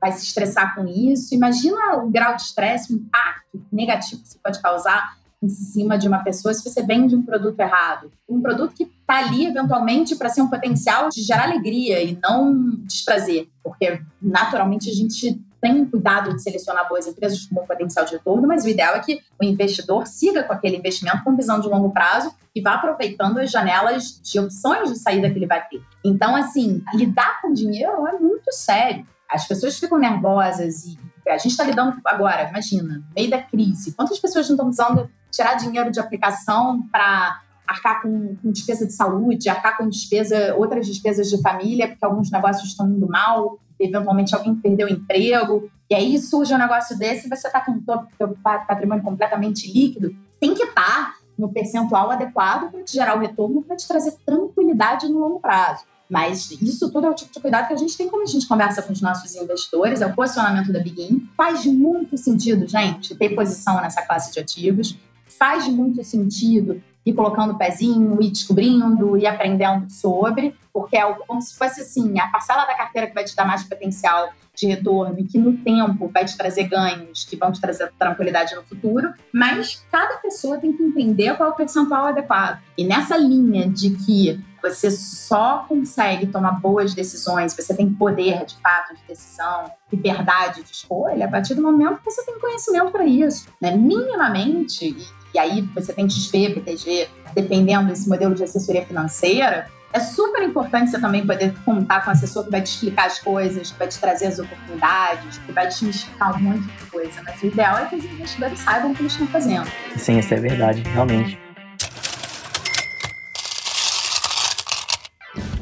vai 0.00 0.12
se 0.12 0.24
estressar 0.24 0.74
com 0.74 0.86
isso. 0.86 1.34
Imagina 1.34 1.96
o 1.96 2.10
grau 2.10 2.36
de 2.36 2.42
estresse, 2.42 2.92
o 2.92 2.96
impacto 2.96 3.64
negativo 3.70 4.20
que 4.20 4.28
isso 4.28 4.38
pode 4.42 4.60
causar 4.60 5.16
em 5.42 5.48
cima 5.48 5.98
de 5.98 6.06
uma 6.06 6.22
pessoa 6.22 6.54
se 6.54 6.62
você 6.62 6.82
vende 6.82 7.16
um 7.16 7.22
produto 7.22 7.58
errado. 7.58 8.12
Um 8.28 8.40
produto 8.40 8.74
que 8.74 8.84
está 8.84 9.18
ali, 9.18 9.46
eventualmente, 9.46 10.14
para 10.14 10.28
ser 10.28 10.40
um 10.40 10.48
potencial 10.48 11.08
de 11.08 11.20
gerar 11.20 11.44
alegria 11.44 12.02
e 12.02 12.16
não 12.22 12.76
desprazer. 12.84 13.48
Porque, 13.62 14.00
naturalmente, 14.20 14.88
a 14.88 14.92
gente 14.92 15.40
tem 15.62 15.84
cuidado 15.86 16.34
de 16.34 16.42
selecionar 16.42 16.88
boas 16.88 17.06
empresas 17.06 17.46
com 17.46 17.54
bom 17.54 17.64
potencial 17.64 18.04
de 18.04 18.12
retorno, 18.12 18.48
mas 18.48 18.64
o 18.64 18.68
ideal 18.68 18.96
é 18.96 18.98
que 19.00 19.20
o 19.40 19.44
investidor 19.44 20.08
siga 20.08 20.42
com 20.42 20.52
aquele 20.52 20.76
investimento 20.76 21.22
com 21.22 21.36
visão 21.36 21.60
de 21.60 21.68
longo 21.68 21.90
prazo 21.90 22.34
e 22.52 22.60
vá 22.60 22.74
aproveitando 22.74 23.38
as 23.38 23.48
janelas 23.48 24.20
de 24.20 24.40
opções 24.40 24.90
de 24.90 24.98
saída 24.98 25.30
que 25.30 25.38
ele 25.38 25.46
vai 25.46 25.64
ter. 25.68 25.80
Então, 26.04 26.34
assim, 26.34 26.82
lidar 26.92 27.40
com 27.40 27.52
dinheiro 27.52 28.08
é 28.08 28.18
muito 28.18 28.52
sério. 28.52 29.06
As 29.30 29.46
pessoas 29.46 29.78
ficam 29.78 29.98
nervosas 29.98 30.84
e 30.84 30.98
a 31.28 31.38
gente 31.38 31.52
está 31.52 31.62
lidando 31.62 31.96
agora, 32.04 32.48
imagina, 32.48 32.98
no 32.98 33.04
meio 33.14 33.30
da 33.30 33.40
crise. 33.40 33.92
Quantas 33.92 34.18
pessoas 34.18 34.48
não 34.48 34.56
estão 34.56 34.66
precisando 34.66 35.10
tirar 35.30 35.54
dinheiro 35.54 35.92
de 35.92 36.00
aplicação 36.00 36.82
para 36.90 37.40
arcar 37.64 38.02
com, 38.02 38.36
com, 38.36 38.50
despesa 38.50 38.84
de 38.84 38.92
saúde, 38.92 39.48
arcar 39.48 39.78
com 39.78 39.88
despesa, 39.88 40.56
outras 40.56 40.86
despesas 40.86 41.30
de 41.30 41.40
família, 41.40 41.86
porque 41.86 42.04
alguns 42.04 42.32
negócios 42.32 42.68
estão 42.68 42.88
indo 42.88 43.08
mal, 43.08 43.60
eventualmente 43.84 44.34
alguém 44.34 44.54
perdeu 44.54 44.86
o 44.86 44.90
emprego, 44.90 45.70
e 45.90 45.94
aí 45.94 46.18
surge 46.18 46.54
um 46.54 46.58
negócio 46.58 46.98
desse 46.98 47.28
você 47.28 47.46
está 47.46 47.60
com 47.60 47.72
o 47.72 47.82
seu 48.16 48.36
patrimônio 48.42 49.02
completamente 49.02 49.70
líquido, 49.72 50.14
tem 50.40 50.54
que 50.54 50.62
estar 50.62 50.82
tá 50.82 51.14
no 51.38 51.52
percentual 51.52 52.10
adequado 52.10 52.70
para 52.70 52.82
te 52.82 52.92
gerar 52.92 53.16
o 53.16 53.20
retorno, 53.20 53.62
para 53.62 53.76
te 53.76 53.86
trazer 53.86 54.12
tranquilidade 54.24 55.08
no 55.08 55.18
longo 55.18 55.40
prazo. 55.40 55.84
Mas 56.08 56.50
isso 56.50 56.90
tudo 56.92 57.06
é 57.06 57.10
o 57.10 57.14
tipo 57.14 57.32
de 57.32 57.40
cuidado 57.40 57.68
que 57.68 57.72
a 57.72 57.76
gente 57.76 57.96
tem 57.96 58.06
quando 58.06 58.22
a 58.22 58.26
gente 58.26 58.46
conversa 58.46 58.82
com 58.82 58.92
os 58.92 59.00
nossos 59.00 59.34
investidores, 59.34 60.02
é 60.02 60.06
o 60.06 60.14
posicionamento 60.14 60.70
da 60.70 60.78
Begin. 60.78 61.26
Faz 61.34 61.64
muito 61.64 62.18
sentido, 62.18 62.68
gente, 62.68 63.14
ter 63.14 63.30
posição 63.34 63.80
nessa 63.80 64.02
classe 64.02 64.30
de 64.30 64.38
ativos. 64.38 64.98
Faz 65.26 65.66
muito 65.68 66.04
sentido 66.04 66.82
ir 67.04 67.12
colocando 67.12 67.52
o 67.52 67.58
pezinho, 67.58 68.20
ir 68.20 68.30
descobrindo, 68.30 69.16
e 69.16 69.26
aprendendo 69.26 69.90
sobre, 69.90 70.54
porque 70.72 70.96
é 70.96 71.12
como 71.26 71.40
se 71.40 71.56
fosse 71.56 71.80
assim, 71.80 72.18
a 72.18 72.28
parcela 72.28 72.64
da 72.64 72.74
carteira 72.74 73.08
que 73.08 73.14
vai 73.14 73.24
te 73.24 73.34
dar 73.34 73.44
mais 73.44 73.64
potencial 73.64 74.30
de 74.54 74.66
retorno 74.66 75.18
e 75.18 75.24
que 75.24 75.38
no 75.38 75.56
tempo 75.58 76.08
vai 76.12 76.24
te 76.24 76.36
trazer 76.36 76.64
ganhos, 76.64 77.24
que 77.24 77.36
vão 77.36 77.50
te 77.50 77.60
trazer 77.60 77.90
tranquilidade 77.98 78.54
no 78.54 78.62
futuro, 78.62 79.12
mas 79.32 79.82
cada 79.90 80.16
pessoa 80.18 80.58
tem 80.58 80.72
que 80.72 80.82
entender 80.82 81.34
qual 81.36 81.50
é 81.50 81.52
o 81.52 81.56
percentual 81.56 82.06
adequado. 82.06 82.60
E 82.76 82.84
nessa 82.84 83.16
linha 83.16 83.68
de 83.68 83.90
que 83.90 84.42
você 84.62 84.90
só 84.90 85.64
consegue 85.68 86.26
tomar 86.26 86.60
boas 86.60 86.94
decisões, 86.94 87.54
você 87.54 87.74
tem 87.74 87.92
poder 87.92 88.44
de 88.44 88.56
fato 88.58 88.94
de 88.94 89.02
decisão, 89.08 89.64
liberdade 89.90 90.62
de 90.62 90.70
escolha, 90.70 91.26
a 91.26 91.30
partir 91.30 91.54
do 91.54 91.62
momento 91.62 91.98
que 91.98 92.04
você 92.04 92.24
tem 92.24 92.38
conhecimento 92.38 92.92
para 92.92 93.04
isso. 93.04 93.48
Né? 93.60 93.74
Minimamente, 93.76 94.94
e 95.34 95.38
aí 95.38 95.62
você 95.74 95.92
tem 95.92 96.08
XP, 96.08 96.50
PTG, 96.50 97.08
dependendo 97.34 97.88
desse 97.88 98.08
modelo 98.08 98.34
de 98.34 98.44
assessoria 98.44 98.84
financeira, 98.84 99.66
é 99.92 100.00
super 100.00 100.42
importante 100.42 100.90
você 100.90 100.98
também 100.98 101.26
poder 101.26 101.54
contar 101.64 102.02
com 102.02 102.10
um 102.10 102.12
assessor 102.12 102.44
que 102.44 102.50
vai 102.50 102.62
te 102.62 102.68
explicar 102.68 103.06
as 103.06 103.18
coisas, 103.18 103.70
que 103.70 103.78
vai 103.78 103.88
te 103.88 103.98
trazer 103.98 104.26
as 104.26 104.38
oportunidades, 104.38 105.38
que 105.38 105.52
vai 105.52 105.68
te 105.68 105.88
explicar 105.88 106.34
um 106.34 106.40
monte 106.40 106.62
de 106.62 106.86
coisa. 106.86 107.22
Mas 107.22 107.42
o 107.42 107.46
ideal 107.46 107.78
é 107.78 107.86
que 107.86 107.96
os 107.96 108.04
investidores 108.04 108.58
saibam 108.60 108.92
o 108.92 108.94
que 108.94 109.02
eles 109.02 109.12
estão 109.12 109.26
fazendo. 109.26 109.70
Sim, 109.96 110.18
isso 110.18 110.32
é 110.32 110.38
verdade, 110.38 110.82
realmente. 110.82 111.38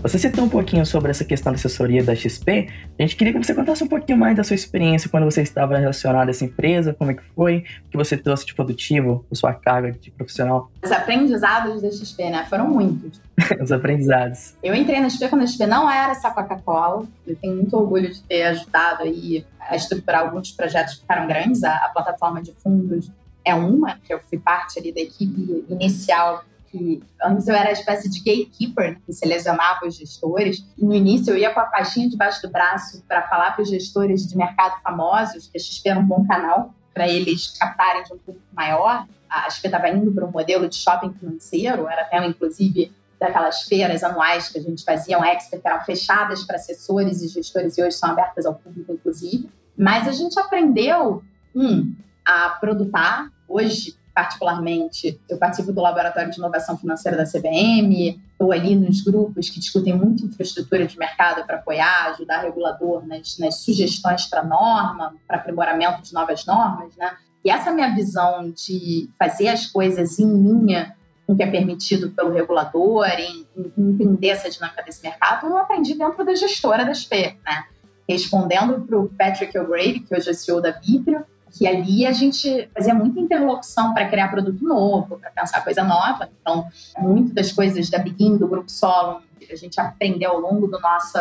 Você 0.03 0.18
citou 0.18 0.44
um 0.44 0.48
pouquinho 0.48 0.86
sobre 0.86 1.11
essa 1.11 1.26
questão 1.26 1.53
da 1.53 1.59
assessoria 1.59 2.03
da 2.03 2.14
XP. 2.14 2.70
A 2.98 3.03
gente 3.03 3.16
queria 3.16 3.34
que 3.34 3.44
você 3.44 3.55
contasse 3.55 3.84
um 3.84 3.86
pouquinho 3.86 4.16
mais 4.16 4.34
da 4.34 4.42
sua 4.42 4.55
experiência 4.55 5.11
quando 5.11 5.24
você 5.24 5.42
estava 5.42 5.76
relacionado 5.76 6.28
a 6.28 6.30
essa 6.30 6.42
empresa, 6.42 6.94
como 6.94 7.11
é 7.11 7.14
que 7.14 7.22
foi, 7.34 7.64
o 7.86 7.90
que 7.90 7.96
você 7.98 8.16
trouxe 8.16 8.46
de 8.46 8.55
produtivo, 8.55 9.26
a 9.30 9.34
sua 9.34 9.53
carga 9.53 9.92
de 9.92 10.11
profissional. 10.11 10.70
Os 10.82 10.90
aprendizados 10.90 11.82
da 11.82 11.90
XP, 11.90 12.30
né? 12.30 12.46
Foram 12.48 12.70
muitos. 12.70 13.20
Os 13.61 13.70
aprendizados. 13.70 14.57
Eu 14.62 14.74
entrei 14.74 15.01
na 15.01 15.11
XP 15.11 15.28
quando 15.28 15.42
a 15.42 15.46
XP 15.46 15.66
não 15.66 15.90
era 15.90 16.12
essa 16.12 16.30
Coca-Cola. 16.30 17.05
Eu 17.26 17.36
tenho 17.36 17.57
muito 17.57 17.76
orgulho 17.76 18.11
de 18.11 18.22
ter 18.22 18.44
ajudado 18.44 19.03
aí 19.03 19.44
a 19.61 19.76
estruturar 19.76 20.22
alguns 20.22 20.51
projetos 20.51 20.94
que 20.94 21.01
ficaram 21.03 21.28
grandes. 21.28 21.62
A, 21.62 21.74
a 21.74 21.90
plataforma 21.90 22.40
de 22.42 22.53
fundos 22.53 23.12
é 23.44 23.55
uma, 23.55 23.98
que 23.98 24.14
eu 24.14 24.20
fui 24.20 24.38
parte 24.38 24.78
ali 24.78 24.92
da 24.92 25.01
equipe 25.01 25.64
inicial 25.68 26.42
que 26.70 27.02
antes 27.22 27.48
eu 27.48 27.54
era 27.54 27.68
uma 27.68 27.72
espécie 27.72 28.08
de 28.08 28.18
gatekeeper, 28.20 28.98
que 29.04 29.12
selecionava 29.12 29.86
os 29.86 29.96
gestores. 29.96 30.64
E 30.78 30.84
no 30.84 30.94
início 30.94 31.32
eu 31.32 31.38
ia 31.38 31.52
com 31.52 31.60
a 31.60 31.64
pastinha 31.64 32.08
debaixo 32.08 32.40
do 32.42 32.50
braço 32.50 33.02
para 33.08 33.22
falar 33.28 33.52
para 33.52 33.62
os 33.62 33.68
gestores 33.68 34.26
de 34.26 34.36
mercado 34.36 34.80
famosos 34.82 35.48
que 35.48 35.58
a 35.58 35.60
XP 35.60 35.88
era 35.88 35.98
um 35.98 36.06
bom 36.06 36.24
canal 36.26 36.72
para 36.94 37.08
eles 37.08 37.58
captarem 37.58 38.04
de 38.04 38.12
um 38.12 38.18
público 38.18 38.46
maior. 38.52 39.06
A 39.28 39.50
XP 39.50 39.68
estava 39.68 39.88
indo 39.88 40.12
para 40.12 40.24
um 40.24 40.30
modelo 40.30 40.68
de 40.68 40.76
shopping 40.76 41.12
financeiro, 41.12 41.88
era 41.88 42.02
até 42.02 42.24
inclusive 42.26 42.92
daquelas 43.18 43.62
feiras 43.62 44.02
anuais 44.02 44.48
que 44.48 44.58
a 44.58 44.62
gente 44.62 44.82
fazia, 44.82 45.18
um 45.18 45.24
expert, 45.24 45.60
eram 45.64 45.84
fechadas 45.84 46.42
para 46.44 46.56
assessores 46.56 47.20
e 47.20 47.28
gestores 47.28 47.76
e 47.76 47.82
hoje 47.82 47.96
são 47.96 48.10
abertas 48.10 48.46
ao 48.46 48.54
público, 48.54 48.92
inclusive. 48.92 49.48
Mas 49.76 50.08
a 50.08 50.12
gente 50.12 50.38
aprendeu, 50.40 51.22
um, 51.54 51.94
a 52.24 52.50
produtar. 52.50 53.30
Hoje, 53.48 53.96
particularmente, 54.14 55.20
eu 55.28 55.38
participo 55.38 55.72
do 55.72 55.80
Laboratório 55.80 56.30
de 56.30 56.38
Inovação 56.38 56.76
Financeira 56.76 57.16
da 57.16 57.24
CBM, 57.24 58.20
estou 58.32 58.52
ali 58.52 58.74
nos 58.74 59.02
grupos 59.02 59.48
que 59.48 59.61
discutem 59.61 59.96
muito 59.96 60.24
infraestrutura 60.24 60.86
de 60.86 60.98
mercado 60.98 61.44
para 61.46 61.56
apoiar, 61.56 62.11
ajudar 62.11 62.40
o 62.40 62.46
regulador 62.46 63.06
nas, 63.06 63.38
nas 63.38 63.56
sugestões 63.56 64.26
para 64.26 64.42
norma, 64.42 65.14
para 65.26 65.36
aprimoramento 65.36 66.02
de 66.02 66.12
novas 66.12 66.44
normas, 66.44 66.96
né? 66.96 67.16
E 67.44 67.50
essa 67.50 67.70
minha 67.70 67.94
visão 67.94 68.50
de 68.50 69.08
fazer 69.18 69.48
as 69.48 69.66
coisas 69.66 70.18
em 70.18 70.30
linha 70.30 70.94
com 71.26 71.32
o 71.32 71.36
que 71.36 71.42
é 71.42 71.50
permitido 71.50 72.11
pelo 72.11 72.32
regulador, 72.32 73.06
em, 73.06 73.46
em 73.56 73.90
entender 73.90 74.28
essa 74.28 74.50
dinâmica 74.50 74.82
desse 74.82 75.02
mercado, 75.02 75.46
eu 75.46 75.56
aprendi 75.56 75.94
dentro 75.94 76.24
da 76.24 76.34
gestora 76.34 76.84
da 76.84 76.92
SP, 76.92 77.38
né? 77.44 77.64
Respondendo 78.08 78.80
para 78.80 78.98
o 78.98 79.08
Patrick 79.08 79.56
O'Grady, 79.56 80.00
que 80.00 80.14
hoje 80.14 80.28
é 80.28 80.32
CEO 80.32 80.61
da 80.61 80.72
Vitrio, 80.72 81.24
que 81.53 81.66
ali 81.66 82.07
a 82.07 82.12
gente 82.12 82.68
fazia 82.74 82.94
muita 82.94 83.20
interlocução 83.20 83.92
para 83.92 84.09
criar 84.09 84.28
produto 84.28 84.62
novo, 84.64 85.18
para 85.18 85.30
pensar 85.30 85.62
coisa 85.62 85.82
nova. 85.82 86.28
Então, 86.40 86.68
muito 86.98 87.34
das 87.34 87.53
coisas 87.53 87.90
da 87.90 87.98
Begin, 87.98 88.36
do 88.36 88.48
Grupo 88.48 88.70
Solo, 88.70 89.20
a 89.51 89.57
gente 89.57 89.80
aprendeu 89.80 90.32
ao 90.32 90.40
longo 90.40 90.66
do 90.66 90.78
nosso 90.78 91.18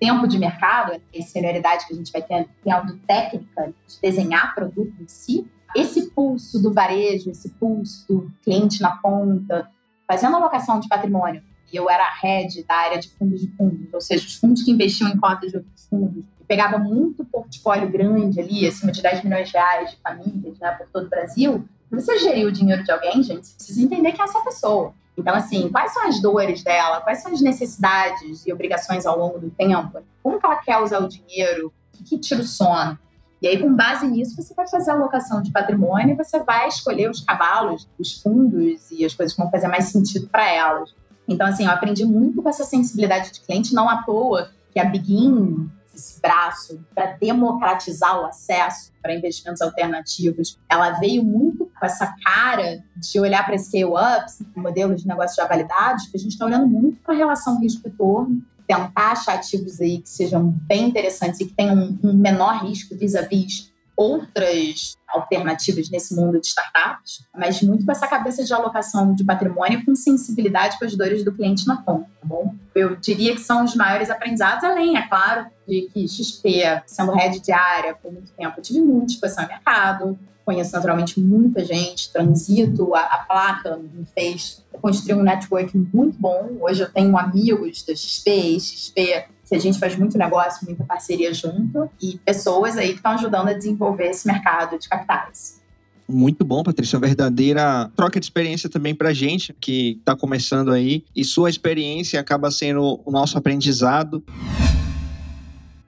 tempo 0.00 0.26
de 0.26 0.38
mercado, 0.38 0.92
a 0.92 1.22
senioridade 1.22 1.86
que 1.86 1.92
a 1.92 1.96
gente 1.96 2.12
vai 2.12 2.22
ter 2.22 2.48
tendo 2.62 2.98
técnica 3.06 3.72
de 3.86 4.00
desenhar 4.00 4.54
produto 4.54 4.92
em 5.00 5.08
si, 5.08 5.46
esse 5.74 6.10
pulso 6.10 6.62
do 6.62 6.72
varejo, 6.72 7.30
esse 7.30 7.50
pulso 7.50 8.06
do 8.08 8.32
cliente 8.42 8.80
na 8.80 8.96
ponta, 8.96 9.68
fazendo 10.06 10.36
alocação 10.36 10.80
de 10.80 10.88
patrimônio. 10.88 11.42
E 11.72 11.76
eu 11.76 11.90
era 11.90 12.08
head 12.22 12.62
da 12.64 12.74
área 12.74 12.98
de 12.98 13.08
fundos 13.10 13.40
de 13.40 13.48
fundos, 13.56 13.92
ou 13.92 14.00
seja, 14.00 14.26
os 14.26 14.34
fundos 14.34 14.62
que 14.62 14.70
investiam 14.70 15.08
em 15.08 15.16
cotas 15.16 15.50
de 15.50 15.56
outros 15.56 15.86
fundos. 15.86 16.24
Eu 16.38 16.46
pegava 16.46 16.78
muito 16.78 17.24
portfólio 17.24 17.90
grande 17.90 18.40
ali, 18.40 18.66
acima 18.66 18.92
de 18.92 19.02
10 19.02 19.24
milhões 19.24 19.48
de 19.48 19.54
reais 19.54 19.90
de 19.90 19.96
famílias, 19.96 20.58
né, 20.58 20.70
por 20.72 20.86
todo 20.88 21.06
o 21.06 21.10
Brasil. 21.10 21.64
Você 21.90 22.18
gerir 22.18 22.46
o 22.46 22.52
dinheiro 22.52 22.82
de 22.84 22.90
alguém, 22.90 23.22
gente, 23.22 23.46
você 23.46 23.54
precisa 23.54 23.82
entender 23.82 24.12
quem 24.12 24.20
é 24.20 24.24
essa 24.24 24.40
pessoa. 24.40 24.92
Então, 25.16 25.34
assim, 25.34 25.68
quais 25.70 25.92
são 25.92 26.06
as 26.06 26.20
dores 26.20 26.62
dela? 26.62 27.00
Quais 27.00 27.22
são 27.22 27.32
as 27.32 27.40
necessidades 27.40 28.46
e 28.46 28.52
obrigações 28.52 29.06
ao 29.06 29.18
longo 29.18 29.38
do 29.38 29.50
tempo? 29.50 30.02
Como 30.22 30.38
que 30.38 30.46
ela 30.46 30.56
quer 30.56 30.78
usar 30.78 30.98
o 30.98 31.08
dinheiro? 31.08 31.72
O 31.94 31.96
que, 31.96 32.04
que 32.04 32.18
tira 32.18 32.42
o 32.42 32.44
sono? 32.44 32.98
E 33.40 33.48
aí, 33.48 33.58
com 33.58 33.74
base 33.74 34.06
nisso, 34.06 34.34
você 34.36 34.54
vai 34.54 34.66
fazer 34.68 34.90
a 34.90 34.94
alocação 34.94 35.42
de 35.42 35.52
patrimônio 35.52 36.12
e 36.12 36.16
você 36.16 36.42
vai 36.42 36.68
escolher 36.68 37.10
os 37.10 37.20
cavalos, 37.20 37.88
os 37.98 38.20
fundos 38.20 38.90
e 38.90 39.04
as 39.04 39.14
coisas 39.14 39.34
que 39.34 39.40
vão 39.40 39.50
fazer 39.50 39.68
mais 39.68 39.84
sentido 39.84 40.26
para 40.28 40.50
elas. 40.50 40.94
Então, 41.28 41.46
assim, 41.46 41.64
eu 41.64 41.70
aprendi 41.70 42.04
muito 42.04 42.42
com 42.42 42.48
essa 42.48 42.64
sensibilidade 42.64 43.32
de 43.32 43.40
cliente, 43.40 43.74
não 43.74 43.88
à 43.88 44.02
toa 44.02 44.50
que 44.72 44.78
a 44.78 44.84
Begin, 44.84 45.68
esse 45.94 46.20
braço 46.20 46.78
para 46.94 47.12
democratizar 47.12 48.20
o 48.20 48.26
acesso 48.26 48.92
para 49.02 49.14
investimentos 49.14 49.62
alternativos, 49.62 50.58
ela 50.68 50.90
veio 50.90 51.24
muito 51.24 51.70
com 51.78 51.86
essa 51.86 52.14
cara 52.22 52.84
de 52.96 53.18
olhar 53.18 53.44
para 53.44 53.56
scale-ups, 53.56 54.42
modelos 54.54 55.02
de 55.02 55.08
negócios 55.08 55.36
já 55.36 55.46
validados, 55.46 56.06
que 56.06 56.16
a 56.16 56.20
gente 56.20 56.32
está 56.32 56.44
olhando 56.44 56.66
muito 56.66 57.00
para 57.02 57.14
a 57.14 57.16
relação 57.16 57.58
risco-retorno 57.60 58.42
tentar 58.66 59.12
achar 59.12 59.34
ativos 59.36 59.80
aí 59.80 59.98
que 59.98 60.08
sejam 60.08 60.50
bem 60.66 60.88
interessantes 60.88 61.40
e 61.40 61.46
que 61.46 61.54
tenham 61.54 61.96
um 62.02 62.12
menor 62.12 62.64
risco 62.64 62.96
vis-à-vis 62.96 63.72
outras 63.96 64.96
alternativas 65.08 65.88
nesse 65.88 66.14
mundo 66.14 66.40
de 66.40 66.46
startups, 66.48 67.24
mas 67.34 67.62
muito 67.62 67.86
com 67.86 67.92
essa 67.92 68.06
cabeça 68.06 68.44
de 68.44 68.52
alocação 68.52 69.14
de 69.14 69.24
patrimônio 69.24 69.84
com 69.84 69.94
sensibilidade 69.94 70.78
com 70.78 70.84
as 70.84 70.94
dores 70.94 71.24
do 71.24 71.32
cliente 71.32 71.66
na 71.66 71.76
ponta, 71.76 72.08
tá 72.20 72.26
bom? 72.26 72.54
Eu 72.74 72.96
diria 72.96 73.34
que 73.34 73.40
são 73.40 73.64
os 73.64 73.74
maiores 73.74 74.10
aprendizados, 74.10 74.62
além, 74.64 74.96
é 74.96 75.08
claro, 75.08 75.46
de 75.66 75.88
que 75.92 76.06
XP, 76.06 76.82
sendo 76.86 77.12
head 77.12 77.40
de 77.40 77.52
área 77.52 77.94
por 77.94 78.12
muito 78.12 78.30
tempo, 78.32 78.54
eu 78.58 78.62
tive 78.62 78.80
muita 78.80 79.12
exposição 79.12 79.44
ao 79.44 79.50
mercado, 79.50 80.18
conheço 80.46 80.72
naturalmente 80.72 81.18
muita 81.18 81.64
gente, 81.64 82.12
transito, 82.12 82.94
a, 82.94 83.00
a 83.00 83.18
placa 83.18 83.76
me 83.76 84.06
fez 84.14 84.64
construir 84.80 85.14
um 85.14 85.22
network 85.22 85.76
muito 85.92 86.16
bom. 86.18 86.58
Hoje 86.60 86.82
eu 86.82 86.92
tenho 86.92 87.18
amigos 87.18 87.82
da 87.82 87.94
XP, 87.94 88.60
XP, 88.60 89.24
que 89.48 89.54
a 89.54 89.58
gente 89.58 89.78
faz 89.78 89.96
muito 89.96 90.18
negócio, 90.18 90.66
muita 90.66 90.84
parceria 90.84 91.32
junto, 91.32 91.88
e 92.02 92.18
pessoas 92.18 92.76
aí 92.76 92.88
que 92.88 92.96
estão 92.96 93.12
ajudando 93.12 93.48
a 93.48 93.52
desenvolver 93.52 94.10
esse 94.10 94.26
mercado 94.26 94.78
de 94.78 94.88
capitais. 94.88 95.60
Muito 96.08 96.44
bom, 96.44 96.62
Patrícia. 96.62 96.96
Uma 96.96 97.06
verdadeira 97.06 97.90
troca 97.96 98.20
de 98.20 98.26
experiência 98.26 98.68
também 98.68 98.94
para 98.94 99.12
gente 99.12 99.54
que 99.60 99.96
está 99.98 100.14
começando 100.14 100.70
aí. 100.70 101.04
E 101.14 101.24
sua 101.24 101.50
experiência 101.50 102.20
acaba 102.20 102.50
sendo 102.50 103.00
o 103.04 103.10
nosso 103.10 103.36
aprendizado. 103.36 104.22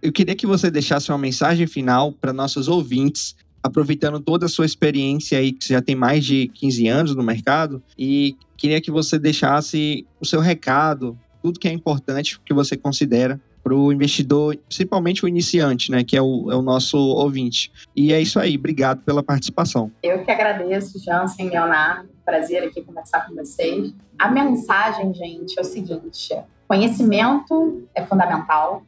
Eu 0.02 0.12
queria 0.12 0.34
que 0.34 0.46
você 0.46 0.70
deixasse 0.70 1.10
uma 1.10 1.18
mensagem 1.18 1.66
final 1.66 2.12
para 2.12 2.32
nossos 2.32 2.66
ouvintes 2.66 3.36
aproveitando 3.62 4.20
toda 4.20 4.46
a 4.46 4.48
sua 4.48 4.66
experiência 4.66 5.38
aí, 5.38 5.52
que 5.52 5.64
você 5.64 5.74
já 5.74 5.82
tem 5.82 5.94
mais 5.94 6.24
de 6.24 6.48
15 6.54 6.88
anos 6.88 7.14
no 7.14 7.22
mercado, 7.22 7.82
e 7.98 8.36
queria 8.56 8.80
que 8.80 8.90
você 8.90 9.18
deixasse 9.18 10.06
o 10.20 10.24
seu 10.24 10.40
recado, 10.40 11.18
tudo 11.42 11.58
que 11.58 11.68
é 11.68 11.72
importante 11.72 12.40
que 12.44 12.54
você 12.54 12.76
considera 12.76 13.40
para 13.68 13.76
o 13.76 13.92
investidor, 13.92 14.56
principalmente 14.66 15.26
o 15.26 15.28
iniciante, 15.28 15.90
né, 15.90 16.02
que 16.02 16.16
é 16.16 16.22
o, 16.22 16.50
é 16.50 16.56
o, 16.56 16.62
nosso 16.62 16.96
ouvinte. 16.96 17.70
E 17.94 18.14
é 18.14 18.20
isso 18.20 18.40
aí, 18.40 18.56
obrigado 18.56 19.02
pela 19.02 19.22
participação. 19.22 19.92
Eu 20.02 20.24
que 20.24 20.30
agradeço, 20.30 20.98
Jansen, 20.98 21.50
Leonardo, 21.50 22.08
prazer 22.24 22.62
aqui 22.64 22.82
conversar 22.82 23.26
com 23.26 23.34
vocês. 23.34 23.92
A 24.18 24.30
mensagem, 24.30 25.12
gente, 25.12 25.58
é 25.58 25.60
o 25.60 25.64
seguinte: 25.64 26.34
conhecimento 26.66 27.86
é 27.94 28.02
fundamental, 28.02 28.82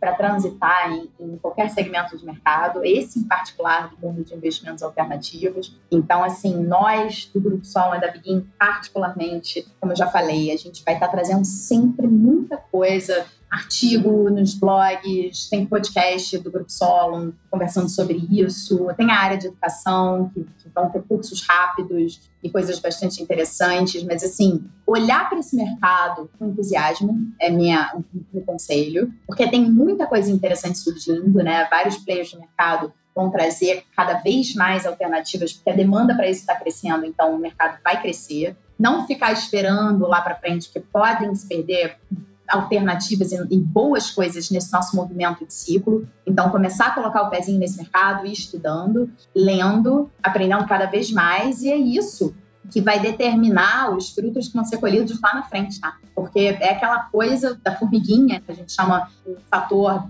para 0.00 0.14
transitar 0.14 0.90
em, 0.90 1.10
em, 1.20 1.36
qualquer 1.36 1.68
segmento 1.68 2.16
de 2.16 2.24
mercado, 2.24 2.84
esse 2.84 3.18
em 3.18 3.24
particular 3.24 3.90
do 3.90 3.98
mundo 3.98 4.24
de 4.24 4.34
investimentos 4.34 4.82
alternativos. 4.82 5.76
Então, 5.90 6.24
assim, 6.24 6.56
nós 6.56 7.30
do 7.32 7.40
Grupo 7.40 7.64
Sol 7.64 7.94
e 7.94 8.00
da 8.00 8.10
Begin, 8.10 8.46
particularmente, 8.58 9.66
como 9.80 9.92
eu 9.92 9.96
já 9.96 10.06
falei, 10.06 10.50
a 10.50 10.56
gente 10.56 10.82
vai 10.84 10.94
estar 10.94 11.08
trazendo 11.08 11.44
sempre 11.44 12.06
muita 12.06 12.56
coisa 12.56 13.26
artigo 13.50 14.28
nos 14.30 14.54
blogs, 14.54 15.48
tem 15.48 15.64
podcast 15.64 16.38
do 16.38 16.50
Grupo 16.50 16.70
Solon 16.70 17.32
conversando 17.50 17.88
sobre 17.88 18.26
isso, 18.30 18.88
tem 18.96 19.10
a 19.10 19.18
área 19.18 19.38
de 19.38 19.46
educação, 19.46 20.30
que, 20.34 20.42
que 20.58 20.68
vão 20.74 20.90
ter 20.90 21.02
cursos 21.02 21.42
rápidos 21.46 22.20
e 22.42 22.50
coisas 22.50 22.78
bastante 22.78 23.22
interessantes, 23.22 24.02
mas 24.02 24.22
assim, 24.22 24.64
olhar 24.86 25.28
para 25.28 25.38
esse 25.38 25.56
mercado 25.56 26.28
com 26.38 26.46
entusiasmo 26.46 27.32
é 27.40 27.50
minha, 27.50 27.96
um 28.34 28.40
conselho, 28.40 29.12
porque 29.26 29.48
tem 29.48 29.70
muita 29.70 30.06
coisa 30.06 30.30
interessante 30.30 30.78
surgindo, 30.78 31.42
né? 31.42 31.66
Vários 31.70 31.96
players 31.96 32.28
de 32.28 32.38
mercado 32.38 32.92
vão 33.14 33.30
trazer 33.30 33.84
cada 33.96 34.14
vez 34.18 34.54
mais 34.54 34.84
alternativas, 34.84 35.54
porque 35.54 35.70
a 35.70 35.74
demanda 35.74 36.14
para 36.14 36.28
isso 36.28 36.40
está 36.40 36.54
crescendo, 36.54 37.06
então 37.06 37.34
o 37.34 37.38
mercado 37.38 37.78
vai 37.82 38.00
crescer. 38.00 38.54
Não 38.78 39.06
ficar 39.06 39.32
esperando 39.32 40.06
lá 40.06 40.20
para 40.20 40.34
frente, 40.34 40.68
que 40.68 40.78
podem 40.78 41.34
se 41.34 41.48
perder 41.48 41.96
alternativas 42.48 43.32
e, 43.32 43.46
e, 43.50 43.58
boas 43.58 44.10
coisas 44.10 44.50
nesse 44.50 44.72
nosso 44.72 44.96
movimento 44.96 45.46
de 45.46 45.52
ciclo. 45.52 46.06
Então, 46.26 46.50
começar 46.50 46.88
a 46.88 46.90
colocar 46.90 47.22
o 47.22 47.30
pezinho 47.30 47.58
nesse 47.58 47.76
mercado, 47.76 48.26
ir 48.26 48.32
estudando, 48.32 49.10
lendo, 49.34 50.10
aprendendo 50.22 50.66
cada 50.66 50.86
vez 50.86 51.10
mais, 51.10 51.62
e 51.62 51.70
é 51.70 51.76
isso 51.76 52.34
que 52.70 52.80
vai 52.80 52.98
determinar 52.98 53.96
os 53.96 54.10
frutos 54.10 54.48
que 54.48 54.54
vão 54.54 54.64
ser 54.64 54.78
colhidos 54.78 55.20
lá 55.20 55.34
na 55.34 55.42
frente, 55.44 55.80
tá? 55.80 55.96
Porque 56.14 56.56
é 56.60 56.70
aquela 56.70 57.04
coisa 57.04 57.58
da 57.62 57.76
formiguinha, 57.76 58.40
que 58.40 58.50
a 58.50 58.54
gente 58.54 58.72
chama 58.72 59.08
o 59.24 59.36
fator, 59.48 60.08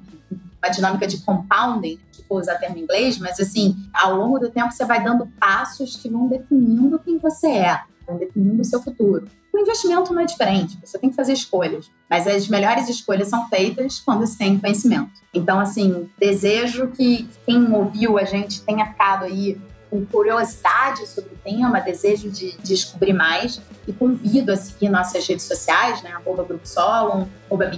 a 0.63 0.69
dinâmica 0.69 1.07
de 1.07 1.19
compounding, 1.19 1.99
que 2.13 2.25
vou 2.29 2.39
usar 2.39 2.57
termo 2.57 2.79
em 2.79 2.83
inglês, 2.83 3.19
mas 3.19 3.39
assim, 3.39 3.77
ao 3.93 4.17
longo 4.17 4.39
do 4.39 4.51
tempo 4.51 4.73
você 4.73 4.85
vai 4.85 5.03
dando 5.03 5.27
passos 5.39 5.97
que 5.97 6.09
vão 6.09 6.29
definindo 6.29 6.99
quem 6.99 7.19
você 7.19 7.49
é, 7.49 7.81
vão 8.07 8.17
definindo 8.17 8.63
o 8.63 8.65
seu 8.65 8.83
futuro. 8.83 9.29
O 9.57 9.59
investimento 9.59 10.13
não 10.13 10.21
é 10.21 10.27
diferente, 10.27 10.79
você 10.85 10.99
tem 10.99 11.09
que 11.09 11.17
fazer 11.17 11.33
escolhas, 11.33 11.91
mas 12.11 12.27
as 12.27 12.47
melhores 12.47 12.91
escolhas 12.91 13.29
são 13.29 13.49
feitas 13.49 13.99
quando 13.99 14.27
se 14.27 14.37
tem 14.37 14.59
conhecimento. 14.59 15.13
Então, 15.33 15.59
assim, 15.59 16.11
desejo 16.19 16.89
que 16.89 17.27
quem 17.47 17.73
ouviu 17.73 18.19
a 18.19 18.25
gente 18.25 18.61
tenha 18.61 18.85
ficado 18.85 19.25
aí 19.25 19.59
com 19.89 20.05
curiosidade 20.05 21.07
sobre 21.07 21.33
o 21.33 21.39
tema, 21.43 21.81
desejo 21.81 22.31
de, 22.31 22.55
descobrir 22.59 23.15
mais 23.15 23.59
e 23.89 23.95
convido 23.95 24.53
a 24.53 24.57
seguir 24.57 24.91
nossas 24.91 25.27
redes 25.27 25.47
sociais, 25.47 26.03
né, 26.03 26.11
arroba 26.11 26.45
Grupo 26.45 26.69
Solon, 26.69 27.27
arroba 27.51 27.71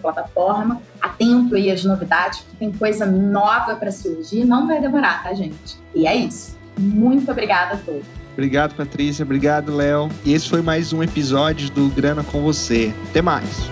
plataforma, 0.00 0.80
atento 0.98 1.54
aí 1.54 1.70
às 1.70 1.84
novidades, 1.84 2.40
porque 2.40 2.56
tem 2.56 2.72
coisa 2.72 3.04
nova 3.04 3.76
para 3.76 3.92
surgir, 3.92 4.46
não 4.46 4.66
vai 4.66 4.80
demorar, 4.80 5.22
tá, 5.22 5.34
gente? 5.34 5.78
E 5.94 6.06
é 6.06 6.16
isso. 6.16 6.56
Muito 6.78 7.30
obrigada 7.30 7.74
a 7.74 7.76
todos. 7.76 8.25
Obrigado, 8.36 8.74
Patrícia. 8.74 9.24
Obrigado, 9.24 9.74
Léo. 9.74 10.10
E 10.22 10.34
esse 10.34 10.46
foi 10.46 10.60
mais 10.60 10.92
um 10.92 11.02
episódio 11.02 11.70
do 11.70 11.88
Grana 11.88 12.22
com 12.22 12.42
você. 12.42 12.92
Até 13.08 13.22
mais. 13.22 13.70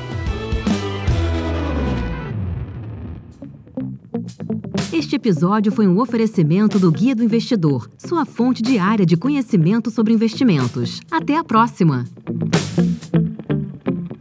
Este 4.90 5.16
episódio 5.16 5.70
foi 5.70 5.86
um 5.86 6.00
oferecimento 6.00 6.78
do 6.78 6.90
Guia 6.90 7.14
do 7.14 7.22
Investidor, 7.22 7.90
sua 7.98 8.24
fonte 8.24 8.62
diária 8.62 9.04
de 9.04 9.18
conhecimento 9.18 9.90
sobre 9.90 10.14
investimentos. 10.14 11.00
Até 11.10 11.36
a 11.36 11.44
próxima! 11.44 12.06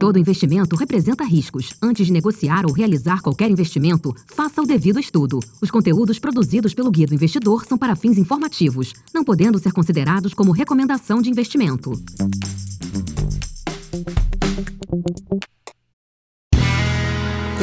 Todo 0.04 0.18
investimento 0.18 0.76
representa 0.76 1.24
riscos. 1.24 1.72
Antes 1.80 2.06
de 2.06 2.12
negociar 2.12 2.66
ou 2.66 2.72
realizar 2.74 3.22
qualquer 3.22 3.50
investimento, 3.50 4.14
faça 4.26 4.60
o 4.60 4.66
devido 4.66 5.00
estudo. 5.00 5.40
Os 5.62 5.70
conteúdos 5.70 6.18
produzidos 6.18 6.74
pelo 6.74 6.90
Guia 6.90 7.06
do 7.06 7.14
Investidor 7.14 7.64
são 7.64 7.78
para 7.78 7.96
fins 7.96 8.18
informativos, 8.18 8.92
não 9.14 9.24
podendo 9.24 9.58
ser 9.58 9.72
considerados 9.72 10.34
como 10.34 10.52
recomendação 10.52 11.22
de 11.22 11.30
investimento. 11.30 11.92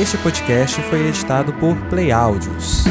Este 0.02 0.18
podcast 0.18 0.82
foi 0.82 1.10
editado 1.10 1.54
por 1.54 1.76
Play 1.90 2.12
Áudios. 2.12 2.86